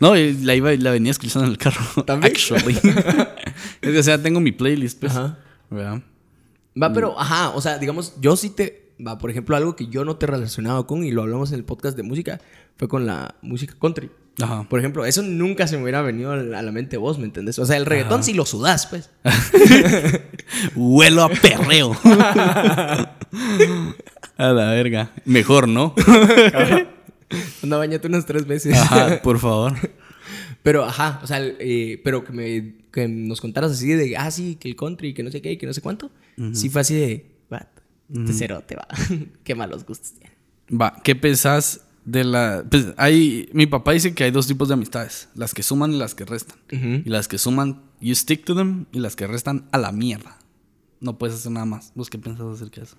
No, 0.00 0.14
la 0.14 0.54
iba 0.54 0.72
la 0.74 0.90
venía 0.90 1.10
escuchando 1.10 1.46
en 1.46 1.52
el 1.52 1.58
carro. 1.58 1.80
¿También? 2.06 2.32
Actually. 2.32 2.74
es 2.74 2.82
que, 3.80 3.98
o 3.98 4.02
sea, 4.02 4.22
tengo 4.22 4.40
mi 4.40 4.52
playlist, 4.52 5.00
pues. 5.00 5.12
Ajá. 5.16 5.38
¿Verdad? 5.70 6.02
Va, 6.80 6.92
pero, 6.92 7.18
ajá, 7.18 7.50
o 7.50 7.60
sea, 7.60 7.78
digamos, 7.78 8.14
yo 8.20 8.36
sí 8.36 8.50
te. 8.50 8.92
Va, 9.04 9.16
por 9.16 9.30
ejemplo, 9.30 9.56
algo 9.56 9.74
que 9.76 9.86
yo 9.86 10.04
no 10.04 10.16
te 10.16 10.26
he 10.26 10.28
relacionado 10.28 10.86
con 10.86 11.04
y 11.04 11.10
lo 11.10 11.22
hablamos 11.22 11.50
en 11.52 11.58
el 11.58 11.64
podcast 11.64 11.96
de 11.96 12.02
música 12.02 12.40
fue 12.76 12.88
con 12.88 13.06
la 13.06 13.36
música 13.42 13.74
country. 13.80 14.10
Ajá. 14.40 14.68
Por 14.68 14.78
ejemplo, 14.78 15.04
eso 15.04 15.22
nunca 15.22 15.66
se 15.66 15.76
me 15.76 15.82
hubiera 15.82 16.02
venido 16.02 16.32
a 16.32 16.36
la 16.36 16.72
mente 16.72 16.96
vos, 16.96 17.18
¿me 17.18 17.24
entendés? 17.24 17.58
O 17.58 17.66
sea, 17.66 17.76
el 17.76 17.86
reggaetón 17.86 18.22
sí 18.22 18.34
lo 18.34 18.46
sudás, 18.46 18.86
pues. 18.86 19.10
Huelo 20.76 21.24
a 21.24 21.28
perreo. 21.28 21.96
a 22.04 23.16
la 24.52 24.70
verga. 24.70 25.10
Mejor, 25.24 25.68
¿no? 25.68 25.94
Anda, 27.62 27.76
bañate 27.76 28.06
unas 28.06 28.26
tres 28.26 28.46
veces. 28.46 28.76
Ajá, 28.76 29.20
por 29.22 29.38
favor. 29.38 29.74
Pero, 30.62 30.84
ajá, 30.84 31.20
o 31.22 31.26
sea, 31.26 31.40
eh, 31.42 32.00
pero 32.04 32.24
que, 32.24 32.32
me, 32.32 32.74
que 32.92 33.08
nos 33.08 33.40
contaras 33.40 33.72
así 33.72 33.88
de, 33.88 34.16
ah, 34.16 34.30
sí, 34.30 34.56
que 34.56 34.68
el 34.68 34.76
country, 34.76 35.14
que 35.14 35.22
no 35.22 35.30
sé 35.30 35.42
qué, 35.42 35.58
que 35.58 35.66
no 35.66 35.72
sé 35.72 35.80
cuánto. 35.80 36.10
Sí 36.52 36.70
fue 36.70 36.82
así 36.82 36.94
de, 36.94 37.26
what? 37.50 37.62
Este 38.14 38.32
cerote 38.32 38.76
va. 38.76 38.86
qué 39.44 39.54
malos 39.54 39.84
gustos 39.84 40.12
tiene. 40.12 40.32
Va, 40.70 41.00
¿qué 41.02 41.16
pensás 41.16 41.87
de 42.10 42.24
la...? 42.24 42.64
Pues 42.68 42.86
hay... 42.96 43.48
Mi 43.52 43.66
papá 43.66 43.92
dice 43.92 44.14
que 44.14 44.24
hay 44.24 44.30
dos 44.30 44.46
tipos 44.46 44.68
de 44.68 44.74
amistades. 44.74 45.28
Las 45.34 45.54
que 45.54 45.62
suman 45.62 45.92
y 45.92 45.98
las 45.98 46.14
que 46.14 46.24
restan. 46.24 46.58
Y 46.70 47.08
las 47.08 47.28
que 47.28 47.38
suman, 47.38 47.82
you 48.00 48.14
stick 48.14 48.44
to 48.44 48.54
them. 48.54 48.86
Y 48.92 49.00
las 49.00 49.14
que 49.14 49.26
restan, 49.26 49.68
a 49.72 49.78
la 49.78 49.92
mierda. 49.92 50.38
No 51.00 51.18
puedes 51.18 51.36
hacer 51.36 51.52
nada 51.52 51.66
más. 51.66 51.92
¿Vos 51.94 52.08
qué 52.08 52.18
pensás 52.18 52.46
acerca 52.46 52.80
de 52.80 52.86
eso? 52.86 52.96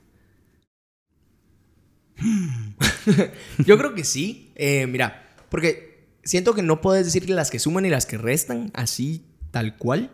Yo 3.66 3.78
creo 3.78 3.96
que 3.96 4.04
sí. 4.04 4.52
Eh, 4.56 4.86
mira, 4.88 5.36
porque 5.50 6.08
siento 6.24 6.54
que 6.54 6.62
no 6.62 6.82
puedes 6.82 7.06
decir 7.06 7.30
las 7.30 7.50
que 7.50 7.60
suman 7.60 7.86
y 7.86 7.90
las 7.90 8.06
que 8.06 8.18
restan 8.18 8.72
así, 8.74 9.26
tal 9.52 9.78
cual, 9.78 10.12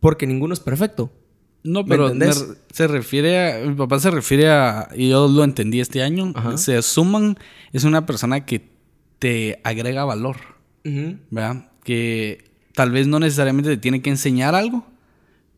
porque 0.00 0.26
ninguno 0.26 0.52
es 0.52 0.60
perfecto. 0.60 1.12
No, 1.62 1.82
¿Me 1.82 1.88
pero 1.88 2.14
me- 2.14 2.32
se 2.32 2.86
refiere 2.86 3.64
a... 3.64 3.66
Mi 3.66 3.74
papá 3.74 3.98
se 3.98 4.10
refiere 4.10 4.48
a... 4.48 4.88
Y 4.94 5.10
yo 5.10 5.28
lo 5.28 5.44
entendí 5.44 5.80
este 5.80 6.02
año. 6.02 6.32
Ajá. 6.34 6.56
Se 6.56 6.80
suman 6.82 7.36
es 7.72 7.84
una 7.84 8.06
persona 8.06 8.46
que 8.46 8.70
te 9.18 9.60
agrega 9.64 10.04
valor. 10.04 10.36
¿verdad? 10.82 11.70
Que 11.84 12.50
tal 12.74 12.90
vez 12.90 13.06
no 13.06 13.18
necesariamente 13.18 13.70
te 13.70 13.76
tiene 13.76 14.00
que 14.00 14.10
enseñar 14.10 14.54
algo, 14.54 14.86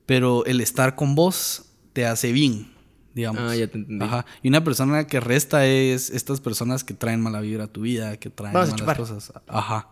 pero 0.06 0.44
el 0.46 0.60
estar 0.60 0.96
con 0.96 1.14
vos 1.14 1.66
te 1.92 2.06
hace 2.06 2.32
bien, 2.32 2.72
digamos. 3.14 3.40
Ah, 3.42 3.54
ya 3.54 3.68
te 3.68 3.78
entendí. 3.78 4.04
Ajá. 4.04 4.26
Y 4.42 4.48
una 4.48 4.64
persona 4.64 5.06
que 5.06 5.20
resta 5.20 5.66
es 5.66 6.10
estas 6.10 6.40
personas 6.40 6.82
que 6.82 6.94
traen 6.94 7.20
mala 7.20 7.40
vibra 7.40 7.64
a 7.64 7.66
tu 7.68 7.82
vida, 7.82 8.16
que 8.16 8.30
traen 8.30 8.54
Vamos 8.54 8.80
malas 8.80 8.96
cosas. 8.96 9.32
Ajá. 9.46 9.88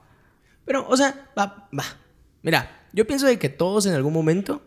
Pero, 0.64 0.86
o 0.88 0.96
sea, 0.96 1.30
va, 1.38 1.68
va. 1.76 1.84
Mira, 2.42 2.86
yo 2.92 3.06
pienso 3.06 3.26
de 3.26 3.38
que 3.38 3.48
todos 3.48 3.86
en 3.86 3.94
algún 3.94 4.12
momento, 4.12 4.62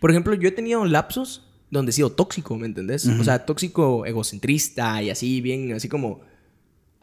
por 0.00 0.10
ejemplo, 0.10 0.34
yo 0.34 0.48
he 0.48 0.52
tenido 0.52 0.84
lapsos 0.84 1.44
donde 1.70 1.90
he 1.90 1.92
sido 1.92 2.10
tóxico, 2.10 2.56
¿me 2.56 2.66
entendés? 2.66 3.06
O 3.06 3.24
sea, 3.24 3.44
tóxico 3.44 4.06
egocentrista 4.06 5.02
y 5.02 5.10
así, 5.10 5.40
bien, 5.40 5.72
así 5.72 5.88
como, 5.88 6.20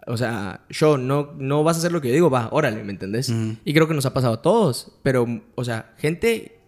o 0.07 0.17
sea, 0.17 0.65
yo 0.69 0.97
no, 0.97 1.33
no 1.37 1.63
vas 1.63 1.77
a 1.77 1.79
hacer 1.79 1.91
lo 1.91 2.01
que 2.01 2.07
yo 2.09 2.13
digo, 2.13 2.29
va, 2.29 2.49
órale, 2.51 2.83
¿me 2.83 2.91
entendés? 2.91 3.31
Y 3.63 3.73
creo 3.73 3.87
que 3.87 3.93
nos 3.93 4.05
ha 4.05 4.13
pasado 4.13 4.33
a 4.33 4.41
todos, 4.41 4.91
pero, 5.03 5.43
o 5.55 5.63
sea, 5.63 5.93
gente, 5.97 6.59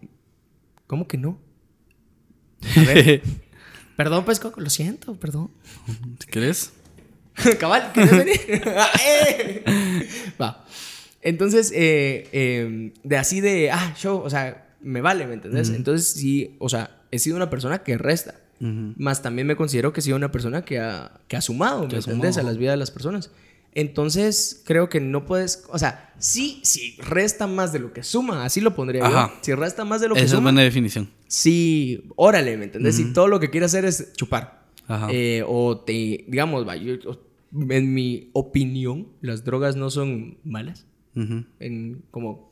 ¿cómo 0.85 1.07
que 1.07 1.17
no? 1.17 1.39
A 2.75 2.81
ver, 2.81 3.21
perdón, 3.95 4.25
pues, 4.25 4.39
Coco, 4.39 4.61
lo 4.61 4.69
siento, 4.69 5.15
perdón. 5.15 5.51
querés. 6.29 6.73
Cabal, 7.59 7.91
¿quieres 7.93 8.17
venir? 8.17 8.39
¡Eh! 9.05 9.63
Va. 10.41 10.65
Entonces, 11.21 11.71
eh, 11.73 12.27
eh, 12.31 12.93
de 13.03 13.17
así 13.17 13.41
de, 13.41 13.71
ah, 13.71 13.95
yo, 13.99 14.21
o 14.21 14.29
sea, 14.29 14.66
me 14.81 15.01
vale, 15.01 15.27
¿me 15.27 15.33
entendés? 15.33 15.69
Entonces, 15.69 16.07
sí, 16.07 16.55
o 16.59 16.69
sea, 16.69 17.01
he 17.11 17.19
sido 17.19 17.35
una 17.35 17.49
persona 17.49 17.79
que 17.83 17.97
resta. 17.97 18.35
Más 18.59 19.21
también 19.21 19.45
me 19.45 19.55
considero 19.55 19.93
que 19.93 19.99
he 19.99 20.03
sido 20.03 20.17
una 20.17 20.31
persona 20.31 20.65
que 20.65 20.79
ha, 20.79 21.19
que 21.27 21.37
ha 21.37 21.41
sumado, 21.41 21.87
¿me 21.87 21.95
entiendes? 21.95 22.37
A 22.37 22.43
las 22.43 22.57
vidas 22.57 22.73
de 22.73 22.77
las 22.77 22.91
personas. 22.91 23.31
Entonces, 23.73 24.63
creo 24.65 24.89
que 24.89 24.99
no 24.99 25.25
puedes, 25.25 25.65
o 25.69 25.77
sea, 25.77 26.11
sí, 26.17 26.61
sí, 26.63 26.97
resta 26.97 27.45
más 27.45 27.71
de 27.71 27.77
lo 27.77 27.93
que 27.93 28.01
suma, 28.01 28.43
así 28.43 28.59
lo 28.59 28.75
pondría 28.75 29.07
yo. 29.07 29.31
Si 29.41 29.53
resta 29.53 29.85
más 29.85 30.01
de 30.01 30.07
lo 30.07 30.15
que 30.15 30.21
Esa 30.21 30.29
suma. 30.37 30.39
es 30.39 30.43
buena 30.43 30.61
definición. 30.63 31.09
Sí, 31.27 32.03
órale, 32.15 32.57
¿me 32.57 32.65
entendés? 32.65 32.95
Si 32.95 33.13
todo 33.13 33.27
lo 33.27 33.39
que 33.39 33.51
quiere 33.51 33.67
hacer 33.67 33.85
es 33.85 34.13
chupar. 34.13 34.65
Eh, 35.11 35.43
o 35.45 35.77
te, 35.81 36.25
digamos, 36.27 36.65
en 37.51 37.93
mi 37.93 38.31
opinión, 38.33 39.09
las 39.21 39.43
drogas 39.43 39.75
no 39.75 39.91
son 39.91 40.39
malas. 40.43 40.87
En 41.15 42.03
como, 42.09 42.51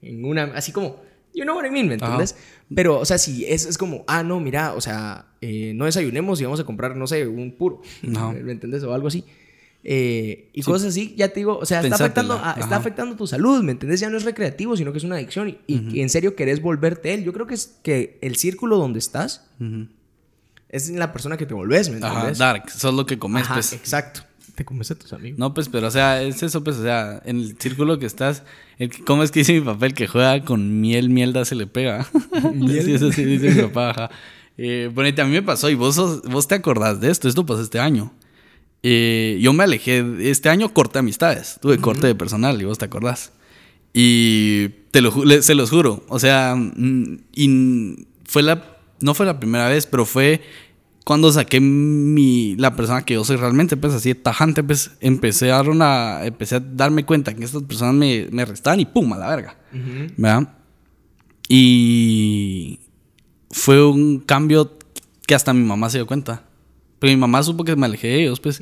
en 0.00 0.24
una, 0.24 0.44
así 0.54 0.72
como, 0.72 1.02
you 1.34 1.42
know 1.44 1.56
what 1.56 1.64
I 1.66 1.70
mean, 1.70 1.88
¿me 1.88 1.94
entiendes? 1.94 2.36
Pero, 2.74 2.98
o 3.00 3.04
sea, 3.04 3.18
si 3.18 3.44
es, 3.44 3.66
es 3.66 3.76
como, 3.76 4.04
ah, 4.06 4.22
no, 4.22 4.40
mira, 4.40 4.72
o 4.74 4.80
sea, 4.80 5.26
eh, 5.40 5.72
no 5.74 5.84
desayunemos 5.84 6.40
y 6.40 6.44
vamos 6.44 6.60
a 6.60 6.64
comprar, 6.64 6.96
no 6.96 7.06
sé, 7.06 7.26
un 7.26 7.52
puro. 7.56 7.82
Ajá. 8.14 8.32
¿Me 8.32 8.52
entiendes? 8.52 8.82
O 8.84 8.94
algo 8.94 9.08
así. 9.08 9.24
Eh, 9.86 10.48
y 10.54 10.62
cosas 10.62 10.88
así, 10.88 11.14
ya 11.14 11.28
te 11.28 11.40
digo, 11.40 11.58
o 11.58 11.66
sea, 11.66 11.82
está 11.82 11.96
afectando, 11.96 12.40
a- 12.42 12.52
está 12.58 12.76
afectando 12.76 13.16
tu 13.16 13.26
salud, 13.26 13.62
¿me 13.62 13.72
entiendes? 13.72 14.00
Ya 14.00 14.08
no 14.08 14.16
es 14.16 14.24
recreativo, 14.24 14.76
sino 14.78 14.92
que 14.92 14.98
es 14.98 15.04
una 15.04 15.16
adicción 15.16 15.50
y, 15.50 15.58
y 15.66 16.00
en 16.00 16.08
serio 16.08 16.34
querés 16.34 16.62
volverte 16.62 17.12
él. 17.12 17.22
Yo 17.22 17.34
creo 17.34 17.46
que 17.46 17.52
es 17.54 17.76
que 17.82 18.18
el 18.22 18.36
círculo 18.36 18.78
donde 18.78 18.98
estás 18.98 19.46
es 20.70 20.88
la 20.90 21.12
persona 21.12 21.36
que 21.36 21.44
te 21.46 21.54
volvés, 21.54 21.90
¿me 21.90 21.98
Ajá, 21.98 22.08
entiendes? 22.08 22.38
dark. 22.38 22.64
Eso 22.74 22.88
es 22.88 22.94
lo 22.94 23.04
que 23.06 23.18
comes, 23.18 23.42
Ajá, 23.44 23.54
pues. 23.54 23.72
exacto. 23.74 24.22
Te 24.54 24.64
comes 24.64 24.90
a 24.90 24.94
tus 24.94 25.12
amigos. 25.12 25.38
No, 25.38 25.52
pues, 25.54 25.68
pero, 25.68 25.88
o 25.88 25.90
sea, 25.90 26.22
es 26.22 26.42
eso, 26.42 26.62
pues, 26.62 26.76
o 26.76 26.82
sea, 26.82 27.20
en 27.24 27.38
el 27.40 27.56
círculo 27.58 27.98
que 27.98 28.06
estás, 28.06 28.42
el 28.78 28.90
que- 28.90 29.02
¿cómo 29.04 29.22
es 29.22 29.30
que 29.30 29.40
dice 29.40 29.52
mi 29.54 29.60
papá? 29.62 29.86
El 29.86 29.94
que 29.94 30.06
juega 30.06 30.44
con 30.44 30.80
miel, 30.80 31.10
mielda 31.10 31.44
se 31.44 31.54
le 31.54 31.66
pega. 31.66 32.06
Miel. 32.54 32.82
sí, 32.84 32.92
eso 32.94 33.10
sí 33.12 33.24
dice 33.24 33.50
mi 33.50 33.62
papá, 33.62 33.90
ajá. 33.90 34.10
Eh, 34.56 34.90
ponete, 34.94 35.20
a 35.22 35.24
mí 35.24 35.32
me 35.32 35.42
pasó, 35.42 35.68
y 35.70 35.74
vos, 35.74 35.96
sos- 35.96 36.22
vos 36.22 36.46
te 36.46 36.54
acordás 36.54 37.00
de 37.00 37.10
esto, 37.10 37.28
esto 37.28 37.44
pasó 37.44 37.62
este 37.62 37.80
año. 37.80 38.12
Eh, 38.82 39.38
yo 39.40 39.52
me 39.52 39.64
alejé, 39.64 40.04
este 40.30 40.48
año 40.50 40.72
corté 40.72 40.98
amistades, 41.00 41.58
tuve 41.60 41.78
corte 41.78 42.06
de 42.06 42.14
personal, 42.14 42.60
y 42.60 42.64
vos 42.64 42.78
te 42.78 42.84
acordás. 42.84 43.32
Y 43.92 44.68
te 44.90 45.00
lo, 45.00 45.12
se 45.42 45.54
los 45.54 45.70
juro, 45.70 46.04
o 46.08 46.18
sea, 46.18 46.54
mm, 46.56 47.18
y 47.34 48.06
fue 48.24 48.42
la, 48.42 48.76
no 49.00 49.14
fue 49.14 49.24
la 49.26 49.38
primera 49.40 49.68
vez, 49.68 49.86
pero 49.86 50.04
fue 50.04 50.42
cuando 51.04 51.30
saqué 51.30 51.60
mi, 51.60 52.56
la 52.56 52.74
persona 52.74 53.04
que 53.04 53.14
yo 53.14 53.24
soy 53.24 53.36
realmente, 53.36 53.76
pues 53.76 53.92
así 53.92 54.08
de 54.10 54.14
tajante, 54.14 54.62
pues 54.62 54.92
empecé 55.00 55.52
a, 55.52 55.56
dar 55.56 55.68
una, 55.68 56.24
empecé 56.24 56.56
a 56.56 56.60
darme 56.60 57.04
cuenta 57.04 57.34
que 57.34 57.44
estas 57.44 57.62
personas 57.62 57.94
me, 57.94 58.26
me 58.32 58.44
restaban 58.46 58.80
y 58.80 58.86
pum, 58.86 59.12
a 59.12 59.18
la 59.18 59.28
verga. 59.28 59.56
¿Verdad? 60.16 60.48
Y 61.46 62.80
fue 63.50 63.86
un 63.86 64.20
cambio 64.20 64.78
que 65.26 65.34
hasta 65.34 65.52
mi 65.52 65.62
mamá 65.62 65.90
se 65.90 65.98
dio 65.98 66.06
cuenta. 66.06 66.44
Pero 66.98 67.12
mi 67.12 67.18
mamá 67.18 67.42
supo 67.42 67.64
que 67.64 67.76
me 67.76 67.84
alejé 67.84 68.08
de 68.08 68.22
ellos, 68.22 68.40
pues. 68.40 68.60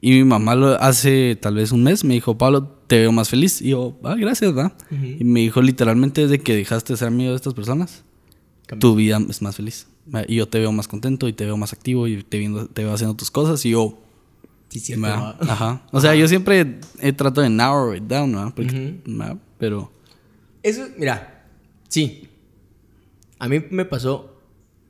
Y 0.00 0.10
mi 0.10 0.24
mamá 0.24 0.56
lo, 0.56 0.80
hace 0.82 1.38
tal 1.40 1.54
vez 1.54 1.70
un 1.70 1.84
mes 1.84 2.02
me 2.02 2.14
dijo, 2.14 2.36
Pablo, 2.36 2.64
te 2.88 2.98
veo 2.98 3.12
más 3.12 3.28
feliz. 3.28 3.62
Y 3.62 3.70
yo, 3.70 3.96
ah, 4.02 4.16
gracias, 4.18 4.52
¿verdad? 4.52 4.72
Y 4.90 5.22
me 5.22 5.40
dijo 5.40 5.62
literalmente 5.62 6.22
desde 6.22 6.40
que 6.40 6.56
dejaste 6.56 6.94
de 6.94 6.96
ser 6.96 7.08
amigo 7.08 7.30
de 7.30 7.36
estas 7.36 7.54
personas, 7.54 8.02
tu 8.80 8.96
vida 8.96 9.20
es 9.28 9.40
más 9.40 9.54
feliz. 9.54 9.86
Y 10.28 10.36
yo 10.36 10.48
te 10.48 10.58
veo 10.58 10.72
más 10.72 10.88
contento 10.88 11.28
y 11.28 11.32
te 11.32 11.44
veo 11.44 11.56
más 11.56 11.72
activo 11.72 12.06
y 12.06 12.22
te, 12.22 12.38
viendo, 12.38 12.66
te 12.68 12.84
veo 12.84 12.92
haciendo 12.92 13.16
tus 13.16 13.30
cosas 13.30 13.64
y 13.64 13.70
yo... 13.70 13.98
Sí, 14.68 14.94
¿verdad? 14.94 15.36
Ajá. 15.40 15.86
O 15.92 16.00
sea, 16.00 16.14
yo 16.14 16.28
siempre 16.28 16.80
he 17.00 17.12
tratado 17.12 17.42
de 17.42 17.50
narrow 17.50 17.94
it 17.94 18.02
down, 18.02 18.32
¿verdad? 18.32 18.52
Porque, 18.54 19.00
¿verdad? 19.06 19.36
Pero... 19.58 19.90
Eso, 20.62 20.86
mira, 20.98 21.46
sí. 21.88 22.28
A 23.38 23.48
mí 23.48 23.64
me 23.70 23.84
pasó 23.84 24.40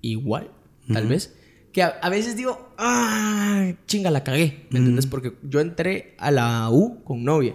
igual, 0.00 0.50
tal 0.92 1.06
vez. 1.06 1.34
Que 1.72 1.82
a, 1.82 1.88
a 1.88 2.08
veces 2.08 2.36
digo, 2.36 2.72
ah, 2.78 3.72
chinga, 3.86 4.10
la 4.10 4.24
cagué. 4.24 4.66
¿Me 4.70 4.78
entiendes? 4.78 5.06
Porque 5.06 5.34
yo 5.42 5.60
entré 5.60 6.14
a 6.18 6.30
la 6.30 6.70
U 6.70 7.02
con 7.04 7.22
novia. 7.24 7.54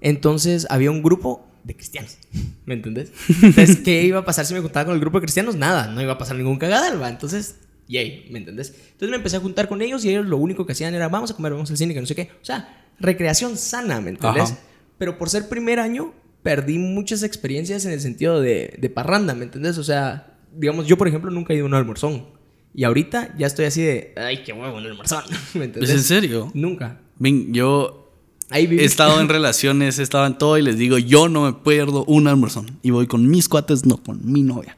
Entonces 0.00 0.66
había 0.68 0.90
un 0.90 1.02
grupo 1.02 1.46
de 1.64 1.76
cristianos. 1.76 2.18
¿Me 2.66 2.74
entendés? 2.74 3.12
Entonces, 3.28 3.78
¿qué 3.78 4.02
iba 4.04 4.20
a 4.20 4.24
pasar 4.24 4.46
si 4.46 4.54
me 4.54 4.60
juntaba 4.60 4.86
con 4.86 4.94
el 4.94 5.00
grupo 5.00 5.18
de 5.18 5.22
cristianos? 5.22 5.56
Nada, 5.56 5.86
no 5.88 6.00
iba 6.02 6.12
a 6.12 6.18
pasar 6.18 6.36
ningún 6.36 6.58
cagadal, 6.58 7.00
¿va? 7.00 7.08
Entonces, 7.08 7.56
yay, 7.88 8.28
¿me 8.30 8.38
entendés? 8.38 8.74
Entonces 8.92 9.10
me 9.10 9.16
empecé 9.16 9.36
a 9.36 9.40
juntar 9.40 9.68
con 9.68 9.82
ellos 9.82 10.04
y 10.04 10.10
ellos 10.10 10.26
lo 10.26 10.36
único 10.36 10.66
que 10.66 10.72
hacían 10.72 10.94
era, 10.94 11.08
vamos 11.08 11.30
a 11.30 11.34
comer, 11.34 11.52
vamos 11.52 11.70
al 11.70 11.76
cine, 11.76 11.94
que 11.94 12.00
no 12.00 12.06
sé 12.06 12.14
qué. 12.14 12.30
O 12.40 12.44
sea, 12.44 12.86
recreación 12.98 13.56
sana, 13.56 14.00
¿me 14.00 14.10
entendés? 14.10 14.50
Ajá. 14.50 14.58
Pero 14.98 15.18
por 15.18 15.30
ser 15.30 15.48
primer 15.48 15.80
año, 15.80 16.14
perdí 16.42 16.78
muchas 16.78 17.22
experiencias 17.22 17.84
en 17.84 17.92
el 17.92 18.00
sentido 18.00 18.40
de, 18.40 18.76
de 18.78 18.90
parranda, 18.90 19.34
¿me 19.34 19.44
entendés? 19.44 19.78
O 19.78 19.84
sea, 19.84 20.38
digamos, 20.54 20.86
yo 20.86 20.96
por 20.96 21.08
ejemplo 21.08 21.30
nunca 21.30 21.52
he 21.52 21.56
ido 21.56 21.66
a 21.66 21.68
un 21.68 21.74
almorzón. 21.74 22.26
Y 22.74 22.84
ahorita 22.84 23.34
ya 23.36 23.46
estoy 23.46 23.66
así 23.66 23.82
de, 23.82 24.14
ay, 24.16 24.42
qué 24.44 24.52
huevo 24.52 24.76
un 24.76 24.86
almorzón, 24.86 25.24
¿me 25.54 25.66
entendés? 25.66 25.90
¿Es 25.90 25.96
en 25.96 26.02
serio? 26.02 26.50
Nunca. 26.54 27.00
Yo 27.18 28.01
Ahí 28.52 28.66
he 28.78 28.84
estado 28.84 29.20
en 29.20 29.28
relaciones, 29.28 29.98
he 29.98 30.02
estado 30.02 30.26
en 30.26 30.36
todo 30.38 30.58
y 30.58 30.62
les 30.62 30.76
digo, 30.78 30.98
yo 30.98 31.28
no 31.28 31.42
me 31.46 31.52
pierdo 31.54 32.04
un 32.04 32.28
almuerzón. 32.28 32.78
Y 32.82 32.90
voy 32.90 33.06
con 33.06 33.28
mis 33.28 33.48
cuates, 33.48 33.84
no 33.86 33.96
con 33.96 34.20
mi 34.30 34.42
novia. 34.42 34.76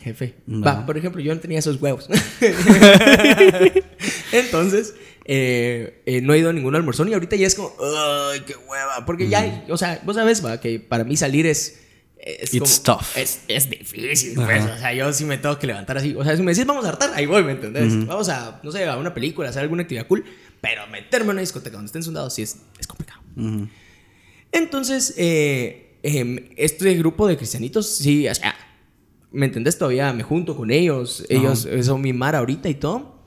Jefe. 0.00 0.34
No. 0.46 0.64
Va, 0.66 0.84
por 0.84 0.98
ejemplo, 0.98 1.20
yo 1.22 1.32
no 1.34 1.40
tenía 1.40 1.58
esos 1.60 1.80
huevos. 1.80 2.08
Entonces, 4.32 4.94
eh, 5.24 6.02
eh, 6.06 6.20
no 6.20 6.34
he 6.34 6.38
ido 6.38 6.50
a 6.50 6.52
ningún 6.52 6.74
almorzón 6.74 7.08
y 7.08 7.14
ahorita 7.14 7.36
ya 7.36 7.46
es 7.46 7.54
como, 7.54 7.72
ay, 8.32 8.40
qué 8.40 8.54
hueva. 8.56 9.04
Porque 9.06 9.28
ya, 9.28 9.64
o 9.68 9.76
sea, 9.76 10.00
vos 10.04 10.16
sabes, 10.16 10.44
va, 10.44 10.60
que 10.60 10.80
para 10.80 11.04
mí 11.04 11.16
salir 11.16 11.46
es. 11.46 11.80
es 12.18 12.52
It's 12.54 12.80
como- 12.80 12.98
tough. 12.98 13.06
Es, 13.16 13.40
es 13.48 13.70
difícil, 13.70 14.34
pues. 14.34 14.64
O 14.64 14.78
sea, 14.78 14.92
yo 14.94 15.12
sí 15.12 15.24
me 15.24 15.38
tengo 15.38 15.58
que 15.58 15.66
levantar 15.66 15.98
así. 15.98 16.14
O 16.16 16.24
sea, 16.24 16.36
si 16.36 16.42
me 16.42 16.52
decís 16.52 16.66
vamos 16.66 16.84
a 16.84 16.88
hartar, 16.88 17.12
ahí 17.14 17.26
voy, 17.26 17.44
¿me 17.44 17.52
entendés? 17.52 18.06
Vamos 18.06 18.28
a, 18.28 18.60
no 18.62 18.72
sé, 18.72 18.84
a 18.86 18.96
una 18.96 19.14
película, 19.14 19.48
hacer 19.48 19.62
alguna 19.62 19.82
actividad 19.82 20.06
cool. 20.06 20.24
Pero 20.62 20.86
meterme 20.86 21.26
en 21.26 21.30
una 21.32 21.40
discoteca 21.40 21.76
donde 21.76 21.86
estén 21.86 22.02
soldados 22.02 22.34
sí 22.34 22.42
es, 22.42 22.56
es 22.78 22.86
complicado. 22.86 23.20
Entonces, 24.52 25.12
eh, 25.18 25.98
em, 26.02 26.48
este 26.56 26.94
grupo 26.94 27.26
de 27.26 27.36
cristianitos, 27.36 27.96
sí, 27.96 28.28
o 28.28 28.34
sea, 28.34 28.54
¿me 29.32 29.46
entendés? 29.46 29.76
Todavía 29.76 30.12
me 30.12 30.22
junto 30.22 30.56
con 30.56 30.70
ellos, 30.70 31.26
ellos 31.28 31.66
eh, 31.66 31.82
son 31.82 32.00
mi 32.00 32.12
mar 32.12 32.36
ahorita 32.36 32.68
y 32.68 32.74
todo, 32.74 33.18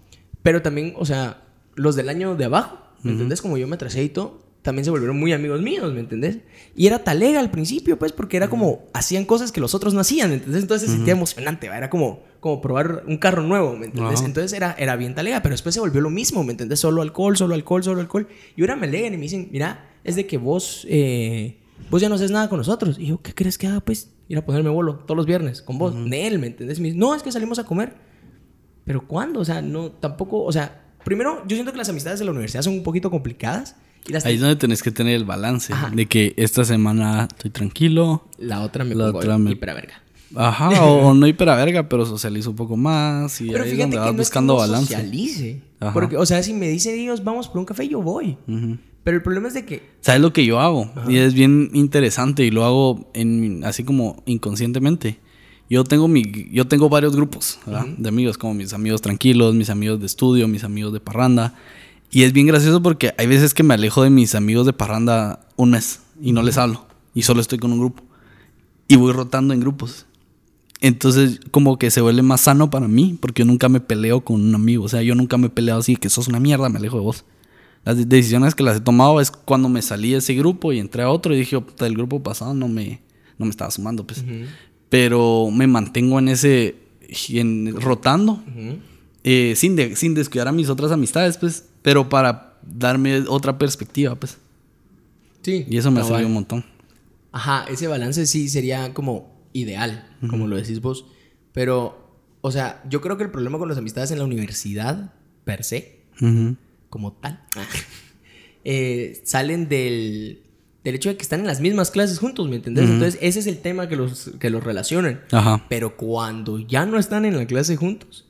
pero 0.43 0.61
también, 0.61 0.93
o 0.97 1.05
sea, 1.05 1.43
los 1.75 1.95
del 1.95 2.09
año 2.09 2.35
de 2.35 2.45
abajo, 2.45 2.79
¿me 3.03 3.11
entendés? 3.11 3.41
Como 3.41 3.57
yo 3.57 3.67
me 3.67 3.75
atrasé 3.75 4.03
y 4.03 4.09
todo, 4.09 4.45
también 4.61 4.85
se 4.85 4.91
volvieron 4.91 5.19
muy 5.19 5.33
amigos 5.33 5.61
míos, 5.61 5.93
¿me 5.93 5.99
entendés? 5.99 6.39
Y 6.75 6.87
era 6.87 7.03
talega 7.03 7.39
al 7.39 7.51
principio, 7.51 7.99
pues, 7.99 8.13
porque 8.13 8.37
era 8.37 8.47
como, 8.49 8.87
hacían 8.93 9.25
cosas 9.25 9.51
que 9.51 9.59
los 9.59 9.75
otros 9.75 9.93
no 9.93 9.99
hacían, 9.99 10.29
¿me 10.29 10.35
entendés? 10.37 10.61
Entonces 10.61 10.89
se 10.89 10.95
sentía 10.95 11.13
emocionante, 11.13 11.67
¿va? 11.67 11.77
era 11.77 11.89
como, 11.89 12.23
como 12.45 12.61
probar 12.61 13.03
un 13.07 13.17
carro 13.17 13.41
nuevo, 13.41 13.75
¿me 13.75 13.87
entendés? 13.87 14.19
Ajá. 14.19 14.27
Entonces 14.27 14.53
era, 14.53 14.75
era 14.77 14.95
bien 14.97 15.15
talega, 15.15 15.41
pero 15.41 15.53
después 15.53 15.73
se 15.73 15.81
volvió 15.81 15.99
lo 15.99 16.11
mismo, 16.11 16.43
¿me 16.43 16.51
entendés? 16.51 16.79
Solo 16.79 17.01
alcohol, 17.01 17.35
solo 17.35 17.55
alcohol, 17.55 17.83
solo 17.83 18.01
alcohol. 18.01 18.27
Y 18.55 18.61
ahora 18.61 18.75
me 18.75 18.85
leen 18.85 19.15
y 19.15 19.17
me 19.17 19.23
dicen, 19.23 19.49
mira, 19.51 19.89
es 20.03 20.15
de 20.15 20.27
que 20.27 20.37
vos, 20.37 20.85
eh, 20.87 21.57
vos 21.89 22.03
ya 22.03 22.07
no 22.07 22.13
haces 22.13 22.29
nada 22.29 22.47
con 22.47 22.59
nosotros. 22.59 22.99
Y 22.99 23.07
yo, 23.07 23.19
¿qué 23.23 23.33
crees 23.33 23.57
que 23.57 23.65
haga? 23.65 23.79
Pues 23.79 24.11
ir 24.27 24.37
a 24.37 24.45
ponerme 24.45 24.69
bolo 24.69 24.97
todos 24.97 25.17
los 25.17 25.25
viernes 25.25 25.63
con 25.63 25.79
vos. 25.79 25.95
Nel, 25.95 26.37
¿me 26.37 26.45
entendés? 26.45 26.79
Me 26.79 26.89
dice, 26.89 26.99
no, 26.99 27.15
es 27.15 27.23
que 27.23 27.31
salimos 27.31 27.57
a 27.57 27.63
comer. 27.63 27.95
Pero 28.85 29.07
¿cuándo? 29.07 29.39
O 29.39 29.45
sea, 29.45 29.63
no, 29.63 29.91
tampoco, 29.93 30.43
o 30.43 30.51
sea, 30.51 30.83
primero, 31.03 31.41
yo 31.47 31.55
siento 31.55 31.71
que 31.71 31.79
las 31.79 31.89
amistades 31.89 32.19
de 32.19 32.25
la 32.25 32.31
universidad 32.31 32.61
son 32.61 32.73
un 32.73 32.83
poquito 32.83 33.09
complicadas. 33.09 33.75
Ahí 34.23 34.35
es 34.35 34.39
donde 34.39 34.55
tenés 34.55 34.83
que 34.83 34.91
tener 34.91 35.15
el 35.15 35.25
balance 35.25 35.73
Ajá. 35.73 35.89
de 35.89 36.05
que 36.05 36.35
esta 36.37 36.63
semana 36.63 37.27
estoy 37.27 37.49
tranquilo. 37.49 38.27
la 38.37 38.61
otra 38.61 38.83
me 38.83 38.93
La 38.93 39.05
pongo 39.07 39.17
otra 39.17 39.39
me- 39.39 39.49
hiper 39.49 39.73
verga. 39.73 40.03
Ajá, 40.35 40.69
o, 40.83 41.09
o 41.09 41.13
no 41.13 41.27
hiperaverga, 41.27 41.87
pero 41.87 42.05
socializo 42.05 42.49
un 42.51 42.55
poco 42.55 42.77
más. 42.77 43.39
Y 43.41 43.49
Pero 43.49 43.63
ahí 43.63 43.71
es 43.71 43.77
donde 43.77 43.95
que 43.95 43.99
vas 43.99 44.05
no 44.05 44.11
es 44.11 44.15
que 44.15 44.21
buscando 44.21 44.53
no 44.53 44.59
balance. 44.59 44.93
socialice. 44.93 45.61
Ajá. 45.79 45.93
Porque, 45.93 46.17
o 46.17 46.25
sea, 46.25 46.41
si 46.41 46.53
me 46.53 46.67
dicen 46.69 46.99
ellos, 46.99 47.23
vamos 47.23 47.47
por 47.47 47.59
un 47.59 47.65
café, 47.65 47.87
yo 47.87 48.01
voy. 48.01 48.37
Pero 49.03 49.17
el 49.17 49.23
problema 49.23 49.47
es 49.47 49.53
de 49.53 49.65
que 49.65 49.83
¿Sabes 50.01 50.19
lo 50.21 50.33
que 50.33 50.45
yo 50.45 50.59
hago? 50.59 50.91
Y 51.07 51.17
es 51.17 51.33
bien 51.33 51.69
interesante 51.73 52.43
y 52.43 52.49
lo 52.51 52.65
hago 52.65 53.11
en, 53.13 53.63
así 53.63 53.83
como 53.83 54.23
inconscientemente. 54.25 55.19
Yo 55.69 55.83
tengo, 55.83 56.07
mi, 56.07 56.23
yo 56.51 56.67
tengo 56.67 56.89
varios 56.89 57.15
grupos 57.15 57.59
de 57.97 58.09
amigos, 58.09 58.37
como 58.37 58.53
mis 58.53 58.73
amigos 58.73 59.01
tranquilos, 59.01 59.55
mis 59.55 59.69
amigos 59.69 59.99
de 59.99 60.05
estudio, 60.05 60.47
mis 60.47 60.63
amigos 60.63 60.93
de 60.93 60.99
parranda. 60.99 61.55
Y 62.11 62.23
es 62.23 62.33
bien 62.33 62.47
gracioso 62.47 62.81
porque 62.81 63.13
hay 63.17 63.27
veces 63.27 63.53
que 63.53 63.63
me 63.63 63.73
alejo 63.73 64.03
de 64.03 64.09
mis 64.09 64.35
amigos 64.35 64.65
de 64.65 64.73
parranda 64.73 65.39
un 65.55 65.71
mes 65.71 66.01
y 66.21 66.31
no 66.31 66.43
les 66.43 66.57
hablo. 66.57 66.85
Y 67.13 67.23
solo 67.23 67.41
estoy 67.41 67.57
con 67.59 67.71
un 67.71 67.79
grupo. 67.79 68.03
Y 68.87 68.95
voy 68.95 69.11
rotando 69.11 69.53
en 69.53 69.59
grupos. 69.59 70.05
Entonces, 70.81 71.39
como 71.51 71.77
que 71.79 71.89
se 71.89 72.01
vuelve 72.01 72.21
más 72.21 72.41
sano 72.41 72.69
para 72.69 72.87
mí, 72.87 73.17
porque 73.19 73.41
yo 73.41 73.45
nunca 73.45 73.69
me 73.69 73.79
peleo 73.79 74.21
con 74.21 74.41
un 74.41 74.53
amigo. 74.55 74.83
O 74.85 74.89
sea, 74.89 75.01
yo 75.01 75.15
nunca 75.15 75.37
me 75.37 75.47
he 75.47 75.49
peleado 75.49 75.79
así, 75.79 75.95
que 75.95 76.09
sos 76.09 76.27
una 76.27 76.39
mierda, 76.39 76.69
me 76.69 76.77
alejo 76.79 76.97
de 76.97 77.03
vos. 77.03 77.23
Las 77.85 77.97
de- 77.97 78.05
decisiones 78.05 78.55
que 78.55 78.63
las 78.63 78.77
he 78.77 78.81
tomado 78.81 79.21
es 79.21 79.31
cuando 79.31 79.69
me 79.69 79.81
salí 79.81 80.11
de 80.11 80.17
ese 80.17 80.33
grupo 80.35 80.73
y 80.73 80.79
entré 80.79 81.03
a 81.03 81.09
otro 81.09 81.33
y 81.33 81.39
dije, 81.39 81.55
"Oh, 81.55 81.61
puta, 81.65 81.87
el 81.87 81.93
grupo 81.95 82.21
pasado 82.21 82.53
no 82.53 82.67
me, 82.67 83.01
no 83.37 83.45
me 83.45 83.51
estaba 83.51 83.71
sumando, 83.71 84.05
pues. 84.05 84.23
Pero 84.89 85.49
me 85.51 85.65
mantengo 85.67 86.19
en 86.19 86.29
ese, 86.29 86.75
en, 87.29 87.75
rotando, 87.79 88.43
eh, 89.23 89.53
sin, 89.55 89.75
de- 89.75 89.95
sin 89.95 90.13
descuidar 90.13 90.47
a 90.47 90.51
mis 90.51 90.69
otras 90.69 90.91
amistades, 90.91 91.37
pues. 91.37 91.65
Pero 91.81 92.09
para 92.09 92.57
darme 92.63 93.19
otra 93.27 93.57
perspectiva, 93.57 94.15
pues. 94.15 94.37
Sí. 95.41 95.65
Y 95.69 95.77
eso 95.77 95.89
me 95.91 95.99
ha 95.99 96.03
servido 96.03 96.27
un 96.27 96.33
montón. 96.33 96.65
Ajá, 97.31 97.65
ese 97.69 97.87
balance 97.87 98.25
sí 98.25 98.49
sería 98.49 98.93
como 98.93 99.34
ideal, 99.55 100.05
como 100.29 100.47
lo 100.47 100.57
decís 100.57 100.81
vos. 100.81 101.05
Pero, 101.53 102.19
o 102.41 102.51
sea, 102.51 102.83
yo 102.89 103.01
creo 103.01 103.17
que 103.17 103.23
el 103.23 103.31
problema 103.31 103.57
con 103.57 103.69
las 103.69 103.77
amistades 103.77 104.11
en 104.11 104.19
la 104.19 104.25
universidad, 104.25 105.13
per 105.45 105.63
se, 105.63 106.01
como 106.89 107.13
tal, 107.13 107.41
eh, 108.65 109.21
salen 109.23 109.69
del, 109.69 110.43
del 110.83 110.95
hecho 110.95 111.09
de 111.09 111.15
que 111.15 111.23
están 111.23 111.39
en 111.39 111.47
las 111.47 111.61
mismas 111.61 111.89
clases 111.89 112.19
juntos, 112.19 112.49
¿me 112.49 112.57
entendés? 112.57 112.89
Entonces, 112.89 113.17
ese 113.21 113.39
es 113.39 113.47
el 113.47 113.59
tema 113.59 113.87
que 113.87 113.95
los, 113.95 114.31
que 114.39 114.49
los 114.49 114.61
relacionan. 114.61 115.21
Ajá. 115.31 115.65
Pero 115.69 115.95
cuando 115.95 116.59
ya 116.59 116.85
no 116.85 116.99
están 116.99 117.23
en 117.23 117.37
la 117.37 117.47
clase 117.47 117.77
juntos, 117.77 118.27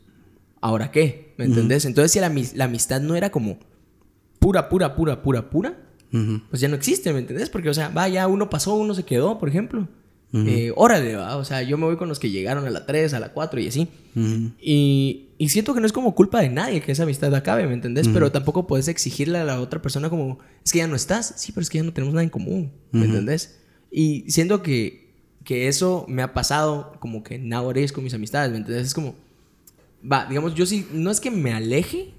¿ahora 0.61 0.91
qué? 0.91 1.34
¿Me 1.38 1.45
entendés? 1.45 1.86
Entonces, 1.86 2.11
si 2.11 2.19
la, 2.19 2.32
la, 2.53 2.65
amistad 2.65 3.01
no 3.01 3.15
era 3.15 3.32
como 3.32 3.57
pura, 4.38 4.69
pura, 4.69 4.95
pura, 4.95 5.23
pura, 5.23 5.49
pura, 5.49 5.80
pues 6.49 6.61
ya 6.61 6.69
no 6.69 6.76
existe, 6.76 7.11
¿me 7.11 7.19
entendés? 7.19 7.49
Porque, 7.49 7.69
o 7.69 7.73
sea, 7.73 7.89
va, 7.89 8.07
ya 8.07 8.28
uno 8.28 8.49
pasó, 8.49 8.76
uno 8.76 8.93
se 8.93 9.03
quedó, 9.03 9.39
por 9.39 9.49
ejemplo. 9.49 9.89
Eh, 10.45 10.73
órale, 10.75 11.15
¿va? 11.15 11.38
O 11.38 11.45
sea, 11.45 11.61
yo 11.61 11.77
me 11.77 11.86
voy 11.86 11.95
con 11.95 12.09
los 12.09 12.19
que 12.19 12.29
llegaron 12.29 12.65
a 12.65 12.69
la 12.69 12.86
3, 12.86 13.13
a 13.13 13.19
la 13.19 13.31
4 13.31 13.61
y 13.61 13.67
así. 13.67 13.88
y, 14.59 15.29
y, 15.38 15.49
siento 15.49 15.73
que 15.73 15.79
no 15.79 15.86
es 15.86 15.93
como 15.93 16.13
culpa 16.13 16.41
de 16.41 16.49
nadie 16.49 16.81
que 16.81 16.91
esa 16.91 17.03
amistad 17.03 17.33
acabe, 17.33 17.65
¿me 17.67 17.73
entendés? 17.73 18.09
Pero 18.09 18.31
tampoco 18.31 18.67
puedes 18.67 18.89
exigirle 18.89 19.38
a 19.38 19.45
la 19.45 19.61
otra 19.61 19.81
persona 19.81 20.09
como, 20.09 20.39
es 20.63 20.73
que 20.73 20.79
ya 20.79 20.88
no 20.88 20.95
estás. 20.95 21.36
Sí, 21.38 21.53
pero 21.53 21.61
es 21.61 21.69
que 21.69 21.77
ya 21.77 21.83
no 21.83 21.93
tenemos 21.93 22.13
nada 22.13 22.23
en 22.23 22.29
común, 22.29 22.71
¿me 22.91 23.05
entendés? 23.05 23.61
Y 23.91 24.29
siento 24.29 24.61
que, 24.61 25.13
que 25.45 25.69
eso 25.69 26.05
me 26.09 26.21
ha 26.21 26.33
pasado 26.33 26.97
como 26.99 27.23
que 27.23 27.39
nowadays 27.39 27.93
con 27.93 28.03
mis 28.03 28.13
amistades, 28.13 28.51
¿me 28.51 28.57
entendés? 28.57 28.88
Es 28.88 28.93
como, 28.93 29.15
va, 30.11 30.25
digamos, 30.25 30.53
yo 30.55 30.65
sí, 30.65 30.86
no 30.91 31.11
es 31.11 31.21
que 31.21 31.31
me 31.31 31.53
aleje, 31.53 32.13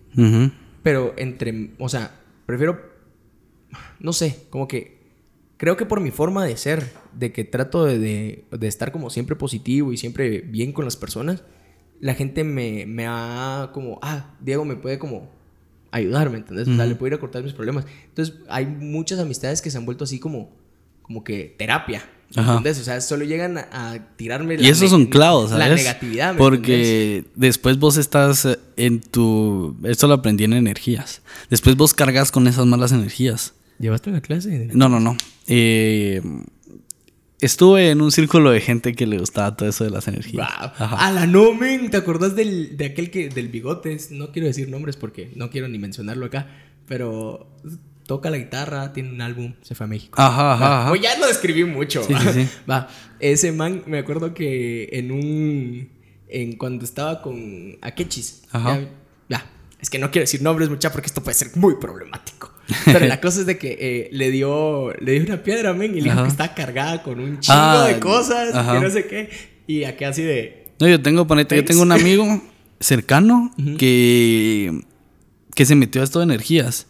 pero 0.83 1.12
entre, 1.19 1.73
o 1.79 1.91
sea, 1.91 2.19
prefiero, 2.47 2.81
no 4.01 4.14
sé, 4.14 4.47
como 4.49 4.67
que 4.69 4.96
creo 5.57 5.77
que 5.77 5.87
por 5.87 6.01
mi 6.01 6.11
forma 6.11 6.45
de 6.45 6.57
ser, 6.57 6.93
de 7.13 7.33
que 7.33 7.45
trato 7.45 7.85
de, 7.85 8.45
de, 8.51 8.67
estar 8.67 8.93
como 8.93 9.11
siempre 9.11 9.37
positivo 9.37 9.93
y 9.93 9.97
siempre 9.97 10.41
bien 10.41 10.73
con 10.73 10.85
las 10.85 10.97
personas, 10.97 11.43
la 12.01 12.15
gente 12.15 12.45
me, 12.45 12.87
me 12.87 13.07
ha 13.07 13.71
como, 13.73 13.99
ah, 14.03 14.35
Diego 14.41 14.65
me 14.65 14.77
puede 14.77 14.99
como 14.99 15.31
ayudarme, 15.91 16.39
¿entendés? 16.39 16.69
O 16.69 16.77
sea, 16.77 16.87
le 16.87 16.95
puedo 16.95 17.09
ir 17.09 17.15
a 17.15 17.21
cortar 17.21 17.43
mis 17.43 17.55
problemas. 17.55 17.87
Entonces, 18.09 18.37
hay 18.49 18.67
muchas 18.67 19.19
amistades 19.19 19.63
que 19.63 19.71
se 19.71 19.79
han 19.79 19.87
vuelto 19.87 20.05
así 20.05 20.19
como, 20.19 20.51
como 21.03 21.25
que 21.25 21.55
terapia. 21.59 22.03
¿Entendés? 22.35 22.81
O 22.81 22.85
sea, 22.85 23.01
solo 23.01 23.25
llegan 23.25 23.57
a, 23.57 23.99
tirarme 24.17 24.57
y 24.59 24.69
esos 24.69 24.91
son 24.91 25.07
clavos, 25.07 25.51
¿sabes? 25.51 25.69
La 25.69 25.75
negatividad. 25.75 26.37
Porque 26.37 27.25
después 27.37 27.79
vos 27.79 27.97
estás 27.97 28.49
en 28.77 29.01
tu... 29.01 29.77
Esto 29.85 30.09
lo 30.09 30.15
aprendí 30.15 30.45
en 30.45 30.53
energías. 30.53 31.23
Después 31.51 31.77
vos 31.77 31.95
cargas 31.95 32.33
con 32.33 32.49
esas 32.49 32.67
malas 32.67 32.91
energías. 32.91 33.55
¿Llevaste 33.79 34.11
una 34.11 34.20
clase? 34.20 34.70
No, 34.72 34.89
no, 34.89 35.01
no. 35.01 35.16
Eh, 35.47 36.22
estuve 37.41 37.91
en 37.91 38.01
un 38.01 38.11
círculo 38.11 38.51
de 38.51 38.61
gente 38.61 38.95
que 38.95 39.07
le 39.07 39.18
gustaba 39.18 39.57
todo 39.57 39.68
eso 39.68 39.85
de 39.85 39.91
las 39.91 40.09
energías. 40.09 40.49
A 40.51 41.11
la 41.12 41.27
no, 41.27 41.55
men. 41.55 41.91
¿Te 41.91 41.97
acordás 41.97 42.35
del, 42.35 42.77
de 42.77 42.87
aquel 42.87 43.11
que 43.11 43.29
del 43.29 43.49
bigotes? 43.49 44.11
No 44.11 44.33
quiero 44.33 44.49
decir 44.49 44.68
nombres 44.68 44.97
porque 44.97 45.31
no 45.37 45.51
quiero 45.51 45.68
ni 45.68 45.79
mencionarlo 45.79 46.27
acá. 46.27 46.49
Pero 46.87 47.49
toca 48.07 48.31
la 48.31 48.39
guitarra, 48.39 48.93
tiene 48.93 49.11
un 49.11 49.20
álbum, 49.20 49.55
se 49.62 49.74
fue 49.74 49.85
a 49.85 49.89
México. 49.89 50.14
Ajá, 50.20 50.55
ajá. 50.55 50.89
Pues 50.89 51.01
ya 51.01 51.18
lo 51.18 51.27
describí 51.27 51.64
mucho. 51.64 52.05
Sí, 52.05 52.14
sí, 52.33 52.49
Va. 52.70 52.89
Ese 53.18 53.53
man, 53.53 53.83
me 53.87 53.99
acuerdo 53.99 54.33
que 54.33 54.89
en 54.93 55.11
un. 55.11 55.97
En 56.29 56.57
cuando 56.57 56.85
estaba 56.85 57.22
con 57.22 57.79
Akechis. 57.83 58.43
Ajá. 58.51 58.81
Ya, 59.29 59.49
Es 59.81 59.91
que 59.91 59.99
no 59.99 60.11
quiero 60.11 60.24
decir 60.24 60.43
nombres, 60.43 60.68
mucha, 60.68 60.91
porque 60.91 61.07
esto 61.07 61.22
puede 61.22 61.37
ser 61.37 61.57
muy 61.57 61.77
problemático. 61.81 62.53
Pero 62.85 63.07
la 63.07 63.21
cosa 63.21 63.41
es 63.41 63.47
de 63.47 63.59
que 63.59 63.77
eh, 63.81 64.09
le 64.12 64.31
dio 64.31 64.93
le 65.01 65.12
dio 65.12 65.25
una 65.25 65.43
piedra, 65.43 65.73
men, 65.73 65.97
y 65.97 66.01
le 66.01 66.11
dijo 66.11 66.23
que 66.23 66.29
está 66.29 66.55
cargada 66.55 67.03
con 67.03 67.21
un 67.21 67.41
chingo 67.41 67.83
de 67.83 67.95
ah, 67.95 68.01
cosas, 68.01 68.53
que 68.53 68.81
no 68.81 68.91
sé 68.91 69.07
qué. 69.07 69.31
Y 69.67 69.85
aquí 69.85 70.05
así 70.05 70.23
de. 70.23 70.67
No, 70.81 70.89
yo 70.89 71.01
tengo, 71.01 71.27
ponete, 71.27 71.57
yo 71.57 71.64
tengo 71.64 71.83
un 71.83 71.93
amigo 71.93 72.43
cercano 72.81 73.51
que, 73.79 74.83
que 75.55 75.64
se 75.64 75.75
metió 75.75 76.01
a 76.01 76.05
esto 76.05 76.19
de 76.21 76.25
energías. 76.25 76.87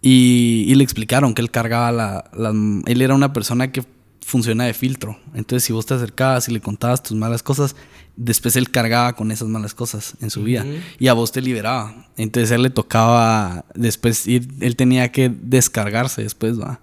Y, 0.00 0.64
y 0.68 0.74
le 0.76 0.84
explicaron 0.84 1.34
que 1.34 1.42
él 1.42 1.50
cargaba 1.50 1.90
la, 1.90 2.52
Él 2.86 3.02
era 3.02 3.14
una 3.14 3.32
persona 3.32 3.72
que 3.72 3.82
funciona 4.28 4.64
de 4.64 4.74
filtro. 4.74 5.18
Entonces, 5.34 5.64
si 5.64 5.72
vos 5.72 5.86
te 5.86 5.94
acercabas 5.94 6.48
y 6.48 6.52
le 6.52 6.60
contabas 6.60 7.02
tus 7.02 7.16
malas 7.16 7.42
cosas, 7.42 7.74
después 8.14 8.56
él 8.56 8.70
cargaba 8.70 9.14
con 9.14 9.32
esas 9.32 9.48
malas 9.48 9.72
cosas 9.72 10.14
en 10.20 10.28
su 10.28 10.42
vida 10.42 10.66
y 10.98 11.08
a 11.08 11.14
vos 11.14 11.32
te 11.32 11.40
liberaba. 11.40 12.06
Entonces 12.18 12.50
él 12.50 12.62
le 12.62 12.70
tocaba 12.70 13.64
después 13.74 14.26
ir, 14.26 14.46
él 14.60 14.76
tenía 14.76 15.10
que 15.10 15.30
descargarse 15.30 16.22
después, 16.22 16.60
va. 16.60 16.78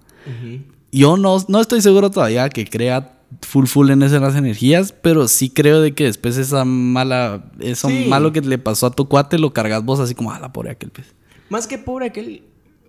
Yo 0.92 1.18
no, 1.18 1.38
no 1.48 1.62
estoy 1.62 1.82
seguro 1.82 2.10
todavía 2.10 2.50
que 2.50 2.66
crea 2.66 3.12
full 3.42 3.68
full 3.68 3.92
en 3.92 4.02
esas 4.02 4.36
energías, 4.36 4.92
pero 4.92 5.28
sí 5.28 5.52
creo 5.52 5.82
de 5.82 5.94
que 5.94 6.06
después 6.06 6.38
esa 6.38 6.66
mala, 6.66 7.46
eso 7.60 7.90
malo 7.90 8.32
que 8.32 8.42
le 8.42 8.58
pasó 8.58 8.88
a 8.88 8.92
tu 8.92 9.08
cuate 9.08 9.38
lo 9.38 9.54
cargas 9.54 9.86
vos 9.86 10.00
así 10.00 10.16
como, 10.16 10.32
a 10.32 10.40
la 10.40 10.52
pobre 10.52 10.72
aquel 10.72 10.90
pez. 10.90 11.14
Más 11.50 11.68
que 11.68 11.78
pobre 11.78 12.08
aquel, 12.08 12.44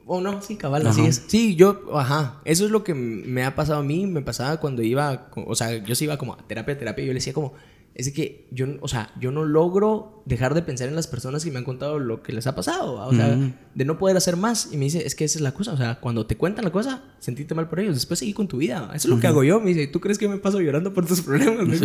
o 0.07 0.21
no, 0.21 0.41
sí, 0.41 0.57
cabal, 0.57 0.87
así 0.87 1.05
es. 1.05 1.25
Sí, 1.27 1.57
yo, 1.57 1.83
ajá, 1.97 2.41
eso 2.45 2.65
es 2.65 2.71
lo 2.71 2.85
que 2.85 2.95
me 2.95 3.45
ha 3.45 3.57
pasado 3.57 3.81
a 3.81 3.83
mí, 3.83 4.07
me 4.07 4.23
pasaba 4.23 4.59
cuando 4.59 4.83
iba, 4.83 5.29
o 5.35 5.55
sea, 5.57 5.77
yo 5.85 5.95
sí 5.95 6.05
iba 6.05 6.17
como 6.17 6.35
a 6.35 6.47
terapia, 6.47 6.79
terapia, 6.79 7.03
y 7.03 7.07
yo 7.09 7.13
le 7.13 7.19
decía 7.19 7.33
como, 7.33 7.55
es 7.97 8.13
que 8.13 8.47
yo, 8.51 8.67
o 8.83 8.89
sea, 8.89 9.11
yo 9.19 9.33
no 9.33 9.45
logro 9.47 10.23
dejar 10.27 10.53
de 10.53 10.61
pensar 10.61 10.87
en 10.87 10.95
las 10.95 11.07
personas 11.07 11.43
que 11.43 11.51
me 11.51 11.59
han 11.59 11.65
contado 11.65 11.99
lo 11.99 12.23
que 12.23 12.33
les 12.33 12.47
ha 12.47 12.55
pasado, 12.55 12.95
o 13.07 13.15
sea, 13.15 13.39
de 13.75 13.85
no 13.87 13.97
poder 13.97 14.19
hacer 14.19 14.37
más. 14.37 14.69
Y 14.71 14.77
me 14.77 14.85
dice, 14.85 15.07
es 15.07 15.15
que 15.15 15.25
esa 15.25 15.39
es 15.39 15.43
la 15.43 15.55
cosa, 15.55 15.73
o 15.73 15.79
sea, 15.79 15.99
cuando 15.99 16.27
te 16.27 16.37
cuentan 16.37 16.67
la 16.67 16.71
cosa, 16.71 17.05
sentirte 17.21 17.55
mal 17.55 17.71
por 17.71 17.81
ellos, 17.81 17.95
después 17.95 18.19
seguir 18.19 18.35
con 18.35 18.49
tu 18.49 18.59
vida. 18.59 18.91
Eso 18.95 19.09
es 19.09 19.15
lo 19.15 19.19
que 19.19 19.27
hago 19.27 19.43
yo. 19.45 19.61
Me 19.61 19.73
dice, 19.73 19.87
¿tú 19.87 20.01
crees 20.01 20.19
que 20.19 20.29
me 20.29 20.37
paso 20.37 20.61
llorando 20.61 20.93
por 20.93 21.07
tus 21.07 21.23
problemas? 21.23 21.81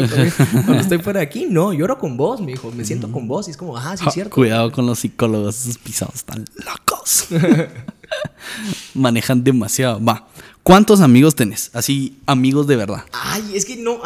cuando 0.65 0.79
estoy 0.81 0.97
fuera 0.97 1.21
de 1.21 1.25
aquí, 1.25 1.47
no, 1.49 1.71
lloro 1.71 1.97
con 1.97 2.17
vos, 2.17 2.41
me 2.41 2.51
dijo, 2.51 2.71
me 2.71 2.83
siento 2.83 3.09
con 3.09 3.29
vos. 3.29 3.47
Y 3.47 3.51
es 3.51 3.57
como, 3.57 3.77
ajá, 3.77 3.95
sí, 3.95 4.03
es 4.05 4.13
cierto. 4.13 4.35
Cuidado 4.35 4.69
con 4.73 4.85
los 4.85 4.99
psicólogos, 4.99 5.61
esos 5.65 5.77
pisados 5.77 6.15
están 6.15 6.43
locos. 6.65 7.29
Manejan 8.93 9.43
demasiado. 9.43 10.03
Va, 10.03 10.27
¿cuántos 10.63 11.01
amigos 11.01 11.35
tenés? 11.35 11.71
Así, 11.73 12.17
amigos 12.25 12.67
de 12.67 12.75
verdad. 12.75 13.05
Ay, 13.11 13.51
es 13.53 13.65
que 13.65 13.77
no. 13.77 13.99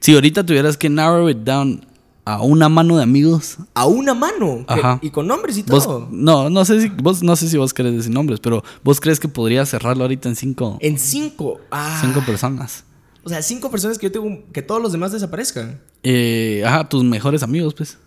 Si 0.00 0.14
ahorita 0.14 0.44
tuvieras 0.44 0.76
que 0.76 0.88
narrow 0.88 1.28
it 1.28 1.38
down 1.38 1.86
a 2.26 2.42
una 2.42 2.68
mano 2.68 2.96
de 2.96 3.04
amigos. 3.04 3.56
A 3.74 3.86
una 3.86 4.12
mano. 4.12 4.64
Ajá. 4.66 4.98
Y 5.00 5.10
con 5.10 5.28
nombres 5.28 5.56
y 5.58 5.62
todo. 5.62 6.08
no, 6.10 6.50
no 6.50 6.64
sé 6.64 6.80
si 6.80 6.88
vos, 6.88 7.22
no 7.22 7.36
sé 7.36 7.48
si 7.48 7.56
vos 7.56 7.72
querés 7.72 7.94
decir 7.94 8.12
nombres, 8.12 8.40
pero 8.40 8.64
vos 8.82 9.00
crees 9.00 9.20
que 9.20 9.28
podrías 9.28 9.68
cerrarlo 9.70 10.02
ahorita 10.04 10.28
en 10.28 10.36
cinco. 10.36 10.76
En 10.80 10.98
cinco. 10.98 11.60
Ah. 11.70 11.98
Cinco 12.00 12.20
personas. 12.26 12.84
O 13.22 13.28
sea, 13.28 13.42
cinco 13.42 13.70
personas 13.70 13.98
que 13.98 14.06
yo 14.06 14.12
tengo 14.12 14.42
que 14.52 14.62
todos 14.62 14.82
los 14.82 14.92
demás 14.92 15.12
desaparezcan. 15.12 15.80
Eh, 16.02 16.62
ajá, 16.66 16.88
tus 16.88 17.02
mejores 17.04 17.42
amigos, 17.42 17.74
pues. 17.74 17.98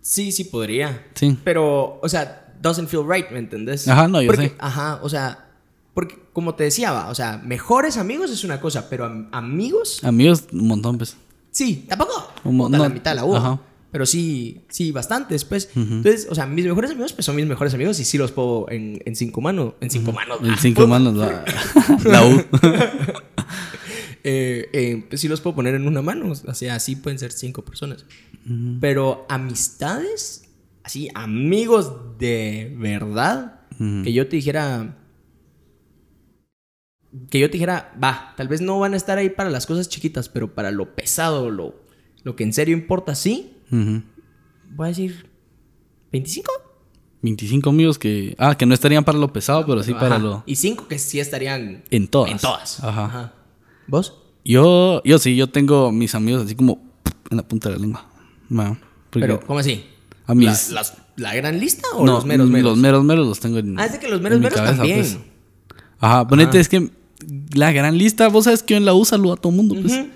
Sí, 0.00 0.32
sí 0.32 0.44
podría. 0.44 1.06
Sí. 1.14 1.36
Pero, 1.44 1.98
o 2.02 2.08
sea, 2.08 2.39
doesn't 2.60 2.88
feel 2.88 3.04
right, 3.06 3.30
¿me 3.30 3.38
entendés? 3.38 3.88
Ajá, 3.88 4.08
no, 4.08 4.22
yo 4.22 4.32
sé. 4.34 4.54
Ajá, 4.58 5.00
o 5.02 5.08
sea, 5.08 5.50
porque 5.94 6.18
como 6.32 6.54
te 6.54 6.64
decía, 6.64 6.92
va, 6.92 7.08
o 7.08 7.14
sea, 7.14 7.38
mejores 7.44 7.96
amigos 7.96 8.30
es 8.30 8.44
una 8.44 8.60
cosa, 8.60 8.88
pero 8.88 9.28
amigos. 9.32 10.02
Amigos, 10.04 10.44
un 10.52 10.68
montón, 10.68 10.98
pues. 10.98 11.16
Sí, 11.50 11.84
tampoco. 11.88 12.32
Un, 12.44 12.70
la 12.70 12.88
mitad 12.88 13.14
la 13.14 13.24
U. 13.24 13.58
Pero 13.92 14.06
sí, 14.06 14.60
sí, 14.68 14.92
bastantes, 14.92 15.44
pues. 15.44 15.68
Entonces, 15.74 16.28
o 16.30 16.34
sea, 16.34 16.46
mis 16.46 16.64
mejores 16.64 16.92
amigos 16.92 17.12
pues 17.12 17.24
son 17.24 17.34
mis 17.34 17.46
mejores 17.46 17.74
amigos 17.74 17.98
y 17.98 18.04
sí 18.04 18.18
los 18.18 18.30
puedo 18.30 18.70
en, 18.70 19.02
en 19.04 19.16
cinco 19.16 19.40
manos. 19.40 19.74
En 19.80 19.90
cinco 19.90 20.12
manos. 20.12 20.38
En 20.44 20.56
cinco 20.58 20.86
manos, 20.86 21.16
la, 21.16 21.44
la 22.04 22.24
U. 22.24 22.44
eh, 24.22 24.68
eh, 24.72 25.06
pues 25.08 25.20
sí 25.20 25.26
los 25.26 25.40
puedo 25.40 25.56
poner 25.56 25.74
en 25.74 25.88
una 25.88 26.02
mano. 26.02 26.30
O 26.30 26.54
sea, 26.54 26.76
así 26.76 26.94
pueden 26.94 27.18
ser 27.18 27.32
cinco 27.32 27.64
personas. 27.64 28.04
Pero 28.80 29.26
amistades, 29.28 30.39
así, 30.84 31.08
amigos 31.14 32.18
de 32.18 32.74
verdad, 32.78 33.60
que 34.04 34.12
yo 34.12 34.28
te 34.28 34.36
dijera, 34.36 34.98
que 37.30 37.38
yo 37.38 37.48
te 37.48 37.54
dijera, 37.54 37.96
va, 38.02 38.34
tal 38.36 38.48
vez 38.48 38.60
no 38.60 38.78
van 38.78 38.94
a 38.94 38.96
estar 38.96 39.16
ahí 39.18 39.30
para 39.30 39.48
las 39.50 39.66
cosas 39.66 39.88
chiquitas, 39.88 40.28
pero 40.28 40.54
para 40.54 40.70
lo 40.70 40.94
pesado, 40.94 41.50
lo, 41.50 41.80
lo 42.22 42.36
que 42.36 42.44
en 42.44 42.52
serio 42.52 42.76
importa, 42.76 43.14
sí. 43.14 43.56
Voy 43.70 44.86
a 44.86 44.88
decir, 44.88 45.30
¿25? 46.12 46.44
25 47.22 47.70
amigos 47.70 47.98
que. 47.98 48.34
Ah, 48.38 48.56
que 48.56 48.66
no 48.66 48.74
estarían 48.74 49.04
para 49.04 49.18
lo 49.18 49.32
pesado, 49.32 49.66
pero 49.66 49.82
sí 49.82 49.92
para 49.92 50.18
lo. 50.18 50.42
Y 50.46 50.56
5 50.56 50.88
que 50.88 50.98
sí 50.98 51.20
estarían. 51.20 51.84
En 51.90 52.08
todas. 52.08 52.30
En 52.30 52.38
todas. 52.38 52.82
Ajá. 52.82 53.34
¿Vos? 53.86 54.16
Yo, 54.44 55.02
yo 55.04 55.18
sí, 55.18 55.36
yo 55.36 55.48
tengo 55.48 55.92
mis 55.92 56.14
amigos 56.14 56.44
así 56.44 56.54
como 56.54 56.80
en 57.30 57.36
la 57.36 57.46
punta 57.46 57.68
de 57.68 57.76
la 57.76 57.80
lengua. 57.82 58.08
pero, 59.10 59.40
¿cómo 59.40 59.58
así? 59.58 59.84
A 60.30 60.34
mis... 60.34 60.70
¿La, 61.16 61.34
gran 61.34 61.58
lista 61.58 61.88
o 61.94 62.06
los 62.06 62.24
meros 62.24 62.48
meros? 62.48 62.70
Los 62.70 62.78
meros 62.78 63.04
meros 63.04 63.26
los 63.26 63.40
tengo 63.40 63.58
en. 63.58 63.78
Ah, 63.78 63.84
es 63.84 63.92
de 63.92 63.98
que 63.98 64.08
los 64.08 64.20
meros 64.22 64.40
meros 64.40 64.54
también. 64.54 65.00
Pues. 65.00 65.18
Ajá, 65.98 66.26
ponete, 66.26 66.60
es 66.60 66.68
que 66.68 66.88
la 67.52 67.72
gran 67.72 67.98
lista, 67.98 68.28
vos 68.28 68.44
sabes 68.44 68.62
que 68.62 68.74
yo 68.74 68.78
en 68.78 68.84
la 68.84 68.94
U 68.94 69.04
saludo 69.04 69.32
a 69.34 69.36
todo 69.36 69.50
el 69.50 69.56
mundo, 69.56 69.74
pues. 69.80 70.06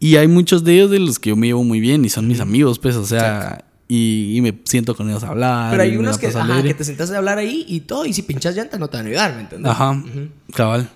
Y 0.00 0.16
hay 0.16 0.26
muchos 0.26 0.64
de 0.64 0.74
ellos 0.74 0.90
de 0.90 1.00
los 1.00 1.18
que 1.18 1.30
yo 1.30 1.36
me 1.36 1.48
llevo 1.48 1.64
muy 1.64 1.80
bien 1.80 2.04
y 2.04 2.08
son 2.08 2.26
mis 2.26 2.40
amigos, 2.40 2.78
pues, 2.78 2.96
o 2.96 3.04
sea, 3.04 3.64
y, 3.88 4.38
me 4.42 4.58
siento 4.64 4.96
con 4.96 5.10
ellos 5.10 5.22
a 5.22 5.28
hablar. 5.28 5.70
Pero 5.70 5.82
hay 5.82 5.96
unos 5.96 6.16
que, 6.16 6.28
ajá, 6.28 6.62
que 6.62 6.74
te 6.74 6.84
sentas 6.84 7.10
a 7.10 7.18
hablar 7.18 7.36
ahí 7.36 7.64
y 7.68 7.80
todo, 7.80 8.06
y 8.06 8.14
si 8.14 8.22
pinchas 8.22 8.56
llanta 8.56 8.78
no 8.78 8.88
te 8.88 8.96
van 8.96 9.06
a 9.06 9.08
ayudar, 9.10 9.34
¿me 9.34 9.42
entiendes? 9.42 9.70
Ajá, 9.70 10.02
cabal. 10.54 10.88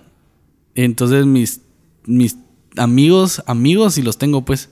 Entonces, 0.73 1.27
mis, 1.27 1.61
mis 2.05 2.37
amigos, 2.75 3.43
amigos, 3.45 3.99
y 3.99 4.01
los 4.01 4.17
tengo, 4.17 4.43
pues, 4.43 4.69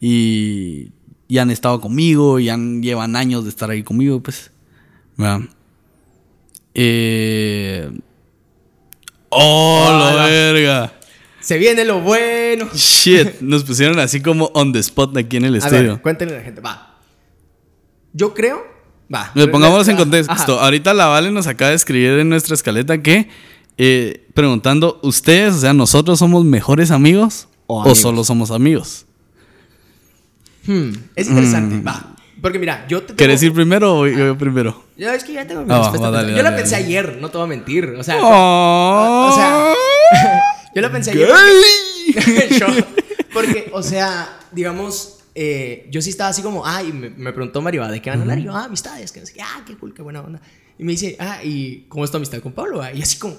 y 0.00 0.90
y 1.28 1.38
han 1.38 1.50
estado 1.50 1.80
conmigo 1.80 2.38
y 2.38 2.48
han, 2.48 2.82
llevan 2.82 3.14
años 3.14 3.44
de 3.44 3.50
estar 3.50 3.70
ahí 3.70 3.82
conmigo, 3.82 4.20
pues. 4.20 4.50
¿verdad? 5.16 5.40
Eh... 6.74 7.90
¡Oh, 9.28 9.86
la 9.90 10.26
verga! 10.26 10.92
Se 11.40 11.58
viene 11.58 11.84
lo 11.84 12.00
bueno. 12.00 12.68
Shit, 12.74 13.34
nos 13.40 13.64
pusieron 13.64 13.98
así 13.98 14.20
como 14.20 14.46
on 14.54 14.72
the 14.72 14.78
spot 14.78 15.16
aquí 15.16 15.36
en 15.36 15.44
el 15.44 15.54
A 15.54 15.58
estudio. 15.58 15.92
ver, 15.92 16.02
cuéntenle 16.02 16.34
a 16.34 16.38
la 16.38 16.44
gente. 16.44 16.60
Va. 16.60 16.98
Yo 18.12 18.34
creo. 18.34 18.62
Va. 19.12 19.30
Le 19.34 19.48
pongámonos 19.48 19.86
en 19.88 19.94
Ajá. 19.94 20.02
contexto. 20.02 20.60
Ahorita 20.60 20.94
la 20.94 21.06
Vale 21.06 21.30
nos 21.30 21.46
acaba 21.46 21.70
de 21.70 21.76
escribir 21.76 22.18
en 22.18 22.28
nuestra 22.28 22.54
escaleta 22.54 23.02
que 23.02 23.28
eh, 23.76 24.26
preguntando, 24.34 24.98
¿ustedes, 25.02 25.54
o 25.54 25.58
sea, 25.60 25.72
nosotros 25.72 26.18
somos 26.18 26.44
mejores 26.44 26.90
amigos 26.90 27.48
O 27.66 27.94
solo 27.94 28.24
somos 28.24 28.50
amigos? 28.50 29.06
Hmm, 30.68 30.90
Es 31.16 31.28
interesante. 31.28 31.80
Va. 31.82 32.14
Porque 32.40 32.58
mira, 32.58 32.86
yo 32.88 33.00
te. 33.00 33.06
tengo-. 33.08 33.16
¿Quieres 33.16 33.42
ir 33.42 33.52
primero 33.52 33.98
o 34.00 34.06
yo 34.06 34.36
primero? 34.38 34.84
Ya 34.96 35.14
es 35.14 35.24
que 35.24 35.32
ya 35.32 35.46
tengo 35.46 35.64
mi 35.64 35.72
Ah, 35.72 35.78
respuesta 35.78 36.10
va, 36.10 36.16
dale. 36.18 36.30
Yo 36.32 36.36
la 36.38 36.50
dale, 36.50 36.56
pensé 36.58 36.74
dale. 36.76 36.86
ayer, 36.86 37.18
no 37.20 37.30
te 37.30 37.38
voy 37.38 37.44
a 37.46 37.48
mentir. 37.48 37.84
O 37.98 38.04
sea, 38.04 38.18
Oh. 38.22 39.28
o 39.32 39.34
sea, 39.36 39.72
yo 40.74 40.80
la 40.82 40.92
pensé 40.92 41.10
ayer. 41.12 41.28
Yo- 42.58 42.66
porque, 43.32 43.70
o 43.72 43.82
sea, 43.82 44.38
digamos, 44.52 45.18
eh, 45.34 45.88
yo 45.90 46.00
sí 46.02 46.10
estaba 46.10 46.30
así 46.30 46.42
como, 46.42 46.66
ay, 46.66 46.92
me, 46.92 47.10
me 47.10 47.32
preguntó 47.32 47.60
Mario, 47.60 47.86
¿de 47.88 48.00
qué 48.02 48.10
van 48.10 48.20
a 48.20 48.22
hablar? 48.22 48.38
Y 48.38 48.44
yo, 48.44 48.52
ah, 48.56 48.64
amistades, 48.64 49.12
que 49.12 49.20
no 49.20 49.26
sé 49.26 49.34
qué, 49.34 49.42
ah, 49.42 49.62
qué 49.66 49.76
cool, 49.76 49.92
qué 49.94 50.02
buena 50.02 50.20
onda. 50.22 50.40
Y 50.78 50.84
me 50.84 50.92
dice, 50.92 51.16
ah, 51.20 51.38
¿y 51.44 51.86
cómo 51.88 52.04
es 52.04 52.10
tu 52.10 52.16
amistad 52.16 52.38
con 52.40 52.52
Pablo? 52.52 52.80
ah? 52.82 52.92
Y 52.92 53.02
así 53.02 53.18
como, 53.18 53.34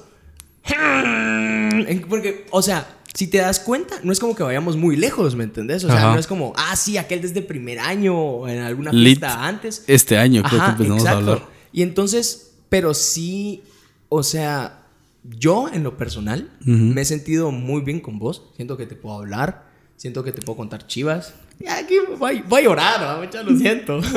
porque, 2.10 2.46
o 2.52 2.62
sea, 2.62 2.88
si 3.14 3.28
te 3.28 3.40
das 3.40 3.60
cuenta, 3.60 3.96
no 4.04 4.12
es 4.12 4.20
como 4.20 4.36
que 4.36 4.44
vayamos 4.44 4.78
muy 4.78 4.96
lejos, 4.96 5.36
¿me 5.36 5.44
entendés? 5.44 5.84
O 5.84 5.88
sea, 5.88 5.98
Ajá. 5.98 6.14
no 6.14 6.20
es 6.20 6.28
como, 6.28 6.54
ah, 6.56 6.76
sí, 6.76 6.98
aquel 6.98 7.22
desde 7.22 7.42
primer 7.42 7.80
año 7.80 8.18
o 8.18 8.48
en 8.48 8.60
alguna 8.60 8.92
Lit. 8.92 9.20
fiesta 9.20 9.46
antes. 9.46 9.84
Este 9.88 10.18
año 10.18 10.44
creo 10.44 10.64
que 10.64 10.72
empezamos 10.72 11.06
a 11.06 11.10
exacto. 11.10 11.32
hablar. 11.32 11.50
Y 11.72 11.82
entonces, 11.82 12.52
pero 12.70 12.94
sí, 12.94 13.64
o 14.10 14.24
sea, 14.24 14.86
yo 15.24 15.70
en 15.72 15.84
lo 15.84 15.98
personal 15.98 16.50
me 16.62 17.02
he 17.02 17.06
sentido 17.06 17.52
muy 17.52 17.82
bien 17.82 18.00
con 18.00 18.20
vos. 18.20 18.44
Siento 18.56 18.78
que 18.78 18.86
te 18.86 18.96
puedo 18.96 19.18
hablar, 19.18 19.66
siento 19.98 20.24
que 20.24 20.32
te 20.32 20.42
puedo 20.42 20.58
contar 20.58 20.88
chivas. 20.88 21.34
Y 21.60 21.68
aquí 21.68 21.96
voy, 22.18 22.44
voy 22.48 22.62
a 22.62 22.64
llorar, 22.64 23.02
¿no? 23.02 23.44
Lo 23.44 23.58
siento. 23.58 24.02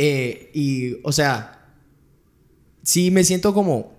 Eh, 0.00 0.52
y, 0.54 1.00
o 1.02 1.10
sea, 1.10 1.72
sí 2.84 3.10
me 3.10 3.24
siento 3.24 3.52
como, 3.52 3.96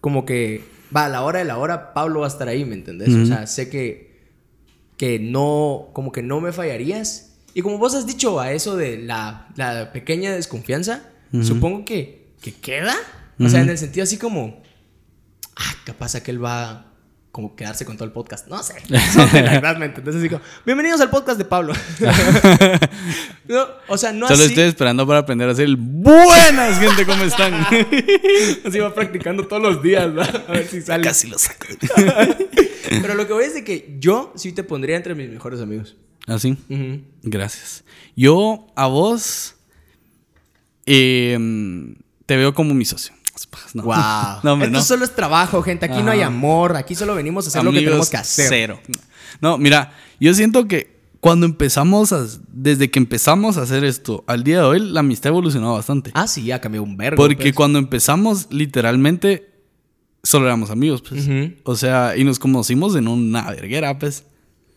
como 0.00 0.24
que, 0.24 0.64
va, 0.94 1.06
a 1.06 1.08
la 1.08 1.22
hora 1.22 1.38
de 1.40 1.44
la 1.44 1.58
hora, 1.58 1.94
Pablo 1.94 2.20
va 2.20 2.26
a 2.26 2.28
estar 2.28 2.48
ahí, 2.48 2.64
¿me 2.64 2.74
entendés? 2.74 3.08
O 3.10 3.16
Ujú. 3.18 3.26
sea, 3.26 3.46
sé 3.46 3.68
que, 3.70 4.20
que 4.96 5.18
no, 5.18 5.88
como 5.92 6.12
que 6.12 6.22
no 6.22 6.40
me 6.40 6.52
fallarías. 6.52 7.36
Y 7.54 7.62
como 7.62 7.78
vos 7.78 7.94
has 7.94 8.06
dicho 8.06 8.38
a 8.40 8.52
eso 8.52 8.76
de 8.76 8.98
la, 8.98 9.48
la 9.56 9.92
pequeña 9.92 10.32
desconfianza, 10.34 11.02
supongo 11.42 11.84
que, 11.84 12.28
que 12.40 12.52
queda. 12.52 12.94
O 13.38 13.48
sea, 13.48 13.60
en 13.60 13.68
el 13.68 13.78
sentido 13.78 14.04
así 14.04 14.16
como, 14.18 14.62
ah, 15.56 15.74
capaz 15.84 16.14
aquel 16.14 16.42
va 16.42 16.92
como 17.36 17.54
quedarse 17.54 17.84
con 17.84 17.98
todo 17.98 18.06
el 18.06 18.12
podcast. 18.12 18.48
No 18.48 18.62
sé. 18.62 18.76
Something 19.12 19.42
like 19.42 19.60
that, 19.60 19.76
¿me 19.76 19.84
entendés? 19.84 20.16
Así 20.16 20.30
como, 20.30 20.40
bienvenidos 20.64 21.02
al 21.02 21.10
podcast 21.10 21.36
de 21.36 21.44
Pablo. 21.44 21.74
No, 23.48 23.64
o 23.86 23.96
sea, 23.96 24.10
no 24.12 24.26
Solo 24.26 24.40
así. 24.40 24.48
estoy 24.48 24.64
esperando 24.64 25.06
para 25.06 25.20
aprender 25.20 25.48
a 25.48 25.52
hacer 25.52 25.66
el 25.66 25.76
buenas, 25.76 26.80
gente, 26.80 27.06
¿cómo 27.06 27.22
están? 27.22 27.54
Así 28.64 28.78
va 28.80 28.92
practicando 28.92 29.46
todos 29.46 29.62
los 29.62 29.82
días, 29.84 30.12
¿verdad? 30.12 30.44
A 30.48 30.52
ver 30.52 30.66
si 30.66 30.80
sale. 30.80 31.04
Casi 31.04 31.28
lo 31.28 31.38
saco. 31.38 31.66
Pero 32.88 33.14
lo 33.14 33.24
que 33.28 33.32
voy 33.34 33.44
es 33.44 33.54
de 33.54 33.62
que 33.62 33.96
yo 34.00 34.32
sí 34.34 34.50
te 34.50 34.64
pondría 34.64 34.96
entre 34.96 35.14
mis 35.14 35.30
mejores 35.30 35.60
amigos. 35.60 35.94
Así. 36.26 36.56
Ujú. 36.68 37.02
Gracias. 37.22 37.84
Yo 38.16 38.66
a 38.74 38.88
vos 38.88 39.54
eh, 40.86 41.38
te 42.24 42.36
veo 42.36 42.52
como 42.52 42.74
mi 42.74 42.84
socio. 42.84 43.14
No, 43.74 43.82
Wow. 43.84 43.94
no, 44.42 44.52
hombre, 44.54 44.68
Esto 44.68 44.78
no. 44.78 44.84
solo 44.84 45.04
es 45.04 45.14
trabajo, 45.14 45.62
gente. 45.62 45.86
Aquí 45.86 46.02
no 46.02 46.10
hay 46.10 46.20
amor. 46.22 46.76
Aquí 46.76 46.94
solo 46.94 47.14
venimos 47.14 47.44
a 47.46 47.48
hacer 47.48 47.64
lo 47.64 47.72
que 47.72 47.80
tenemos 47.80 48.10
que 48.10 48.16
hacer. 48.16 48.46
Cero. 48.48 48.80
No, 49.40 49.58
mira, 49.58 49.92
yo 50.20 50.32
siento 50.34 50.66
que 50.66 50.96
cuando 51.20 51.44
empezamos, 51.46 52.12
a- 52.12 52.26
desde 52.52 52.90
que 52.90 52.98
empezamos 52.98 53.56
a 53.56 53.62
hacer 53.62 53.84
esto 53.84 54.22
al 54.26 54.44
día 54.44 54.58
de 54.58 54.62
hoy, 54.64 54.80
la 54.80 55.00
amistad 55.00 55.30
evolucionó 55.30 55.74
bastante. 55.74 56.10
Ah, 56.14 56.26
sí, 56.26 56.44
ya 56.44 56.60
cambió 56.60 56.82
un 56.82 56.96
verbo. 56.96 57.16
Porque 57.16 57.36
pues. 57.36 57.54
cuando 57.54 57.78
empezamos, 57.78 58.46
literalmente, 58.50 59.50
solo 60.22 60.46
éramos 60.46 60.70
amigos, 60.70 61.02
pues. 61.02 61.26
O 61.64 61.76
sea, 61.76 62.16
y 62.16 62.24
nos 62.24 62.38
conocimos 62.38 62.94
en 62.96 63.08
una 63.08 63.50
verguera, 63.50 63.98
pues. 63.98 64.24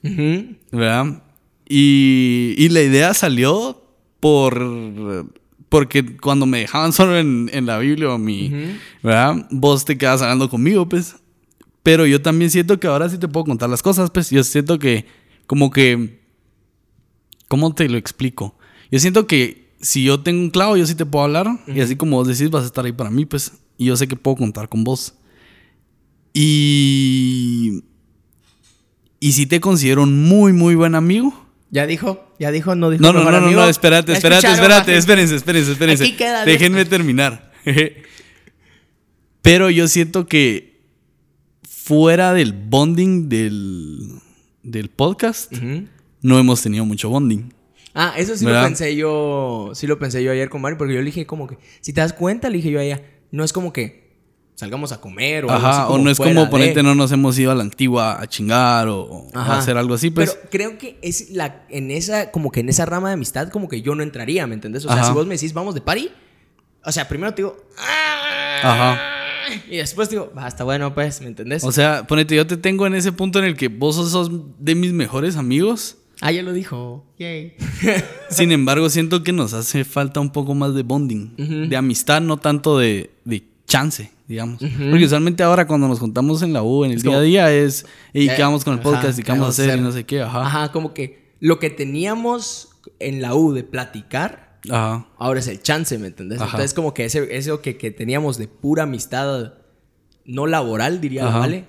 ¿Verdad? 0.02 1.24
Y, 1.68 2.56
y 2.58 2.70
la 2.70 2.82
idea 2.82 3.14
salió 3.14 3.84
por... 4.20 5.28
Porque 5.70 6.18
cuando 6.18 6.46
me 6.46 6.60
dejaban 6.60 6.92
solo 6.94 7.18
en, 7.18 7.50
en 7.54 7.66
la 7.66 7.78
Biblia 7.78 8.10
o 8.10 8.18
mi... 8.18 8.52
¿Verdad? 9.02 9.48
Vos 9.52 9.86
te 9.86 9.98
quedas 9.98 10.22
hablando 10.22 10.50
conmigo, 10.50 10.90
pues. 10.90 11.16
Pero 11.84 12.06
yo 12.06 12.22
también 12.22 12.52
siento 12.52 12.80
que 12.80 12.88
ahora 12.88 13.10
sí 13.10 13.18
te 13.18 13.28
puedo 13.28 13.46
contar 13.46 13.70
las 13.70 13.82
cosas, 13.82 14.12
pues. 14.12 14.30
Yo 14.30 14.44
siento 14.44 14.80
que 14.80 15.06
como 15.48 15.72
que... 15.72 16.20
¿Cómo 17.48 17.74
te 17.74 17.90
lo 17.90 17.98
explico? 17.98 18.56
Yo 18.92 19.00
siento 19.00 19.26
que 19.26 19.74
si 19.82 20.04
yo 20.04 20.20
tengo 20.20 20.42
un 20.42 20.50
clavo, 20.50 20.78
yo 20.78 20.86
sí 20.86 20.96
te 20.96 21.06
puedo 21.06 21.26
hablar. 21.26 21.48
Y 21.68 21.80
así 21.82 21.96
como 21.96 22.18
vos 22.18 22.28
decís, 22.28 22.52
vas 22.52 22.64
a 22.64 22.68
estar 22.68 22.86
ahí 22.86 22.92
para 22.92 23.10
mí, 23.10 23.26
pues. 23.26 23.54
Y 23.78 23.86
yo 23.86 23.96
sé 23.96 24.08
que 24.08 24.16
puedo 24.16 24.38
contar 24.38 24.70
con 24.70 24.84
vos. 24.84 25.16
Y... 26.34 27.84
Y 29.22 29.34
sí 29.34 29.48
te 29.48 29.60
considero 29.60 30.04
un 30.04 30.24
muy, 30.24 30.54
muy 30.54 30.76
buen 30.76 30.96
amigo. 30.96 31.34
Ya 31.72 31.86
dijo, 31.86 32.29
ya 32.40 32.52
dijo, 32.52 32.74
no 32.76 32.90
dijo. 32.90 33.02
No, 33.04 33.12
no, 33.14 33.20
mejor 33.20 33.34
no, 33.34 33.40
no, 33.42 33.46
amigo. 33.48 33.62
no, 33.62 33.70
espérate, 33.70 34.12
Ya 34.14 34.18
espérate, 34.18 34.48
espérate, 34.48 34.92
maje. 34.92 34.98
espérense, 34.98 35.36
espérense, 35.36 35.72
espérense. 35.74 36.04
Aquí 36.04 36.16
queda, 36.16 36.46
Déjenme 36.46 36.86
terminar. 36.86 37.52
Pero 39.42 39.70
yo 39.70 39.88
siento 39.88 40.28
que 40.28 40.80
fuera 41.68 42.34
del 42.34 42.54
bonding 42.54 43.30
del, 43.30 44.20
del 44.64 44.90
podcast, 44.90 45.52
no 46.22 46.40
hemos 46.40 46.62
tenido 46.62 46.86
mucho 46.86 47.10
bonding. 47.10 47.54
Ah, 47.94 48.14
eso 48.18 48.38
sí 48.38 48.46
¿Verdad? 48.46 48.62
lo 48.62 48.68
pensé 48.68 48.96
yo. 48.96 49.72
Sí 49.74 49.88
lo 49.88 49.98
pensé 49.98 50.24
yo 50.24 50.32
ayer 50.32 50.50
con 50.50 50.62
Mario, 50.62 50.78
porque 50.78 50.94
yo 50.94 51.00
le 51.00 51.06
dije 51.06 51.26
como 51.26 51.48
que. 51.48 51.58
Si 51.82 51.92
te 51.94 52.02
das 52.02 52.14
cuenta, 52.14 52.50
le 52.50 52.58
dije 52.58 52.72
yo 52.72 52.80
a 52.80 52.84
ella, 52.84 53.02
no 53.32 53.44
es 53.44 53.52
como 53.52 53.74
que 53.74 54.09
salgamos 54.60 54.92
a 54.92 55.00
comer 55.00 55.46
o 55.46 55.50
algo 55.52 55.66
Ajá, 55.66 55.84
así 55.86 55.94
o 55.94 55.98
no 55.98 56.10
es 56.10 56.18
fuera 56.18 56.34
como 56.34 56.44
de- 56.46 56.52
ponerte, 56.52 56.84
no 56.84 56.94
nos 56.94 57.12
hemos 57.14 57.40
ido 57.40 57.50
a 57.52 57.56
la 57.56 57.64
antigua 57.64 58.22
a 58.22 58.28
chingar 58.28 58.90
o, 58.90 59.00
o 59.04 59.28
a 59.34 59.58
hacer 59.58 59.78
algo 59.78 59.94
así, 59.94 60.10
pues. 60.10 60.32
Pero 60.36 60.50
creo 60.52 60.78
que 60.78 61.00
es 61.02 61.30
la, 61.30 61.64
en 61.70 61.92
esa, 61.92 62.30
como 62.32 62.52
que 62.52 62.60
en 62.60 62.68
esa 62.68 62.86
rama 62.86 63.08
de 63.08 63.14
amistad, 63.14 63.48
como 63.50 63.70
que 63.70 63.82
yo 63.82 63.96
no 63.96 64.04
entraría, 64.04 64.46
¿me 64.48 64.56
entendés? 64.56 64.84
O 64.84 64.90
sea, 64.90 64.98
Ajá. 64.98 65.08
si 65.08 65.14
vos 65.14 65.26
me 65.26 65.36
decís, 65.36 65.54
vamos 65.54 65.76
de 65.76 65.82
party, 65.82 66.10
o 66.84 66.92
sea, 66.92 67.08
primero 67.08 67.34
te 67.34 67.42
digo, 67.44 67.56
Ajá. 68.64 69.00
y 69.70 69.78
después 69.78 70.10
digo, 70.10 70.32
basta, 70.36 70.64
bueno, 70.64 70.94
pues, 70.94 71.22
¿me 71.22 71.28
entendés? 71.28 71.64
O 71.64 71.72
sea, 71.72 72.06
ponete, 72.06 72.36
yo 72.36 72.46
te 72.46 72.58
tengo 72.58 72.86
en 72.86 72.96
ese 72.96 73.12
punto 73.12 73.40
en 73.40 73.46
el 73.46 73.56
que 73.56 73.68
vos 73.70 73.96
sos, 73.96 74.30
de 74.60 74.76
mis 74.76 74.92
mejores 74.94 75.38
amigos. 75.38 75.98
ah, 76.22 76.32
ya 76.32 76.44
lo 76.44 76.52
dijo, 76.54 77.06
yay. 77.18 77.54
Sin 78.30 78.52
embargo, 78.52 78.90
siento 78.90 79.24
que 79.24 79.32
nos 79.32 79.54
hace 79.54 79.86
falta 79.86 80.20
un 80.20 80.32
poco 80.32 80.54
más 80.54 80.74
de 80.76 80.84
bonding, 80.84 81.34
Ujú. 81.38 81.70
de 81.70 81.78
amistad, 81.78 82.20
no 82.22 82.38
tanto 82.38 82.78
de, 82.78 83.12
de 83.26 83.44
chance, 83.70 84.12
digamos. 84.28 84.60
Porque 84.60 85.06
usualmente 85.06 85.44
ahora 85.44 85.66
cuando 85.66 85.88
nos 85.88 86.00
juntamos 86.00 86.42
en 86.42 86.52
la 86.52 86.64
U, 86.64 86.84
en 86.84 86.92
el 86.92 87.02
día 87.02 87.18
a 87.18 87.22
día, 87.22 87.52
es, 87.54 87.86
¿y 88.12 88.28
qué 88.28 88.42
vamos 88.42 88.66
con 88.66 88.74
el 88.74 88.80
ajá, 88.80 88.90
podcast? 88.90 89.20
¿Y 89.20 89.24
qué 89.24 89.32
vamos 89.32 89.48
a 89.48 89.50
hacer? 89.50 89.78
Y 89.78 89.82
no 89.82 89.92
sé 89.94 90.04
qué, 90.04 90.22
ajá. 90.22 90.42
Ajá, 90.42 90.72
como 90.74 90.94
que 90.94 91.36
lo 91.40 91.60
que 91.60 91.70
teníamos 91.70 92.70
en 93.00 93.22
la 93.22 93.36
U 93.36 93.54
de 93.54 93.64
platicar, 93.64 94.60
Ajá. 94.70 95.08
ahora 95.18 95.40
es 95.40 95.48
el 95.48 95.62
chance, 95.62 95.98
¿me 95.98 96.08
entendés? 96.08 96.42
Ajá. 96.42 96.52
Entonces, 96.52 96.74
como 96.74 96.94
que 96.94 97.06
ese, 97.06 97.38
eso 97.38 97.62
que, 97.62 97.78
que 97.78 97.92
teníamos 97.92 98.38
de 98.38 98.48
pura 98.50 98.84
amistad 98.84 99.54
no 100.26 100.48
laboral, 100.48 101.00
diría, 101.00 101.28
Ajá. 101.28 101.40
¿vale? 101.40 101.66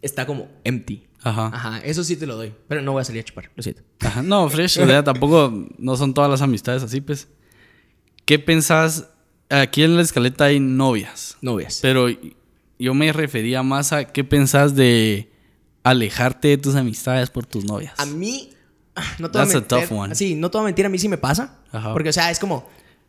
Está 0.00 0.26
como 0.26 0.48
empty. 0.64 1.06
Ajá. 1.22 1.50
Ajá, 1.52 1.78
eso 1.80 2.04
sí 2.04 2.16
te 2.16 2.26
lo 2.26 2.36
doy. 2.36 2.54
Pero 2.68 2.82
no 2.82 2.92
voy 2.92 3.02
a 3.02 3.04
salir 3.04 3.20
a 3.20 3.24
chupar, 3.24 3.50
lo 3.54 3.62
siento. 3.62 3.82
Ajá. 4.00 4.22
No, 4.22 4.48
fresh, 4.48 4.78
o 4.78 4.86
sea, 4.86 5.02
tampoco, 5.02 5.68
no 5.76 5.96
son 5.96 6.14
todas 6.14 6.30
las 6.30 6.40
amistades 6.40 6.84
así, 6.84 7.00
pues. 7.00 7.28
¿Qué 8.24 8.38
pensás? 8.38 9.08
Aquí 9.48 9.82
en 9.84 9.96
la 9.96 10.02
escaleta 10.02 10.44
hay 10.46 10.58
novias, 10.60 11.36
Novias. 11.40 11.78
pero 11.82 12.08
yo 12.78 12.94
me 12.94 13.12
refería 13.12 13.62
más 13.62 13.92
a 13.92 14.04
qué 14.06 14.24
pensás 14.24 14.74
de 14.74 15.30
alejarte 15.84 16.48
de 16.48 16.58
tus 16.58 16.74
amistades 16.74 17.30
por 17.30 17.46
tus 17.46 17.64
novias. 17.64 17.94
A 17.98 18.06
mí, 18.06 18.50
no 19.18 19.30
te 19.30 19.38
voy 19.38 19.46
a 19.46 19.50
That's 19.50 19.54
a 19.54 19.60
mentir. 19.60 19.88
tough 19.88 19.98
one. 19.98 20.14
Sí, 20.14 20.34
no 20.34 20.50
te 20.50 20.58
voy 20.58 20.64
a 20.64 20.66
mentir, 20.66 20.84
a 20.86 20.88
mí 20.88 20.98
sí 20.98 21.08
me 21.08 21.16
pasa. 21.18 21.58
Ajá. 21.70 21.92
Porque, 21.92 22.08
o 22.08 22.12
sea, 22.12 22.30
es 22.30 22.38
como, 22.40 22.68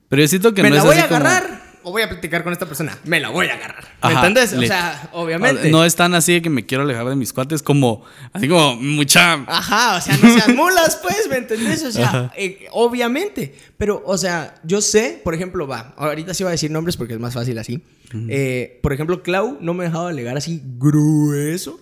Pero 0.09 0.21
yo 0.21 0.27
siento 0.27 0.53
que 0.53 0.61
¿me 0.63 0.69
no 0.69 0.75
la 0.75 0.81
es 0.81 0.87
voy 0.87 0.97
a 0.97 1.07
como- 1.07 1.15
agarrar 1.17 1.66
o 1.83 1.91
voy 1.91 2.01
a 2.01 2.09
platicar 2.09 2.43
con 2.43 2.53
esta 2.53 2.65
persona? 2.65 2.97
Me 3.05 3.19
la 3.19 3.29
voy 3.29 3.47
a 3.47 3.53
agarrar. 3.53 3.83
¿Me 3.83 4.09
Ajá, 4.09 4.27
entendés? 4.27 4.53
O 4.53 4.61
sea, 4.61 5.09
obviamente. 5.13 5.69
No 5.69 5.85
es 5.85 5.95
tan 5.95 6.13
así 6.13 6.33
de 6.33 6.41
que 6.41 6.49
me 6.49 6.65
quiero 6.65 6.83
alejar 6.83 7.07
de 7.07 7.15
mis 7.15 7.33
cuates 7.33 7.63
como, 7.63 8.03
así 8.33 8.47
como 8.47 8.75
mucha... 8.75 9.33
Ajá, 9.47 9.97
o 9.97 10.01
sea, 10.01 10.17
no 10.17 10.33
sean 10.33 10.55
mulas, 10.55 10.99
pues, 11.01 11.27
¿me 11.29 11.37
entendés? 11.37 11.83
O 11.83 11.91
sea, 11.91 12.31
eh, 12.35 12.67
obviamente. 12.71 13.55
Pero, 13.77 14.03
o 14.05 14.17
sea, 14.17 14.55
yo 14.63 14.81
sé, 14.81 15.21
por 15.23 15.33
ejemplo, 15.33 15.67
va, 15.67 15.93
ahorita 15.97 16.33
sí 16.33 16.43
voy 16.43 16.49
a 16.49 16.51
decir 16.51 16.71
nombres 16.71 16.97
porque 16.97 17.13
es 17.13 17.19
más 17.19 17.33
fácil 17.33 17.57
así. 17.57 17.83
Eh, 18.29 18.79
por 18.81 18.93
ejemplo, 18.93 19.21
Clau 19.21 19.57
no 19.61 19.73
me 19.73 19.83
dejaba 19.83 20.09
alegar 20.09 20.37
así 20.37 20.61
grueso. 20.77 21.79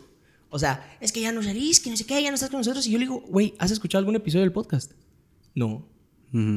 O 0.50 0.60
sea, 0.60 0.98
es 1.02 1.12
que 1.12 1.22
ya 1.22 1.32
no 1.32 1.44
salís, 1.44 1.80
que 1.80 1.90
no 1.90 1.98
sé 1.98 2.06
qué, 2.06 2.22
ya 2.22 2.30
no 2.30 2.36
estás 2.36 2.50
con 2.50 2.60
nosotros. 2.60 2.88
Y 2.88 2.92
yo 2.92 2.98
le 2.98 3.06
digo, 3.06 3.24
güey, 3.28 3.54
¿has 3.60 3.72
escuchado 3.72 4.00
algún 4.00 4.16
episodio 4.16 4.44
del 4.44 4.54
podcast? 4.54 4.94
No. 5.54 5.86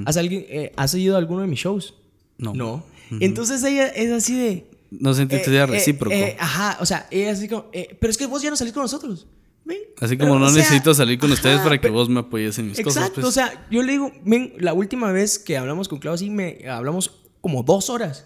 ¿Has, 0.06 0.16
alguien, 0.16 0.44
eh, 0.48 0.72
¿Has 0.76 0.94
ido 0.94 1.14
a 1.14 1.18
alguno 1.18 1.42
de 1.42 1.46
mis 1.46 1.60
shows? 1.60 1.94
No. 2.36 2.52
No. 2.52 2.84
Entonces 3.20 3.62
ella 3.64 3.88
es 3.88 4.10
así 4.12 4.36
de... 4.38 4.70
No 4.90 5.12
sentiste 5.14 5.52
ya 5.52 5.64
eh, 5.64 5.66
recíproco. 5.66 6.14
eh, 6.14 6.36
ajá, 6.38 6.78
o 6.80 6.86
sea, 6.86 7.06
ella 7.10 7.32
así 7.32 7.46
como... 7.48 7.66
eh, 7.72 7.96
pero 8.00 8.10
es 8.10 8.16
que 8.16 8.26
vos 8.26 8.40
ya 8.42 8.50
no 8.50 8.56
salís 8.56 8.72
con 8.72 8.82
nosotros. 8.82 9.26
Ven. 9.64 9.78
Así 10.00 10.16
Pero, 10.16 10.28
como 10.30 10.40
no 10.40 10.46
o 10.46 10.50
sea, 10.50 10.62
necesito 10.62 10.94
salir 10.94 11.18
con 11.18 11.30
ustedes 11.30 11.60
para 11.60 11.76
que 11.76 11.82
pero- 11.82 11.94
vos 11.94 12.08
me 12.08 12.20
apoyes 12.20 12.58
en 12.58 12.68
mis 12.68 12.80
cosas. 12.80 12.96
Exacto, 13.02 13.16
pues. 13.20 13.26
o 13.26 13.30
sea, 13.32 13.66
yo 13.70 13.82
le 13.82 13.92
digo, 13.92 14.10
ven, 14.24 14.54
la 14.58 14.72
última 14.72 15.12
vez 15.12 15.38
que 15.38 15.58
hablamos 15.58 15.88
con 15.88 15.98
Clau 15.98 16.14
así, 16.14 16.30
me 16.30 16.66
hablamos 16.70 17.10
como 17.42 17.62
dos 17.62 17.90
horas. 17.90 18.24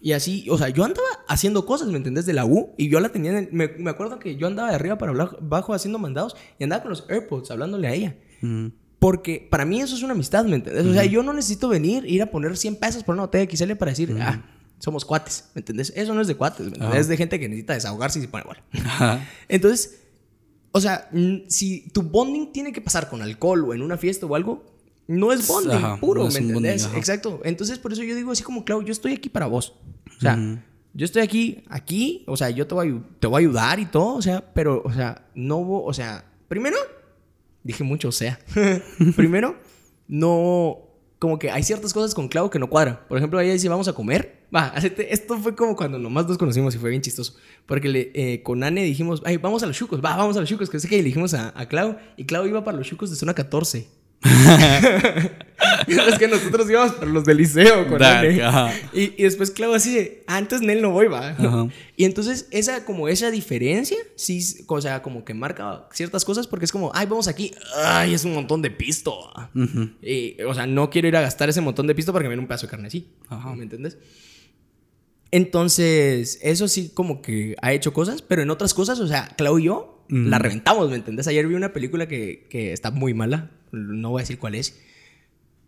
Y 0.00 0.12
así, 0.12 0.46
o 0.50 0.56
sea, 0.56 0.68
yo 0.68 0.84
andaba 0.84 1.06
haciendo 1.26 1.66
cosas, 1.66 1.88
¿me 1.88 1.96
entendés? 1.96 2.26
De 2.26 2.32
la 2.32 2.44
U. 2.44 2.74
Y 2.78 2.88
yo 2.90 3.00
la 3.00 3.08
tenía 3.08 3.32
en 3.32 3.36
el- 3.38 3.48
me, 3.52 3.68
me 3.76 3.90
acuerdo 3.90 4.20
que 4.20 4.36
yo 4.36 4.46
andaba 4.46 4.68
de 4.68 4.76
arriba 4.76 4.96
para 4.96 5.10
abajo 5.12 5.74
haciendo 5.74 5.98
mandados 5.98 6.36
y 6.60 6.64
andaba 6.64 6.82
con 6.82 6.90
los 6.90 7.04
AirPods 7.10 7.50
hablándole 7.50 7.88
a 7.88 7.92
ella. 7.94 8.16
Ujú. 8.40 8.70
Porque 8.98 9.46
para 9.50 9.64
mí 9.64 9.80
eso 9.80 9.94
es 9.94 10.02
una 10.02 10.12
amistad, 10.12 10.44
¿me 10.44 10.56
entendés? 10.56 10.86
O 10.86 10.92
sea, 10.94 11.04
yo 11.04 11.22
no 11.22 11.32
necesito 11.32 11.68
venir, 11.68 12.04
ir 12.06 12.22
a 12.22 12.26
poner 12.26 12.56
100 12.56 12.76
pesos 12.76 13.02
por 13.04 13.14
una 13.14 13.24
botella 13.24 13.46
de 13.46 13.56
XL 13.56 13.72
para 13.74 13.90
decir, 13.90 14.16
ah, 14.20 14.42
somos 14.78 15.04
cuates, 15.04 15.50
¿me 15.54 15.60
entendés? 15.60 15.92
Eso 15.94 16.14
no 16.14 16.20
es 16.20 16.26
de 16.26 16.34
cuates. 16.36 16.68
Ajá. 16.80 16.98
Es 16.98 17.08
de 17.08 17.16
gente 17.16 17.38
que 17.38 17.48
necesita 17.48 17.74
desahogarse 17.74 18.18
y 18.18 18.22
se 18.22 18.28
pone. 18.28 18.44
Ajá. 18.72 19.26
Entonces, 19.48 20.00
o 20.72 20.80
sea, 20.80 21.08
si 21.48 21.88
tu 21.90 22.02
bonding 22.02 22.52
tiene 22.52 22.72
que 22.72 22.80
pasar 22.80 23.08
con 23.08 23.20
alcohol 23.22 23.64
o 23.64 23.74
en 23.74 23.82
una 23.82 23.96
fiesta 23.98 24.26
o 24.26 24.34
algo, 24.34 24.64
no 25.06 25.32
es 25.32 25.46
bonding 25.46 25.76
Ajá, 25.76 25.96
puro, 26.00 26.24
no 26.24 26.28
¿me 26.28 26.34
bonding, 26.34 26.48
entendés? 26.56 26.86
ajá. 26.86 26.96
Exacto. 26.96 27.40
Entonces, 27.44 27.78
por 27.78 27.92
eso 27.92 28.02
yo 28.02 28.16
digo 28.16 28.32
así 28.32 28.42
como, 28.42 28.64
Clau, 28.64 28.82
yo 28.82 28.92
estoy 28.92 29.12
aquí 29.12 29.28
para 29.28 29.46
vos. 29.46 29.74
O 30.16 30.20
sea, 30.20 30.38
yo 30.94 31.04
estoy 31.04 31.22
aquí, 31.22 31.64
aquí, 31.68 32.24
o 32.26 32.36
sea, 32.36 32.50
yo 32.50 32.66
te 32.66 32.74
voy, 32.74 32.88
a, 32.88 33.18
te 33.20 33.26
voy 33.26 33.42
a 33.42 33.46
ayudar 33.46 33.80
y 33.80 33.86
todo, 33.86 34.14
o 34.14 34.22
sea, 34.22 34.52
pero, 34.54 34.80
o 34.84 34.92
sea, 34.92 35.26
no, 35.34 35.60
o 35.60 35.92
sea, 35.92 36.24
primero, 36.48 36.76
dije 37.64 37.82
mucho, 37.82 38.08
o 38.08 38.12
sea, 38.12 38.38
primero, 39.16 39.56
no, 40.06 40.78
como 41.18 41.38
que 41.38 41.50
hay 41.50 41.62
ciertas 41.62 41.92
cosas 41.92 42.14
con 42.14 42.28
Clau 42.28 42.50
que 42.50 42.58
no 42.58 42.68
cuadran. 42.68 43.00
Por 43.08 43.18
ejemplo, 43.18 43.40
ella 43.40 43.54
dice, 43.54 43.68
vamos 43.68 43.88
a 43.88 43.92
comer. 43.92 44.44
Va, 44.54 44.72
esto 44.76 45.38
fue 45.38 45.56
como 45.56 45.74
cuando 45.74 45.98
nomás 45.98 46.28
nos 46.28 46.38
conocimos 46.38 46.74
y 46.74 46.78
fue 46.78 46.90
bien 46.90 47.02
chistoso. 47.02 47.34
Porque 47.66 47.88
le, 47.88 48.12
eh, 48.14 48.42
con 48.42 48.62
Anne 48.62 48.84
dijimos, 48.84 49.22
ay, 49.24 49.38
vamos 49.38 49.62
a 49.62 49.66
los 49.66 49.76
chucos, 49.76 50.04
va, 50.04 50.16
vamos 50.16 50.36
a 50.36 50.40
los 50.40 50.48
chucos. 50.48 50.70
Que 50.70 50.78
sé 50.78 50.86
que 50.86 50.98
le 50.98 51.02
dijimos 51.02 51.34
a, 51.34 51.58
a 51.58 51.66
Clau 51.66 51.96
y 52.16 52.24
Clau 52.26 52.46
iba 52.46 52.62
para 52.62 52.76
los 52.76 52.86
chucos 52.86 53.10
de 53.10 53.16
zona 53.16 53.34
14. 53.34 53.88
es 55.88 56.18
que 56.18 56.28
nosotros 56.28 56.68
íbamos 56.70 56.92
para 56.92 57.10
los 57.10 57.24
del 57.24 57.36
liceo 57.36 57.86
con 57.86 57.98
Dark, 57.98 58.40
ajá. 58.40 58.72
Y, 58.92 59.12
y 59.20 59.24
después 59.24 59.50
Clau 59.50 59.74
así 59.74 59.94
de, 59.94 60.24
ah, 60.26 60.38
entonces 60.38 60.66
Nel 60.66 60.80
no 60.80 60.90
voy, 60.90 61.08
va. 61.08 61.30
Ajá. 61.30 61.68
Y 61.96 62.04
entonces 62.04 62.48
esa, 62.50 62.84
como 62.84 63.08
esa 63.08 63.30
diferencia, 63.30 63.98
sí, 64.16 64.64
o 64.66 64.80
sea, 64.80 65.02
como 65.02 65.24
que 65.24 65.34
marca 65.34 65.86
ciertas 65.92 66.24
cosas 66.24 66.46
porque 66.46 66.64
es 66.64 66.72
como, 66.72 66.90
ay, 66.94 67.06
vamos 67.06 67.28
aquí, 67.28 67.52
ay, 67.84 68.14
es 68.14 68.24
un 68.24 68.34
montón 68.34 68.62
de 68.62 68.70
pisto. 68.70 69.30
va". 69.36 69.50
Y, 70.02 70.40
o 70.42 70.54
sea, 70.54 70.66
no 70.66 70.90
quiero 70.90 71.08
ir 71.08 71.16
a 71.16 71.20
gastar 71.20 71.48
ese 71.48 71.60
montón 71.60 71.86
de 71.86 71.94
pisto 71.94 72.12
para 72.12 72.22
que 72.22 72.28
me 72.28 72.32
den 72.32 72.40
un 72.40 72.46
pedazo 72.46 72.66
de 72.66 72.70
carne 72.70 72.86
así. 72.88 73.12
Ajá. 73.28 73.54
¿Me 73.54 73.64
entiendes? 73.64 73.98
Entonces, 75.30 76.38
eso 76.42 76.68
sí 76.68 76.92
como 76.94 77.20
que 77.20 77.56
ha 77.60 77.72
hecho 77.72 77.92
cosas, 77.92 78.22
pero 78.22 78.42
en 78.42 78.50
otras 78.50 78.72
cosas, 78.72 79.00
o 79.00 79.08
sea, 79.08 79.34
Clau 79.36 79.58
y 79.58 79.64
yo 79.64 79.90
la 80.08 80.38
reventamos, 80.38 80.90
¿me 80.90 80.96
entendés? 80.96 81.26
Ayer 81.26 81.46
vi 81.48 81.54
una 81.54 81.72
película 81.72 82.06
que, 82.06 82.46
que 82.50 82.72
está 82.72 82.90
muy 82.90 83.14
mala, 83.14 83.50
no 83.74 84.10
voy 84.10 84.20
a 84.20 84.22
decir 84.22 84.38
cuál 84.38 84.54
es. 84.54 84.80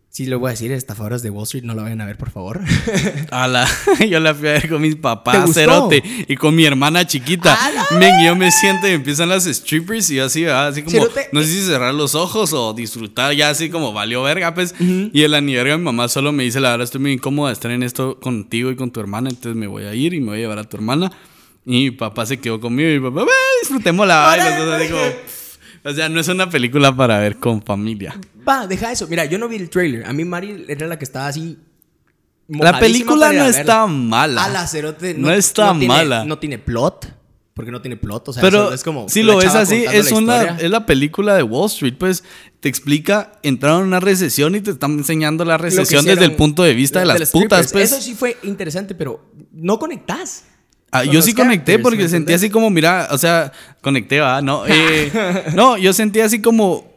Sí, 0.09 0.25
lo 0.25 0.39
voy 0.39 0.49
a 0.49 0.51
decir, 0.53 0.73
Estafadoras 0.73 1.23
de 1.23 1.29
Wall 1.29 1.43
Street, 1.45 1.65
no 1.65 1.75
la 1.75 1.83
vayan 1.83 2.01
a 2.01 2.07
ver, 2.07 2.17
por 2.17 2.31
favor. 2.31 2.63
A 3.31 3.47
la- 3.49 3.69
yo 4.09 4.19
la 4.19 4.35
fui 4.35 4.49
a 4.49 4.53
ver 4.53 4.67
con 4.71 4.81
mis 4.81 4.95
¿Te 4.95 5.01
papás, 5.03 5.53
cerote, 5.53 6.03
y 6.27 6.37
con 6.37 6.55
mi 6.55 6.65
hermana 6.65 7.07
chiquita. 7.07 7.59
Men, 7.99 8.25
yo 8.25 8.35
me 8.35 8.51
siento 8.51 8.89
y 8.89 8.93
empiezan 8.93 9.29
las 9.29 9.45
strippers 9.45 10.09
y 10.11 10.15
yo 10.15 10.25
así, 10.25 10.45
¿verdad? 10.45 10.69
así 10.69 10.81
como, 10.83 10.93
Cerote. 10.97 11.29
no 11.33 11.43
sé 11.43 11.49
si 11.49 11.61
cerrar 11.67 11.93
los 11.93 12.15
ojos 12.15 12.55
o 12.55 12.73
disfrutar, 12.73 13.35
ya 13.35 13.51
así 13.51 13.69
como 13.69 13.93
valió 13.93 14.23
verga, 14.23 14.55
pues. 14.55 14.75
Y 14.81 15.21
el 15.23 15.35
aniversario 15.35 15.73
de 15.75 15.79
mi 15.79 15.85
mamá 15.85 16.09
solo 16.09 16.33
me 16.33 16.45
dice, 16.45 16.61
la 16.61 16.71
verdad 16.71 16.85
estoy 16.85 17.03
muy 17.03 17.13
incómoda 17.13 17.51
de 17.51 17.53
estar 17.55 17.71
en 17.71 17.83
esto 17.83 18.19
contigo 18.19 18.71
y 18.71 18.77
con 18.77 18.91
tu 18.91 19.01
hermana, 19.01 19.29
entonces 19.29 19.55
me 19.55 19.67
voy 19.67 19.85
a 19.85 19.95
ir 19.95 20.15
y 20.15 20.21
me 20.21 20.29
voy 20.29 20.39
a 20.39 20.41
llevar 20.41 20.59
a 20.61 20.65
tu 20.65 20.79
hermana. 20.79 21.13
Y 21.67 21.71
mi 21.73 21.91
papá 21.91 22.25
se 22.25 22.39
quedó 22.39 22.59
conmigo 22.59 22.89
y 22.89 23.01
mi 23.01 23.11
papá, 23.11 23.25
"Ve, 23.27 23.33
disfrutemos 23.61 24.07
la 24.07 24.17
vaina. 24.21 24.57
O 25.87 25.93
sea, 25.95 26.09
no 26.09 26.19
es 26.19 26.27
una 26.27 26.51
película 26.51 26.95
para 26.95 27.21
ver 27.21 27.37
con 27.37 27.63
familia. 27.63 28.19
Va, 28.47 28.67
deja 28.67 28.91
eso. 28.91 29.07
Mira, 29.07 29.25
yo 29.25 29.39
no 29.39 29.49
vi 29.49 29.57
el 29.57 29.71
trailer. 29.71 30.05
A 30.05 30.13
mí 30.13 30.25
Mari 30.25 30.65
era 30.67 30.89
la 30.89 30.99
que 30.99 31.05
estaba 31.05 31.29
así. 31.29 31.59
La 32.49 32.81
película 32.81 33.33
no 33.33 33.47
está 33.47 33.87
mala. 33.87 34.45
A 34.45 34.49
la 34.49 34.67
cerote. 34.67 35.15
No 35.15 35.31
está 35.31 35.71
tiene- 35.71 35.87
mala. 35.87 36.25
No 36.25 36.41
tiene 36.41 36.59
plot. 36.59 37.15
Porque 37.55 37.71
no 37.71 37.81
tiene 37.81 37.97
plot. 37.97 38.29
O 38.29 38.33
sea, 38.33 38.43
Pero 38.43 38.73
es 38.73 38.83
como. 38.83 39.09
si 39.09 39.23
lo 39.23 39.37
ves 39.37 39.55
así, 39.55 39.85
es 39.91 40.11
la 40.11 40.19
una 40.19 40.43
es 40.59 40.71
la 40.71 40.85
película 40.85 41.37
de 41.37 41.43
Wall 41.43 41.67
Street, 41.67 41.95
pues 41.99 42.23
te 42.61 42.69
explica, 42.69 43.33
entraron 43.43 43.83
en 43.83 43.87
una 43.87 44.01
recesión 44.01 44.57
y 44.57 44.61
te 44.61 44.73
están 44.73 44.93
enseñando 44.93 45.45
la 45.45 45.57
recesión 45.57 46.05
desde 46.05 46.25
el 46.25 46.33
hicieron 46.33 46.37
punto 46.37 46.65
de 46.65 46.75
vista 46.75 46.99
de, 46.99 47.07
las 47.07 47.31
putas, 47.31 47.73
pues. 47.73 47.93
Eso 47.93 48.03
sí 48.03 48.15
fue 48.15 48.37
interesante, 48.43 48.95
pero 48.95 49.25
no 49.53 49.79
conectás. 49.79 50.45
Ah, 50.93 51.05
yo 51.05 51.21
sí 51.23 51.35
conecté 51.35 51.79
porque 51.83 52.03
¿me 52.05 52.09
sentí 52.09 52.33
así 52.33 52.51
como, 52.51 52.71
mira, 52.71 53.09
o 53.11 53.19
sea, 53.19 53.53
conecté, 53.83 54.21
va, 54.21 54.41
no, 54.41 54.65
eh, 54.69 55.13
no, 55.55 55.77
yo 55.77 55.93
sentí 55.93 56.21
así 56.21 56.41
como 56.41 56.91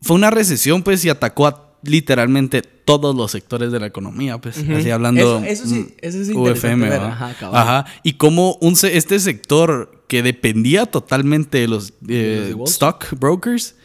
fue 0.00 0.16
una 0.16 0.30
recesión, 0.30 0.82
pues, 0.82 1.04
y 1.04 1.08
atacó 1.08 1.46
a 1.46 1.76
literalmente 1.84 2.62
todos 2.62 3.14
los 3.14 3.30
sectores 3.30 3.70
de 3.72 3.78
la 3.80 3.86
economía, 3.86 4.38
pues, 4.38 4.56
así 4.58 4.90
hablando. 4.90 5.38
Eso- 5.44 5.44
eso 5.44 5.66
sí- 5.68 5.74
mm, 5.80 5.88
eso 6.00 6.20
es 6.20 6.28
UFM, 6.30 6.88
ver, 6.88 7.00
¿va? 7.00 7.12
ajá. 7.12 7.34
Ajá, 7.52 7.84
y 8.02 8.14
como 8.14 8.54
un, 8.60 8.74
este 8.82 9.20
sector 9.20 10.04
que 10.08 10.22
dependía 10.22 10.86
totalmente 10.86 11.58
de 11.58 11.68
los, 11.68 11.90
eh, 12.08 12.52
de 12.56 12.64
stock 12.64 13.06
brokers, 13.18 13.76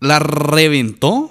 la 0.00 0.18
reventó 0.18 1.30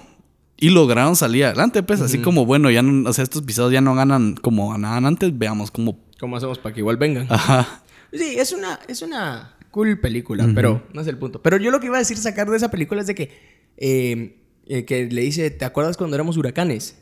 y 0.57 0.70
lograron 0.70 1.15
salir 1.15 1.45
adelante, 1.45 1.82
pues, 1.84 2.01
así 2.01 2.20
como, 2.20 2.45
bueno, 2.45 2.70
ya 2.70 2.82
no, 2.82 3.09
o 3.09 3.13
sea, 3.13 3.24
estos 3.24 3.41
pisados 3.43 3.72
ya 3.72 3.82
no 3.82 3.95
ganan 3.95 4.36
como 4.36 4.70
ganaban 4.72 5.05
antes, 5.05 5.36
veamos 5.38 5.72
cómo. 5.72 5.97
¿Cómo 6.20 6.38
hacemos 6.38 6.59
para 6.59 6.74
que 6.74 6.82
igual 6.82 6.97
vengan? 6.97 7.28
Ajá. 7.30 7.84
Sí, 8.11 8.36
es 8.38 8.51
una, 8.51 8.80
es 8.88 9.01
una 9.01 9.57
cool 9.72 9.99
película, 9.99 10.49
pero 10.55 10.84
no 10.93 11.01
es 11.01 11.07
el 11.07 11.18
punto. 11.18 11.41
Pero 11.41 11.57
yo 11.57 11.72
lo 11.72 11.80
que 11.80 11.88
iba 11.88 11.97
a 11.97 11.99
decir 11.99 12.18
sacar 12.18 12.49
de 12.49 12.57
esa 12.57 12.72
película 12.72 13.01
es 13.01 13.07
de 13.07 13.15
que, 13.15 13.32
eh, 13.78 14.38
eh, 14.65 14.86
que 14.86 15.05
le 15.05 15.22
dice, 15.22 15.51
¿te 15.51 15.65
acuerdas 15.65 15.97
cuando 15.97 16.15
éramos 16.15 16.38
huracanes? 16.38 16.97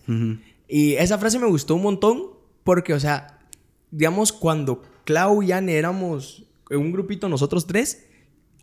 Y 0.68 0.94
esa 0.94 1.18
frase 1.18 1.40
me 1.40 1.48
gustó 1.48 1.76
un 1.76 1.84
montón 1.84 2.24
porque, 2.64 2.94
o 2.94 3.00
sea, 3.00 3.40
digamos, 3.92 4.34
cuando 4.34 4.82
Clau 5.06 5.44
y 5.44 5.52
Anne 5.52 5.76
éramos 5.76 6.44
un 6.72 6.92
grupito 6.92 7.30
nosotros 7.30 7.68
tres, 7.68 8.08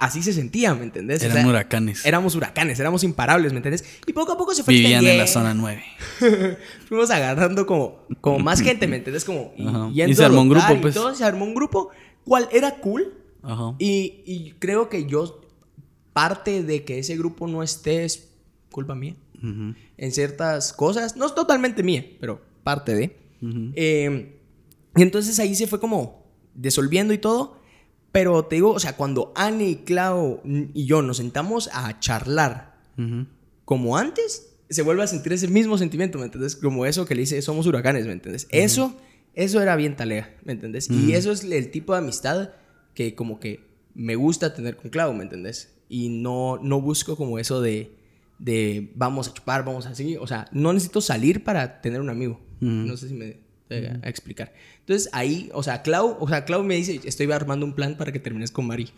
así 0.02 0.20
se 0.20 0.32
sentía, 0.32 0.74
¿me 0.74 0.82
entendés? 0.82 1.22
O 1.22 1.26
Eran 1.26 1.36
sea, 1.38 1.46
huracanes. 1.46 2.04
Éramos 2.04 2.34
huracanes, 2.34 2.80
éramos 2.80 3.04
imparables, 3.04 3.52
¿me 3.52 3.58
entendés? 3.58 3.84
Y 4.04 4.12
poco 4.12 4.32
a 4.32 4.36
poco 4.36 4.52
se 4.52 4.64
fue 4.64 4.74
Vivían 4.74 5.06
en 5.06 5.16
la 5.16 5.28
zona 5.28 5.54
9. 5.54 5.80
Fuimos 6.88 7.08
agarrando 7.12 7.64
como, 7.66 8.04
como 8.20 8.40
más 8.40 8.60
gente, 8.62 8.88
¿me 8.88 8.96
entendés? 8.96 9.24
Como, 9.24 9.52
y, 9.56 9.62
yendo 9.94 10.10
Y 10.10 10.14
se 10.14 10.24
a 10.24 10.26
armó 10.26 10.42
un 10.42 10.48
grupo, 10.48 10.72
y 10.72 10.78
pues. 10.78 10.94
todo, 10.94 11.14
se 11.14 11.24
armó 11.24 11.44
un 11.44 11.54
grupo, 11.54 11.90
cual 12.24 12.48
era 12.50 12.80
cool. 12.80 13.14
Ajá. 13.44 13.76
Y, 13.78 14.22
y 14.26 14.54
creo 14.58 14.88
que 14.88 15.06
yo, 15.06 15.40
parte 16.12 16.64
de 16.64 16.84
que 16.84 16.98
ese 16.98 17.16
grupo 17.16 17.46
no 17.46 17.62
esté 17.62 18.04
es 18.04 18.28
culpa 18.72 18.96
mía. 18.96 19.14
Ujú. 19.38 19.74
En 19.96 20.12
ciertas 20.12 20.72
cosas, 20.72 21.16
no 21.16 21.26
es 21.26 21.34
totalmente 21.34 21.84
mía, 21.84 22.04
pero 22.18 22.42
parte 22.64 22.94
de. 22.96 23.16
Ujú. 23.40 23.70
Eh, 23.76 24.36
y 24.96 25.02
entonces 25.02 25.38
ahí 25.38 25.54
se 25.54 25.68
fue 25.68 25.78
como 25.78 26.26
disolviendo 26.54 27.14
y 27.14 27.18
todo. 27.18 27.61
Pero 28.12 28.44
te 28.44 28.56
digo, 28.56 28.72
o 28.72 28.78
sea, 28.78 28.96
cuando 28.96 29.32
Anne 29.34 29.64
y 29.64 29.76
Clau 29.76 30.40
y 30.44 30.84
yo 30.84 31.00
nos 31.02 31.16
sentamos 31.16 31.70
a 31.72 31.98
charlar 31.98 32.76
como 33.64 33.96
antes, 33.96 34.50
se 34.68 34.82
vuelve 34.82 35.02
a 35.02 35.06
sentir 35.06 35.32
ese 35.32 35.48
mismo 35.48 35.78
sentimiento, 35.78 36.18
¿me 36.18 36.26
entiendes? 36.26 36.56
Como 36.56 36.86
eso 36.86 37.06
que 37.06 37.14
le 37.14 37.22
dice, 37.22 37.40
somos 37.42 37.66
huracanes, 37.66 38.06
¿me 38.06 38.12
entiendes? 38.12 38.46
Eso, 38.50 38.94
eso 39.34 39.62
era 39.62 39.76
bien 39.76 39.96
talega, 39.96 40.30
¿me 40.44 40.52
entiendes? 40.52 40.90
Y 40.90 41.14
eso 41.14 41.32
es 41.32 41.42
el 41.44 41.70
tipo 41.70 41.94
de 41.94 42.00
amistad 42.00 42.50
que 42.94 43.14
como 43.14 43.40
que 43.40 43.60
me 43.94 44.14
gusta 44.14 44.54
tener 44.54 44.76
con 44.76 44.90
Clau, 44.90 45.12
¿me 45.14 45.22
entiendes? 45.24 45.74
Y 45.88 46.08
no, 46.10 46.58
no 46.62 46.80
busco 46.80 47.16
como 47.16 47.38
eso 47.38 47.60
de, 47.60 47.96
de 48.38 48.90
vamos 48.94 49.28
a 49.28 49.34
chupar, 49.34 49.64
vamos 49.64 49.86
así. 49.86 50.16
O 50.16 50.26
sea, 50.26 50.48
no 50.52 50.72
necesito 50.72 51.00
salir 51.00 51.44
para 51.44 51.80
tener 51.80 52.00
un 52.00 52.10
amigo. 52.10 52.40
No 52.60 52.96
sé 52.96 53.08
si 53.08 53.14
me 53.14 53.38
a 53.74 54.08
explicar. 54.08 54.52
Entonces 54.80 55.08
ahí, 55.12 55.50
o 55.54 55.62
sea, 55.62 55.82
Clau, 55.82 56.16
o 56.18 56.28
sea, 56.28 56.44
Clau 56.44 56.62
me 56.64 56.76
dice, 56.76 57.00
estoy 57.04 57.30
armando 57.32 57.64
un 57.64 57.74
plan 57.74 57.96
para 57.96 58.12
que 58.12 58.18
termines 58.18 58.50
con 58.50 58.66
Mari. 58.66 58.90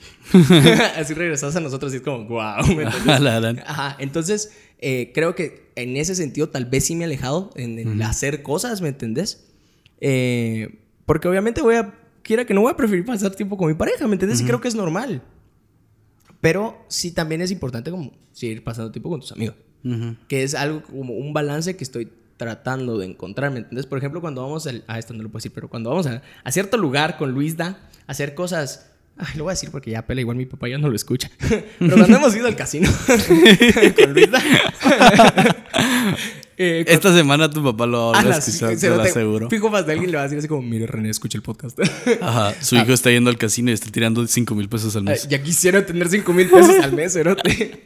así 0.96 1.14
regresas 1.14 1.54
a 1.56 1.60
nosotros 1.60 1.92
y 1.92 1.96
es 1.96 2.02
como, 2.02 2.24
wow. 2.26 2.40
Ajá, 3.66 3.96
entonces 3.98 4.52
eh, 4.78 5.12
creo 5.14 5.34
que 5.34 5.70
en 5.76 5.96
ese 5.96 6.14
sentido 6.14 6.48
tal 6.48 6.66
vez 6.66 6.84
sí 6.84 6.94
me 6.94 7.02
he 7.02 7.04
alejado 7.04 7.50
en 7.56 8.02
hacer 8.02 8.42
cosas, 8.42 8.80
¿me 8.80 8.88
entendés? 8.88 9.50
Eh, 10.00 10.80
porque 11.06 11.28
obviamente 11.28 11.62
voy 11.62 11.76
a, 11.76 11.94
quiera 12.22 12.44
que 12.44 12.54
no 12.54 12.62
voy 12.62 12.72
a 12.72 12.76
preferir 12.76 13.04
pasar 13.04 13.34
tiempo 13.34 13.56
con 13.56 13.68
mi 13.68 13.74
pareja, 13.74 14.06
¿me 14.06 14.14
entendés? 14.14 14.40
Y 14.40 14.44
creo 14.44 14.60
que 14.60 14.68
es 14.68 14.74
normal. 14.74 15.22
Pero 16.40 16.84
sí 16.88 17.12
también 17.12 17.40
es 17.40 17.50
importante 17.50 17.90
como 17.90 18.12
seguir 18.32 18.62
pasando 18.62 18.92
tiempo 18.92 19.10
con 19.10 19.20
tus 19.20 19.32
amigos. 19.32 19.56
Que 20.28 20.42
es 20.42 20.54
algo 20.54 20.82
como 20.82 21.14
un 21.14 21.34
balance 21.34 21.76
que 21.76 21.84
estoy 21.84 22.10
tratando 22.36 22.98
de 22.98 23.06
encontrar, 23.06 23.50
¿me 23.50 23.58
entiendes? 23.58 23.86
Por 23.86 23.98
ejemplo, 23.98 24.20
cuando 24.20 24.42
vamos 24.42 24.66
al- 24.66 24.84
a 24.86 24.98
esto 24.98 25.14
no 25.14 25.22
lo 25.22 25.28
puedo 25.28 25.40
decir, 25.40 25.52
pero 25.54 25.68
cuando 25.68 25.90
vamos 25.90 26.06
a, 26.06 26.22
a 26.42 26.52
cierto 26.52 26.76
lugar 26.76 27.16
con 27.16 27.32
Luis 27.32 27.56
Da, 27.56 27.66
a 28.06 28.12
hacer 28.12 28.34
cosas 28.34 28.90
Ay, 29.16 29.36
lo 29.36 29.44
voy 29.44 29.52
a 29.52 29.54
decir 29.54 29.70
porque 29.70 29.92
ya 29.92 30.04
pela, 30.04 30.20
igual 30.20 30.36
mi 30.36 30.44
papá 30.44 30.68
ya 30.68 30.76
no 30.76 30.88
lo 30.88 30.96
escucha. 30.96 31.30
Pero 31.78 31.96
cuando 31.96 32.16
hemos 32.16 32.34
ido 32.34 32.48
al 32.48 32.56
casino 32.56 32.90
con 33.96 34.12
Luisa. 34.12 34.42
eh, 36.56 36.84
Esta 36.88 37.14
semana 37.14 37.48
tu 37.48 37.62
papá 37.62 37.86
lo 37.86 38.10
va 38.10 38.18
a 38.18 38.38
escuchar, 38.38 38.76
te 38.76 38.88
lo 38.88 39.00
aseguro. 39.00 39.48
Fijo 39.48 39.70
más 39.70 39.86
de 39.86 39.92
alguien 39.92 40.10
le 40.10 40.16
va 40.16 40.22
a 40.22 40.24
decir 40.24 40.38
así 40.38 40.48
como, 40.48 40.62
mire 40.62 40.88
René, 40.88 41.10
escucha 41.10 41.38
el 41.38 41.42
podcast. 41.42 41.78
Ajá, 42.20 42.54
su 42.60 42.74
hijo 42.74 42.90
ah. 42.90 42.94
está 42.94 43.10
yendo 43.10 43.30
al 43.30 43.38
casino 43.38 43.70
y 43.70 43.74
está 43.74 43.88
tirando 43.90 44.26
5 44.26 44.52
mil 44.56 44.68
pesos 44.68 44.96
al 44.96 45.04
mes. 45.04 45.28
ya 45.28 45.40
quisiera 45.40 45.86
tener 45.86 46.08
5 46.08 46.32
mil 46.32 46.50
pesos 46.50 46.82
al 46.82 46.92
mes, 46.92 47.12
cerote. 47.12 47.84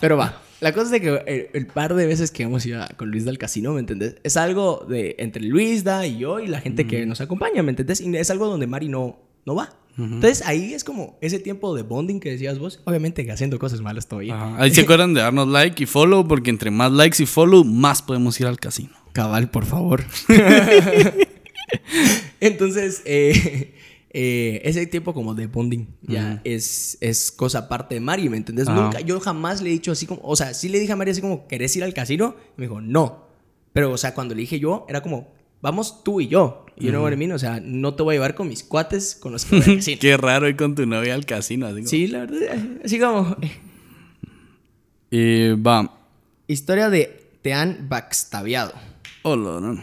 Pero 0.00 0.16
va. 0.16 0.40
La 0.62 0.72
cosa 0.72 0.84
es 0.84 0.90
de 0.92 1.00
que 1.00 1.50
el, 1.54 1.66
par 1.66 1.92
de 1.92 2.06
veces 2.06 2.30
que 2.30 2.44
hemos 2.44 2.64
ido 2.64 2.86
con 2.96 3.10
Luis 3.10 3.26
al 3.26 3.36
casino, 3.36 3.72
¿me 3.72 3.80
entendés? 3.80 4.14
Es 4.22 4.36
algo 4.36 4.86
de 4.88 5.16
entre 5.18 5.42
Luisda 5.42 6.06
y 6.06 6.18
yo 6.18 6.38
y 6.38 6.46
la 6.46 6.60
gente 6.60 6.86
que 6.86 7.04
nos 7.04 7.20
acompaña, 7.20 7.64
¿me 7.64 7.70
entendés? 7.70 8.00
Y 8.00 8.16
es 8.16 8.30
algo 8.30 8.46
donde 8.46 8.68
Mari 8.68 8.88
no, 8.88 9.18
no 9.44 9.56
va. 9.56 9.74
Entonces 9.98 10.46
ahí 10.46 10.72
es 10.72 10.84
como 10.84 11.18
ese 11.20 11.40
tiempo 11.40 11.74
de 11.74 11.82
bonding 11.82 12.20
que 12.20 12.30
decías 12.30 12.60
vos, 12.60 12.80
obviamente 12.84 13.28
haciendo 13.32 13.58
cosas 13.58 13.80
malas 13.80 14.06
todavía. 14.06 14.56
Ahí 14.56 14.72
se 14.72 14.82
acuerdan 14.82 15.14
de 15.14 15.22
darnos 15.22 15.48
like 15.48 15.82
y 15.82 15.86
follow, 15.86 16.28
porque 16.28 16.50
entre 16.50 16.70
más 16.70 16.92
likes 16.92 17.20
y 17.20 17.26
follow, 17.26 17.64
más 17.64 18.00
podemos 18.00 18.40
ir 18.40 18.46
al 18.46 18.60
casino. 18.60 18.92
Cabal, 19.14 19.50
por 19.50 19.64
favor. 19.66 20.04
Entonces, 22.40 23.02
eh, 23.04 23.74
eh, 24.14 24.60
ese 24.64 24.86
tiempo 24.86 25.14
como 25.14 25.34
de 25.34 25.46
bonding 25.46 25.86
ya 26.02 26.42
es, 26.44 26.98
es 27.00 27.32
cosa 27.32 27.60
aparte 27.60 27.94
de 27.94 28.00
Mari, 28.00 28.28
¿me 28.28 28.36
entendés? 28.36 28.68
Nunca, 28.68 29.00
yo 29.00 29.18
jamás 29.20 29.62
le 29.62 29.70
he 29.70 29.72
dicho 29.72 29.90
así 29.92 30.04
como, 30.04 30.20
o 30.22 30.36
sea, 30.36 30.52
sí 30.52 30.68
le 30.68 30.78
dije 30.78 30.92
a 30.92 30.96
Mari 30.96 31.12
así 31.12 31.22
como, 31.22 31.48
¿querés 31.48 31.74
ir 31.76 31.84
al 31.84 31.94
casino? 31.94 32.36
Y 32.56 32.60
me 32.60 32.66
dijo, 32.66 32.82
no. 32.82 33.26
Pero, 33.72 33.90
o 33.90 33.96
sea, 33.96 34.12
cuando 34.12 34.34
le 34.34 34.42
dije 34.42 34.60
yo, 34.60 34.84
era 34.86 35.00
como, 35.00 35.32
vamos 35.62 36.04
tú 36.04 36.20
y 36.20 36.28
yo. 36.28 36.66
Y 36.76 36.86
yo 36.86 36.92
no 36.92 37.02
-huh. 37.08 37.34
O 37.34 37.38
sea, 37.38 37.60
no 37.64 37.94
te 37.94 38.02
voy 38.02 38.14
a 38.14 38.16
llevar 38.16 38.34
con 38.34 38.48
mis 38.48 38.62
cuates 38.62 39.14
con 39.14 39.32
los 39.32 39.46
que 39.46 39.56
voy 39.56 39.64
al 39.64 39.76
casino. 39.76 39.98
Qué 39.98 40.16
raro 40.18 40.46
ir 40.46 40.56
con 40.56 40.74
tu 40.74 40.84
novia 40.84 41.14
al 41.14 41.24
casino. 41.24 41.66
Así 41.66 41.86
Sí, 41.86 42.06
la 42.06 42.20
verdad, 42.20 42.38
así 42.84 42.98
como... 42.98 43.34
y 45.10 45.52
va. 45.52 45.90
Historia 46.48 46.90
de 46.90 47.30
te 47.40 47.54
han 47.54 47.88
backstabiado. 47.88 48.74
Hola, 49.22 49.58
no. 49.60 49.82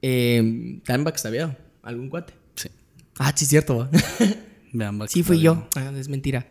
Eh, 0.00 0.80
¿Te 0.84 0.92
han 0.92 1.04
backstabiado? 1.04 1.54
¿Algún 1.82 2.08
cuate? 2.08 2.39
Ah, 3.22 3.34
sí, 3.36 3.44
cierto. 3.44 3.86
sí, 5.08 5.22
fui 5.22 5.40
yo. 5.40 5.68
Ah, 5.76 5.92
es 5.94 6.08
mentira. 6.08 6.46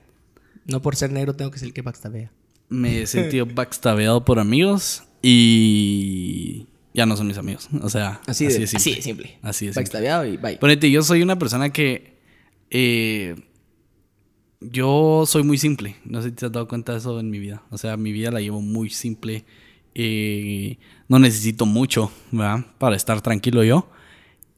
No 0.65 0.83
por 0.83 0.95
ser 0.95 1.11
negro 1.11 1.35
tengo 1.35 1.49
que 1.49 1.57
ser 1.57 1.69
el 1.69 1.73
que 1.73 1.81
backstabea. 1.81 2.31
Me 2.69 3.01
he 3.01 3.07
sentido 3.07 3.47
backstabeado 3.47 4.23
por 4.23 4.37
amigos 4.37 5.01
y 5.23 6.67
ya 6.93 7.07
no 7.07 7.17
son 7.17 7.25
mis 7.25 7.39
amigos. 7.39 7.67
O 7.81 7.89
sea, 7.89 8.21
así, 8.27 8.45
de, 8.45 8.67
simple. 8.67 8.77
Así 8.77 8.95
de 8.95 9.01
simple. 9.01 9.39
Así 9.41 9.65
de 9.65 9.71
Backstabeado 9.71 10.27
y 10.27 10.37
bye. 10.37 10.57
Ponete, 10.57 10.91
yo 10.91 11.01
soy 11.01 11.23
una 11.23 11.39
persona 11.39 11.71
que. 11.71 12.19
Eh, 12.69 13.35
yo 14.61 15.23
soy 15.25 15.41
muy 15.41 15.57
simple. 15.57 15.95
No 16.05 16.21
sé 16.21 16.29
si 16.29 16.35
te 16.35 16.45
has 16.45 16.51
dado 16.51 16.67
cuenta 16.67 16.91
de 16.91 16.99
eso 16.99 17.19
en 17.19 17.31
mi 17.31 17.39
vida. 17.39 17.63
O 17.71 17.79
sea, 17.79 17.97
mi 17.97 18.11
vida 18.11 18.29
la 18.29 18.41
llevo 18.41 18.61
muy 18.61 18.91
simple. 18.91 19.43
Eh, 19.95 20.77
no 21.07 21.17
necesito 21.17 21.65
mucho, 21.65 22.11
¿verdad? 22.31 22.63
Para 22.77 22.95
estar 22.95 23.21
tranquilo 23.21 23.63
yo. 23.63 23.89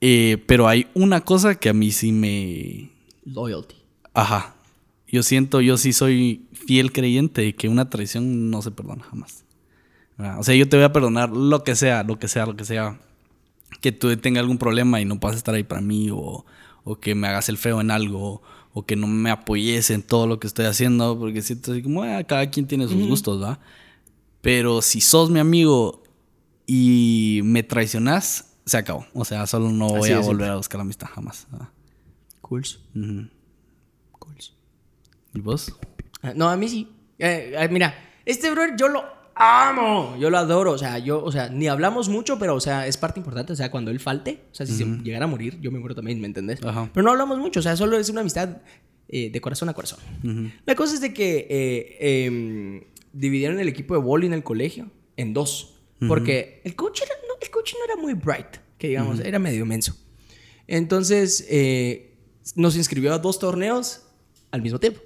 Eh, 0.01 0.43
pero 0.47 0.67
hay 0.67 0.87
una 0.93 1.21
cosa 1.21 1.55
que 1.55 1.69
a 1.69 1.73
mí 1.73 1.91
sí 1.91 2.11
me... 2.11 2.89
Loyalty. 3.23 3.75
Ajá. 4.13 4.55
Yo 5.07 5.23
siento, 5.23 5.61
yo 5.61 5.77
sí 5.77 5.93
soy 5.93 6.47
fiel 6.53 6.91
creyente 6.91 7.41
de 7.41 7.55
que 7.55 7.69
una 7.69 7.89
traición 7.89 8.49
no 8.49 8.61
se 8.61 8.71
perdona 8.71 9.03
jamás. 9.03 9.45
O 10.37 10.43
sea, 10.43 10.55
yo 10.55 10.69
te 10.69 10.77
voy 10.77 10.83
a 10.85 10.93
perdonar 10.93 11.31
lo 11.31 11.63
que 11.63 11.75
sea, 11.75 12.03
lo 12.03 12.19
que 12.19 12.27
sea, 12.27 12.45
lo 12.45 12.55
que 12.55 12.65
sea. 12.65 12.99
Que 13.79 13.91
tú 13.91 14.15
tengas 14.17 14.41
algún 14.41 14.57
problema 14.57 15.01
y 15.01 15.05
no 15.05 15.19
puedas 15.19 15.37
estar 15.37 15.55
ahí 15.55 15.63
para 15.63 15.81
mí 15.81 16.09
o, 16.11 16.45
o 16.83 16.99
que 16.99 17.15
me 17.15 17.27
hagas 17.27 17.49
el 17.49 17.57
feo 17.57 17.81
en 17.81 17.91
algo 17.91 18.41
o 18.73 18.85
que 18.85 18.95
no 18.95 19.07
me 19.07 19.31
apoyes 19.31 19.89
en 19.89 20.01
todo 20.01 20.27
lo 20.27 20.39
que 20.39 20.47
estoy 20.47 20.65
haciendo 20.65 21.17
porque 21.17 21.41
siento 21.41 21.71
así 21.71 21.81
como, 21.81 22.03
ah, 22.03 22.23
cada 22.23 22.49
quien 22.49 22.67
tiene 22.67 22.87
sus 22.87 23.07
gustos, 23.07 23.41
¿va? 23.41 23.59
Pero 24.41 24.81
si 24.81 25.01
sos 25.01 25.29
mi 25.29 25.39
amigo 25.39 26.03
y 26.65 27.41
me 27.43 27.63
traicionas, 27.63 28.50
se 28.65 28.77
acabó. 28.77 29.05
O 29.13 29.25
sea, 29.25 29.45
solo 29.47 29.71
no 29.71 29.87
voy 29.87 30.11
a 30.11 30.19
volver 30.19 30.49
a 30.49 30.55
buscar 30.55 30.79
la 30.79 30.83
amistad 30.83 31.07
jamás. 31.07 31.47
Cool. 32.41 32.63
¿Y 35.33 35.39
vos? 35.39 35.73
Ah, 36.21 36.33
no, 36.35 36.49
a 36.49 36.57
mí 36.57 36.67
sí. 36.67 36.87
Eh, 37.17 37.67
mira, 37.71 37.95
este 38.25 38.51
brother 38.51 38.75
yo 38.75 38.87
lo 38.87 39.03
amo. 39.35 40.15
Yo 40.19 40.29
lo 40.29 40.37
adoro. 40.37 40.71
O 40.71 40.77
sea, 40.77 40.99
yo, 40.99 41.23
o 41.23 41.31
sea, 41.31 41.49
ni 41.49 41.67
hablamos 41.67 42.09
mucho, 42.09 42.37
pero, 42.37 42.55
o 42.55 42.59
sea, 42.59 42.87
es 42.87 42.97
parte 42.97 43.19
importante. 43.19 43.53
O 43.53 43.55
sea, 43.55 43.71
cuando 43.71 43.91
él 43.91 43.99
falte, 43.99 44.43
o 44.51 44.55
sea, 44.55 44.65
si 44.65 44.73
se 44.73 44.85
llegara 44.85 45.25
a 45.25 45.27
morir, 45.27 45.59
yo 45.61 45.71
me 45.71 45.79
muero 45.79 45.95
también, 45.95 46.19
¿me 46.19 46.27
entendés? 46.27 46.59
Pero 46.59 47.03
no 47.03 47.11
hablamos 47.11 47.37
mucho. 47.37 47.59
O 47.59 47.63
sea, 47.63 47.75
solo 47.75 47.97
es 47.97 48.09
una 48.09 48.21
amistad 48.21 48.57
eh, 49.07 49.29
de 49.31 49.41
corazón 49.41 49.69
a 49.69 49.73
corazón. 49.73 49.99
La 50.65 50.75
cosa 50.75 50.93
es 50.93 51.01
de 51.01 51.13
que 51.13 51.47
eh, 51.49 52.25
em, 52.25 52.83
dividieron 53.13 53.59
el 53.59 53.67
equipo 53.67 53.93
de 53.93 54.01
bowling 54.01 54.27
en 54.27 54.33
el 54.33 54.43
colegio 54.43 54.91
en 55.17 55.33
dos. 55.33 55.77
Porque 56.07 56.61
el 56.63 56.75
coach 56.75 57.03
era 57.03 57.13
el 57.41 57.49
coach 57.49 57.73
no 57.77 57.85
era 57.85 57.95
muy 58.01 58.13
bright, 58.13 58.57
que 58.77 58.89
digamos, 58.89 59.19
era 59.19 59.39
medio 59.39 59.65
menso. 59.65 59.95
Entonces, 60.67 61.45
eh, 61.49 62.15
nos 62.55 62.75
inscribió 62.75 63.13
a 63.13 63.17
dos 63.19 63.39
torneos 63.39 64.03
al 64.51 64.61
mismo 64.61 64.79
tiempo. 64.79 65.01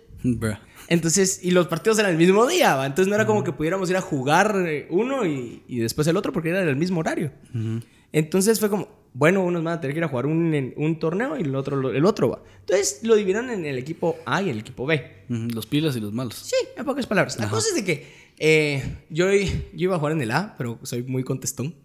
Entonces, 0.87 1.39
y 1.43 1.51
los 1.51 1.67
partidos 1.67 1.99
eran 1.99 2.11
el 2.11 2.17
mismo 2.17 2.45
día, 2.47 2.83
entonces 2.85 3.07
no 3.07 3.15
era 3.15 3.25
como 3.25 3.43
que 3.43 3.51
pudiéramos 3.51 3.89
ir 3.89 3.97
a 3.97 4.01
jugar 4.01 4.65
eh, 4.67 4.87
uno 4.89 5.25
y, 5.25 5.63
y 5.67 5.79
después 5.79 6.07
el 6.07 6.17
otro 6.17 6.31
porque 6.31 6.49
era 6.49 6.61
el 6.61 6.75
mismo 6.75 6.99
horario. 6.99 7.31
Entonces 8.11 8.59
fue 8.59 8.69
como, 8.69 8.87
bueno, 9.13 9.43
unos 9.43 9.63
van 9.63 9.77
a 9.77 9.81
tener 9.81 9.93
que 9.93 9.99
ir 9.99 10.03
a 10.03 10.07
jugar 10.07 10.25
un, 10.25 10.73
un 10.75 10.99
torneo 10.99 11.37
y 11.37 11.41
el 11.41 11.55
otro, 11.55 11.91
el 11.91 12.05
otro 12.05 12.29
va. 12.29 12.43
Entonces 12.59 12.99
lo 13.03 13.15
dividieron 13.15 13.49
en 13.49 13.65
el 13.65 13.77
equipo 13.77 14.17
A 14.25 14.41
y 14.41 14.49
el 14.49 14.59
equipo 14.59 14.85
B. 14.85 15.25
Los 15.29 15.65
pilas 15.65 15.95
y 15.95 15.99
los 15.99 16.13
malos. 16.13 16.35
Sí, 16.35 16.55
en 16.75 16.85
pocas 16.85 17.05
palabras. 17.07 17.37
La 17.39 17.49
cosa 17.49 17.67
es 17.69 17.75
de 17.75 17.83
que 17.83 18.07
eh, 18.37 18.83
yo, 19.09 19.31
yo 19.31 19.47
iba 19.73 19.95
a 19.95 19.99
jugar 19.99 20.13
en 20.13 20.21
el 20.21 20.31
A, 20.31 20.55
pero 20.57 20.79
soy 20.83 21.03
muy 21.03 21.23
contestón. 21.23 21.75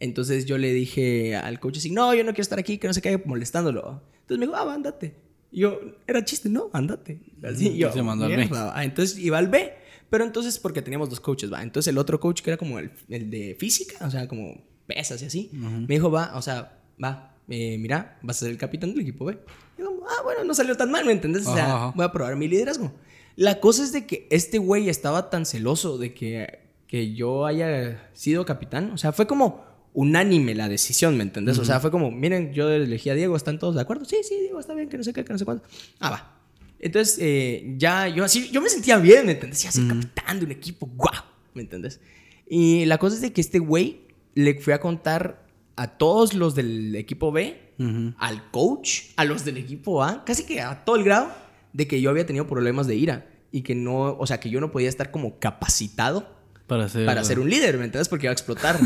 Entonces 0.00 0.46
yo 0.46 0.58
le 0.58 0.72
dije 0.72 1.36
al 1.36 1.60
coach 1.60 1.76
así, 1.76 1.90
no, 1.90 2.14
yo 2.14 2.24
no 2.24 2.32
quiero 2.32 2.42
estar 2.42 2.58
aquí, 2.58 2.78
que 2.78 2.86
no 2.86 2.94
se 2.94 3.02
caiga 3.02 3.20
molestándolo. 3.24 4.02
Entonces 4.22 4.38
me 4.38 4.46
dijo, 4.46 4.56
ah, 4.56 4.74
ándate. 4.74 5.14
Y 5.52 5.60
yo, 5.60 5.78
era 6.06 6.24
chiste, 6.24 6.48
no, 6.48 6.70
ándate. 6.72 7.20
Así, 7.42 7.76
yo, 7.76 7.92
se 7.92 8.02
mandó 8.02 8.24
al 8.24 8.36
B. 8.36 8.48
Entonces 8.82 9.18
iba 9.18 9.36
al 9.36 9.48
B, 9.48 9.74
pero 10.08 10.24
entonces 10.24 10.58
porque 10.58 10.80
teníamos 10.80 11.10
dos 11.10 11.20
coaches, 11.20 11.52
va. 11.52 11.62
Entonces 11.62 11.90
el 11.90 11.98
otro 11.98 12.18
coach 12.18 12.40
que 12.40 12.50
era 12.50 12.56
como 12.56 12.78
el, 12.78 12.90
el 13.10 13.30
de 13.30 13.54
física, 13.58 14.06
o 14.06 14.10
sea, 14.10 14.26
como 14.26 14.64
pesas 14.86 15.20
y 15.22 15.26
así, 15.26 15.50
me 15.52 15.94
dijo, 15.94 16.10
va, 16.10 16.32
o 16.34 16.42
sea, 16.42 16.80
va, 17.02 17.36
eh, 17.48 17.76
mira, 17.78 18.18
vas 18.22 18.38
a 18.38 18.40
ser 18.40 18.50
el 18.50 18.56
capitán 18.56 18.92
del 18.92 19.02
equipo 19.02 19.26
B. 19.26 19.38
Y 19.76 19.82
yo, 19.82 20.00
ah, 20.08 20.22
bueno, 20.24 20.44
no 20.44 20.54
salió 20.54 20.76
tan 20.76 20.90
mal, 20.90 21.04
¿me 21.04 21.12
entendés? 21.12 21.46
O 21.46 21.54
sea, 21.54 21.92
voy 21.94 22.06
a 22.06 22.10
probar 22.12 22.36
mi 22.36 22.48
liderazgo. 22.48 22.90
La 23.36 23.60
cosa 23.60 23.84
es 23.84 23.92
de 23.92 24.06
que 24.06 24.26
este 24.30 24.58
güey 24.58 24.88
estaba 24.88 25.28
tan 25.28 25.44
celoso 25.44 25.98
de 25.98 26.14
que, 26.14 26.60
que 26.86 27.14
yo 27.14 27.44
haya 27.44 28.08
sido 28.14 28.44
capitán. 28.46 28.92
O 28.92 28.98
sea, 28.98 29.12
fue 29.12 29.26
como 29.26 29.69
unánime 29.92 30.54
la 30.54 30.68
decisión, 30.68 31.16
¿me 31.16 31.22
entendés? 31.22 31.58
O 31.58 31.64
sea, 31.64 31.80
fue 31.80 31.90
como, 31.90 32.10
miren, 32.10 32.52
yo 32.52 32.70
elegí 32.70 33.10
a 33.10 33.14
Diego, 33.14 33.36
¿están 33.36 33.58
todos 33.58 33.74
de 33.74 33.80
acuerdo? 33.80 34.04
Sí, 34.04 34.18
sí, 34.22 34.36
Diego, 34.40 34.60
está 34.60 34.74
bien, 34.74 34.88
que 34.88 34.96
no 34.96 35.04
sé 35.04 35.12
qué, 35.12 35.24
que 35.24 35.32
no 35.32 35.38
sé 35.38 35.44
cuándo. 35.44 35.64
Ah, 35.98 36.10
va. 36.10 36.36
Entonces, 36.78 37.18
eh, 37.20 37.74
ya 37.76 38.08
yo 38.08 38.24
así, 38.24 38.50
yo 38.50 38.60
me 38.62 38.68
sentía 38.68 38.98
bien, 38.98 39.26
¿me 39.26 39.32
entendés? 39.32 39.62
Ya 39.62 39.72
ser 39.72 39.86
capitán 39.86 40.38
de 40.38 40.46
un 40.46 40.52
equipo, 40.52 40.88
guau, 40.96 41.24
¿me 41.54 41.62
entendés? 41.62 42.00
Y 42.48 42.84
la 42.86 42.98
cosa 42.98 43.16
es 43.16 43.22
de 43.22 43.32
que 43.32 43.40
este 43.40 43.58
güey 43.58 44.02
le 44.34 44.58
fui 44.60 44.72
a 44.72 44.80
contar 44.80 45.46
a 45.76 45.98
todos 45.98 46.34
los 46.34 46.54
del 46.54 46.94
equipo 46.96 47.32
B, 47.32 47.70
al 48.18 48.50
coach, 48.50 49.04
a 49.16 49.24
los 49.24 49.44
del 49.44 49.56
equipo 49.56 50.02
A, 50.02 50.24
casi 50.24 50.44
que 50.44 50.60
a 50.60 50.84
todo 50.84 50.96
el 50.96 51.04
grado, 51.04 51.32
de 51.72 51.86
que 51.86 52.00
yo 52.00 52.10
había 52.10 52.26
tenido 52.26 52.46
problemas 52.46 52.86
de 52.86 52.96
ira 52.96 53.26
y 53.52 53.62
que 53.62 53.74
no, 53.74 54.16
o 54.18 54.26
sea, 54.26 54.40
que 54.40 54.50
yo 54.50 54.60
no 54.60 54.70
podía 54.70 54.88
estar 54.88 55.10
como 55.10 55.38
capacitado 55.38 56.39
para 56.70 56.88
ser, 56.88 57.04
para 57.04 57.24
ser 57.24 57.40
un 57.40 57.50
líder, 57.50 57.78
¿me 57.78 57.84
entiendes? 57.84 58.08
Porque 58.08 58.26
iba 58.26 58.30
a 58.30 58.32
explotar. 58.32 58.78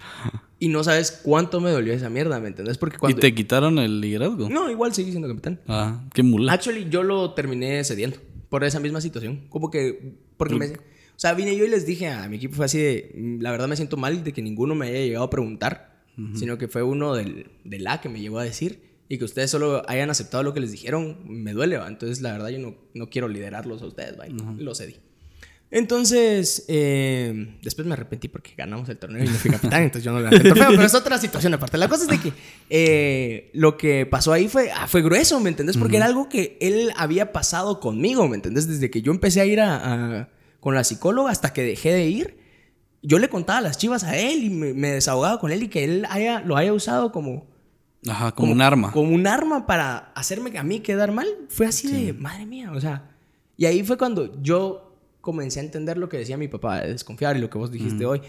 y 0.58 0.68
no 0.68 0.84
sabes 0.84 1.22
cuánto 1.24 1.62
me 1.62 1.70
dolió 1.70 1.94
esa 1.94 2.10
mierda, 2.10 2.38
¿me 2.40 2.48
entiendes? 2.48 2.76
Porque 2.76 2.98
cuando... 2.98 3.16
¿Y 3.16 3.20
te 3.20 3.34
quitaron 3.34 3.78
el 3.78 4.02
liderazgo? 4.02 4.50
No, 4.50 4.70
igual 4.70 4.92
seguí 4.92 5.12
siendo 5.12 5.28
capitán. 5.28 5.58
Ah, 5.66 6.04
qué 6.12 6.22
mula. 6.22 6.52
Actually, 6.52 6.90
yo 6.90 7.02
lo 7.02 7.32
terminé 7.32 7.82
cediendo 7.84 8.18
por 8.50 8.64
esa 8.64 8.80
misma 8.80 9.00
situación. 9.00 9.46
Como 9.48 9.70
que... 9.70 10.18
Porque 10.36 10.56
me... 10.56 10.66
O 10.66 11.20
sea, 11.22 11.32
vine 11.32 11.56
yo 11.56 11.64
y 11.64 11.70
les 11.70 11.86
dije 11.86 12.10
a 12.10 12.28
mi 12.28 12.36
equipo, 12.36 12.54
fue 12.54 12.66
así 12.66 12.76
de... 12.76 13.12
Mm, 13.16 13.40
la 13.40 13.50
verdad 13.50 13.66
me 13.66 13.76
siento 13.76 13.96
mal 13.96 14.22
de 14.22 14.32
que 14.34 14.42
ninguno 14.42 14.74
me 14.74 14.88
haya 14.88 14.98
llegado 14.98 15.24
a 15.24 15.30
preguntar, 15.30 16.02
sino 16.34 16.58
que 16.58 16.68
fue 16.68 16.82
uno 16.82 17.14
del, 17.14 17.46
del 17.64 17.86
A 17.86 18.02
que 18.02 18.10
me 18.10 18.20
llegó 18.20 18.38
a 18.38 18.44
decir 18.44 18.92
y 19.08 19.16
que 19.16 19.24
ustedes 19.24 19.50
solo 19.50 19.82
hayan 19.88 20.10
aceptado 20.10 20.42
lo 20.42 20.52
que 20.52 20.60
les 20.60 20.70
dijeron, 20.70 21.16
me 21.24 21.54
duele, 21.54 21.78
¿va? 21.78 21.88
Entonces, 21.88 22.20
la 22.20 22.32
verdad, 22.32 22.50
yo 22.50 22.58
no, 22.58 22.74
no 22.92 23.08
quiero 23.08 23.28
liderarlos 23.28 23.80
a 23.80 23.86
ustedes, 23.86 24.18
¿va? 24.20 24.26
Lo 24.58 24.74
cedí. 24.74 24.96
Entonces, 25.74 26.66
eh, 26.68 27.56
después 27.62 27.86
me 27.86 27.94
arrepentí 27.94 28.28
porque 28.28 28.52
ganamos 28.54 28.86
el 28.90 28.98
torneo 28.98 29.24
y 29.24 29.26
no 29.26 29.32
fui 29.32 29.50
capitán, 29.50 29.84
entonces 29.84 30.04
yo 30.04 30.12
no 30.12 30.20
le 30.20 30.28
el 30.28 30.42
trofeo, 30.42 30.68
pero 30.68 30.82
es 30.82 30.94
otra 30.94 31.16
situación 31.16 31.54
aparte. 31.54 31.78
La 31.78 31.88
cosa 31.88 32.02
es 32.02 32.10
de 32.10 32.20
que 32.20 32.32
eh, 32.68 33.50
lo 33.54 33.78
que 33.78 34.04
pasó 34.04 34.34
ahí 34.34 34.48
fue, 34.48 34.70
ah, 34.70 34.86
fue 34.86 35.00
grueso, 35.00 35.40
¿me 35.40 35.48
entendés? 35.48 35.78
Porque 35.78 35.96
era 35.96 36.04
algo 36.04 36.28
que 36.28 36.58
él 36.60 36.92
había 36.98 37.32
pasado 37.32 37.80
conmigo, 37.80 38.28
¿me 38.28 38.36
entendés? 38.36 38.68
Desde 38.68 38.90
que 38.90 39.00
yo 39.00 39.12
empecé 39.12 39.40
a 39.40 39.46
ir 39.46 39.62
a, 39.62 40.28
con 40.60 40.74
la 40.74 40.84
psicóloga 40.84 41.30
hasta 41.30 41.54
que 41.54 41.62
dejé 41.62 41.94
de 41.94 42.04
ir, 42.06 42.36
yo 43.00 43.18
le 43.18 43.30
contaba 43.30 43.62
las 43.62 43.78
chivas 43.78 44.04
a 44.04 44.14
él 44.18 44.44
y 44.44 44.50
me, 44.50 44.90
desahogaba 44.90 45.40
con 45.40 45.52
él 45.52 45.62
y 45.62 45.68
que 45.68 45.84
él 45.84 46.06
haya, 46.10 46.40
lo 46.40 46.58
haya 46.58 46.74
usado 46.74 47.12
como 47.12 47.46
Ajá, 48.06 48.32
como, 48.32 48.52
un 48.52 48.60
arma. 48.60 48.92
Como 48.92 49.14
un 49.14 49.26
arma 49.26 49.66
para 49.66 50.12
hacerme 50.14 50.58
a 50.58 50.62
mí 50.62 50.80
quedar 50.80 51.12
mal. 51.12 51.28
Fue 51.48 51.64
así 51.64 51.90
de, 51.90 52.12
madre 52.12 52.44
mía, 52.44 52.72
o 52.72 52.80
sea. 52.80 53.08
Y 53.56 53.64
ahí 53.64 53.82
fue 53.84 53.96
cuando 53.96 54.42
yo 54.42 54.91
comencé 55.22 55.60
a 55.60 55.62
entender 55.62 55.96
lo 55.96 56.10
que 56.10 56.18
decía 56.18 56.36
mi 56.36 56.48
papá, 56.48 56.82
de 56.82 56.92
desconfiar 56.92 57.38
y 57.38 57.40
lo 57.40 57.48
que 57.48 57.56
vos 57.56 57.70
dijiste 57.70 58.04
hoy. 58.04 58.20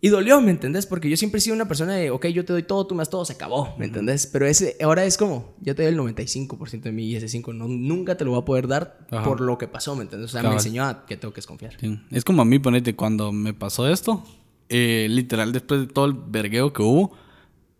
Y 0.00 0.08
dolió, 0.08 0.40
¿me 0.40 0.50
entendés? 0.50 0.84
Porque 0.86 1.08
yo 1.08 1.16
siempre 1.16 1.38
he 1.38 1.40
sido 1.40 1.54
una 1.54 1.68
persona 1.68 1.94
de, 1.94 2.10
ok, 2.10 2.26
yo 2.26 2.44
te 2.44 2.52
doy 2.52 2.62
todo, 2.62 2.86
tú 2.86 2.94
me 2.94 3.00
das 3.00 3.10
todo, 3.10 3.24
se 3.24 3.34
acabó, 3.34 3.74
¿me 3.78 3.86
entendés? 3.86 4.26
Pero 4.26 4.46
ese, 4.46 4.76
ahora 4.82 5.04
es 5.04 5.16
como, 5.16 5.54
yo 5.60 5.74
te 5.74 5.84
doy 5.84 5.92
el 5.92 5.98
95% 5.98 6.82
de 6.82 6.92
mí 6.92 7.04
y 7.04 7.16
ese 7.16 7.26
5% 7.26 7.54
no, 7.54 7.68
nunca 7.68 8.16
te 8.16 8.24
lo 8.24 8.32
voy 8.32 8.40
a 8.40 8.44
poder 8.44 8.66
dar 8.66 9.06
por 9.24 9.40
lo 9.40 9.56
que 9.56 9.68
pasó, 9.68 9.94
¿me 9.94 10.02
entendés? 10.02 10.30
O 10.30 10.32
sea, 10.32 10.42
me 10.42 10.52
enseñó 10.52 10.84
a 10.84 11.06
que 11.06 11.16
tengo 11.16 11.32
que 11.32 11.38
desconfiar. 11.38 11.76
Es 12.10 12.24
como 12.24 12.42
a 12.42 12.44
mí, 12.44 12.58
ponete, 12.58 12.94
cuando 12.94 13.32
me 13.32 13.54
pasó 13.54 13.88
esto, 13.88 14.22
eh, 14.68 15.06
literal, 15.10 15.52
después 15.52 15.80
de 15.80 15.86
todo 15.86 16.06
el 16.06 16.14
vergueo 16.14 16.72
que 16.72 16.82
hubo, 16.82 17.12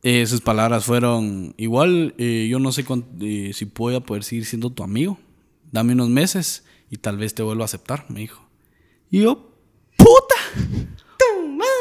eh, 0.03 0.26
sus 0.26 0.41
palabras 0.41 0.84
fueron, 0.84 1.55
igual, 1.57 2.14
eh, 2.18 2.49
yo 2.51 2.59
no 2.59 2.70
sé 2.72 2.84
si 3.53 3.64
voy 3.74 3.95
a 3.95 4.01
poder 4.01 4.24
seguir 4.24 4.47
siendo 4.47 4.70
tu 4.70 4.82
amigo, 4.82 5.18
dame 5.70 5.93
unos 5.95 6.09
meses 6.09 6.66
y 6.91 6.97
tal 6.99 7.18
vez 7.18 7.34
te 7.34 7.43
vuelva 7.43 7.64
a 7.64 7.66
aceptar, 7.66 8.07
me 8.09 8.20
dijo. 8.20 8.43
Y 9.11 9.22
yo, 9.22 9.53
puta. 9.97 10.34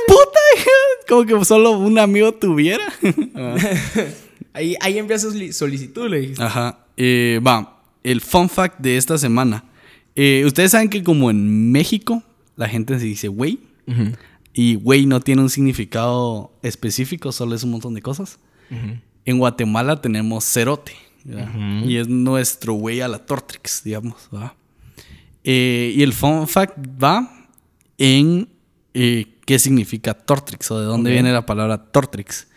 ¡Puta! 0.08 0.40
Como 1.08 1.26
que 1.26 1.46
solo 1.46 1.72
un 1.72 2.00
amigo 2.00 2.32
tuviera. 2.34 2.86
ahí, 4.54 4.76
ahí 4.82 4.98
envía 4.98 5.20
su 5.20 5.32
solicitud, 5.52 6.10
le 6.10 6.22
dijiste. 6.22 6.44
Ajá. 6.44 6.86
Eh, 6.98 7.40
va, 7.46 7.84
el 8.04 8.22
fun 8.22 8.50
fact 8.50 8.80
de 8.80 8.98
esta 8.98 9.18
semana. 9.18 9.64
Eh, 10.16 10.44
ustedes 10.46 10.72
saben 10.72 10.90
que 10.90 11.04
como 11.04 11.30
en 11.30 11.72
México 11.72 12.24
la 12.56 12.70
gente 12.70 12.98
se 13.00 13.06
dice 13.06 13.28
güey. 13.28 13.60
Y 14.54 14.76
güey 14.76 15.06
no 15.06 15.20
tiene 15.20 15.42
un 15.42 15.50
significado 15.50 16.54
específico, 16.64 17.32
solo 17.32 17.56
es 17.56 17.64
un 17.64 17.72
montón 17.72 17.94
de 17.94 18.02
cosas. 18.02 18.40
En 19.26 19.38
Guatemala 19.38 20.02
tenemos 20.02 20.46
cerote. 20.46 20.94
Y 21.86 21.98
es 21.98 22.08
nuestro 22.08 22.74
güey 22.74 23.02
a 23.02 23.08
la 23.08 23.26
Tortrix, 23.26 23.84
digamos. 23.84 24.30
Eh, 25.48 25.94
y 25.96 26.02
el 26.02 26.12
fun 26.12 26.48
fact 26.48 26.78
va 27.02 27.48
en 27.98 28.50
qué 28.94 29.60
significa 29.60 30.14
Tortrix 30.14 30.72
o 30.72 30.80
de 30.80 30.86
dónde 30.86 31.12
viene 31.12 31.32
la 31.32 31.46
palabra 31.46 31.78
Tortrix. 31.78 32.48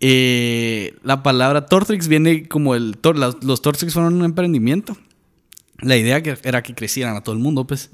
Eh, 0.00 0.94
la 1.02 1.22
palabra 1.22 1.66
Tortrix 1.66 2.06
viene 2.06 2.46
como 2.46 2.74
el... 2.74 2.96
los 3.42 3.62
Tortrix 3.62 3.92
fueron 3.92 4.14
un 4.14 4.24
emprendimiento. 4.24 4.96
La 5.80 5.96
idea 5.96 6.22
era 6.42 6.62
que 6.62 6.74
crecieran 6.74 7.16
a 7.16 7.22
todo 7.22 7.34
el 7.34 7.40
mundo, 7.40 7.66
pues. 7.66 7.90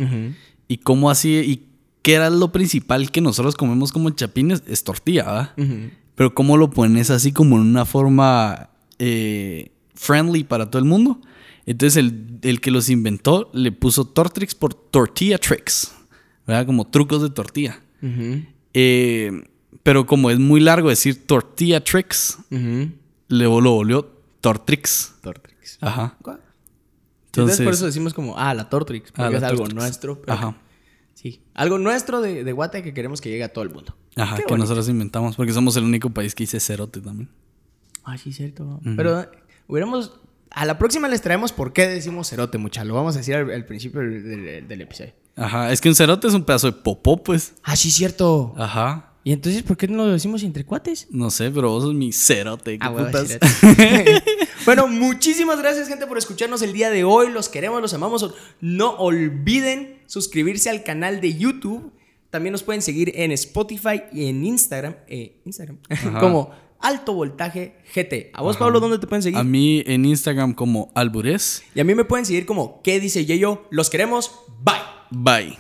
Y 0.69 0.79
cómo 0.79 1.11
así... 1.11 1.31
Y 1.31 1.69
qué 2.03 2.15
era 2.15 2.29
lo 2.29 2.53
principal 2.53 3.11
que 3.11 3.21
nosotros 3.21 3.57
comemos 3.57 3.93
como 3.93 4.11
chapines 4.11 4.63
es 4.67 4.85
tortilla, 4.85 5.25
¿verdad? 5.25 5.91
Pero 6.15 6.35
cómo 6.35 6.57
lo 6.57 6.71
pones 6.71 7.11
así 7.11 7.33
como 7.33 7.57
en 7.57 7.63
una 7.63 7.87
forma 7.87 8.69
eh, 8.99 9.71
friendly 9.95 10.45
para 10.45 10.71
todo 10.71 10.81
el 10.81 10.89
mundo. 10.89 11.21
Entonces 11.67 11.97
el, 11.97 12.34
el, 12.45 12.61
que 12.61 12.71
los 12.71 12.89
inventó 12.89 13.51
le 13.53 13.73
puso 13.73 14.07
Tortrix 14.07 14.55
por 14.55 14.75
tortilla 14.75 15.39
tricks, 15.39 15.95
¿verdad? 16.47 16.67
Como 16.67 16.87
trucos 16.87 17.23
de 17.23 17.31
tortilla. 17.31 17.81
Eh, 18.75 19.45
pero 19.83 20.07
como 20.07 20.31
es 20.31 20.39
muy 20.39 20.61
largo 20.61 20.89
decir 20.89 21.27
tortilla 21.27 21.83
tricks, 21.83 22.39
le 22.51 23.45
lo 23.45 23.51
volvió 23.51 24.11
Tortrix. 24.41 25.15
Tortrix. 25.21 25.79
Ajá. 25.81 26.17
Entonces, 27.27 27.61
por 27.61 27.73
eso 27.73 27.87
decimos 27.87 28.15
como, 28.15 28.39
ah, 28.39 28.55
la 28.55 28.69
Tortrix, 28.69 29.11
porque 29.11 29.35
ah, 29.35 29.39
es 29.39 29.43
algo 29.43 29.67
nuestro. 29.69 30.23
Ajá. 30.27 30.57
Sí, 31.15 31.43
algo 31.55 31.79
nuestro 31.79 32.21
de, 32.21 32.45
de 32.45 32.53
Guate 32.53 32.83
que 32.83 32.93
queremos 32.93 33.21
que 33.21 33.31
llegue 33.31 33.45
a 33.45 33.53
todo 33.53 33.65
el 33.65 33.71
mundo. 33.71 33.97
Ajá, 34.17 34.37
que 34.37 34.57
nosotros 34.57 34.89
inventamos, 34.89 35.37
porque 35.37 35.53
somos 35.53 35.77
el 35.77 35.85
único 35.85 36.11
país 36.11 36.35
que 36.35 36.45
dice 36.45 36.61
cerote 36.61 37.01
también. 37.01 37.31
Ah, 38.05 38.19
sí, 38.19 38.33
cierto. 38.33 38.81
Pero 38.97 39.27
hubiéramos 39.67 40.21
a 40.55 40.65
la 40.65 40.79
próxima 40.79 41.09
les 41.09 41.21
traemos 41.21 41.53
por 41.53 41.73
qué 41.73 41.89
decimos 41.89 42.31
cerote, 42.31 42.59
mucha. 42.59 42.85
Lo 42.85 42.95
vamos 42.95 43.17
a 43.17 43.19
decir 43.19 43.35
al, 43.35 43.67
principio 43.67 44.01
del, 44.01 44.81
episodio. 44.81 45.13
Ajá, 45.37 45.73
es 45.73 45.81
que 45.81 45.89
un 45.89 45.97
cerote 45.97 46.29
es 46.29 46.35
un 46.35 46.45
pedazo 46.45 46.69
de 46.69 46.75
popó, 46.75 47.23
pues. 47.23 47.55
Ah, 47.65 47.75
sí, 47.75 47.91
cierto. 47.91 48.55
Ajá. 48.57 49.11
¿Y 49.25 49.33
entonces 49.33 49.63
por 49.63 49.77
qué 49.77 49.89
no 49.89 50.05
lo 50.05 50.13
decimos 50.13 50.43
entre 50.43 50.65
cuates? 50.65 51.09
No 51.11 51.31
sé, 51.31 51.51
pero 51.51 51.71
vos 51.71 51.83
sos 51.83 51.95
mi 51.95 52.13
cerote. 52.13 52.79
¿qué 52.79 52.87
ah, 52.87 52.93
bueno, 54.67 54.87
muchísimas 54.87 55.59
gracias, 55.59 55.89
gente, 55.89 56.07
por 56.07 56.19
escucharnos 56.19 56.63
el 56.63 56.73
día 56.73 56.91
de 56.91 57.05
hoy. 57.05 57.31
Los 57.33 57.49
queremos, 57.49 57.81
los 57.81 57.95
amamos. 57.95 58.35
No 58.61 58.97
olviden 58.97 60.03
suscribirse 60.07 60.71
al 60.71 60.85
canal 60.85 61.21
de 61.21 61.37
YouTube. 61.37 61.91
También 62.31 62.53
nos 62.53 62.63
pueden 62.63 62.83
seguir 62.83 63.13
en 63.15 63.33
Spotify 63.33 64.03
y 64.13 64.29
en 64.29 64.45
Instagram. 64.45 64.97
Eh, 65.09 65.41
Instagram. 65.47 65.79
como 66.21 66.51
Alto 66.85 67.15
Voltaje 67.15 67.77
GT. 67.95 68.31
¿A 68.35 68.43
vos, 68.43 68.59
Pablo, 68.59 68.79
dónde 68.79 68.99
te 68.99 69.07
pueden 69.07 69.23
seguir? 69.23 69.39
A 69.39 69.43
mí 69.43 69.83
en 69.87 70.05
Instagram 70.05 70.53
como 70.53 70.93
Alburez. 70.95 71.63
Y 71.75 71.81
a 71.81 71.85
mí 71.85 71.95
me 71.95 72.05
pueden 72.05 72.27
seguir 72.27 72.45
como 72.45 72.83
¿Qué 72.83 73.01
dice 73.01 73.25
Yeyo? 73.25 73.65
Los 73.71 73.89
queremos. 73.89 74.31
Bye. 74.63 74.75
Bye. 75.11 75.59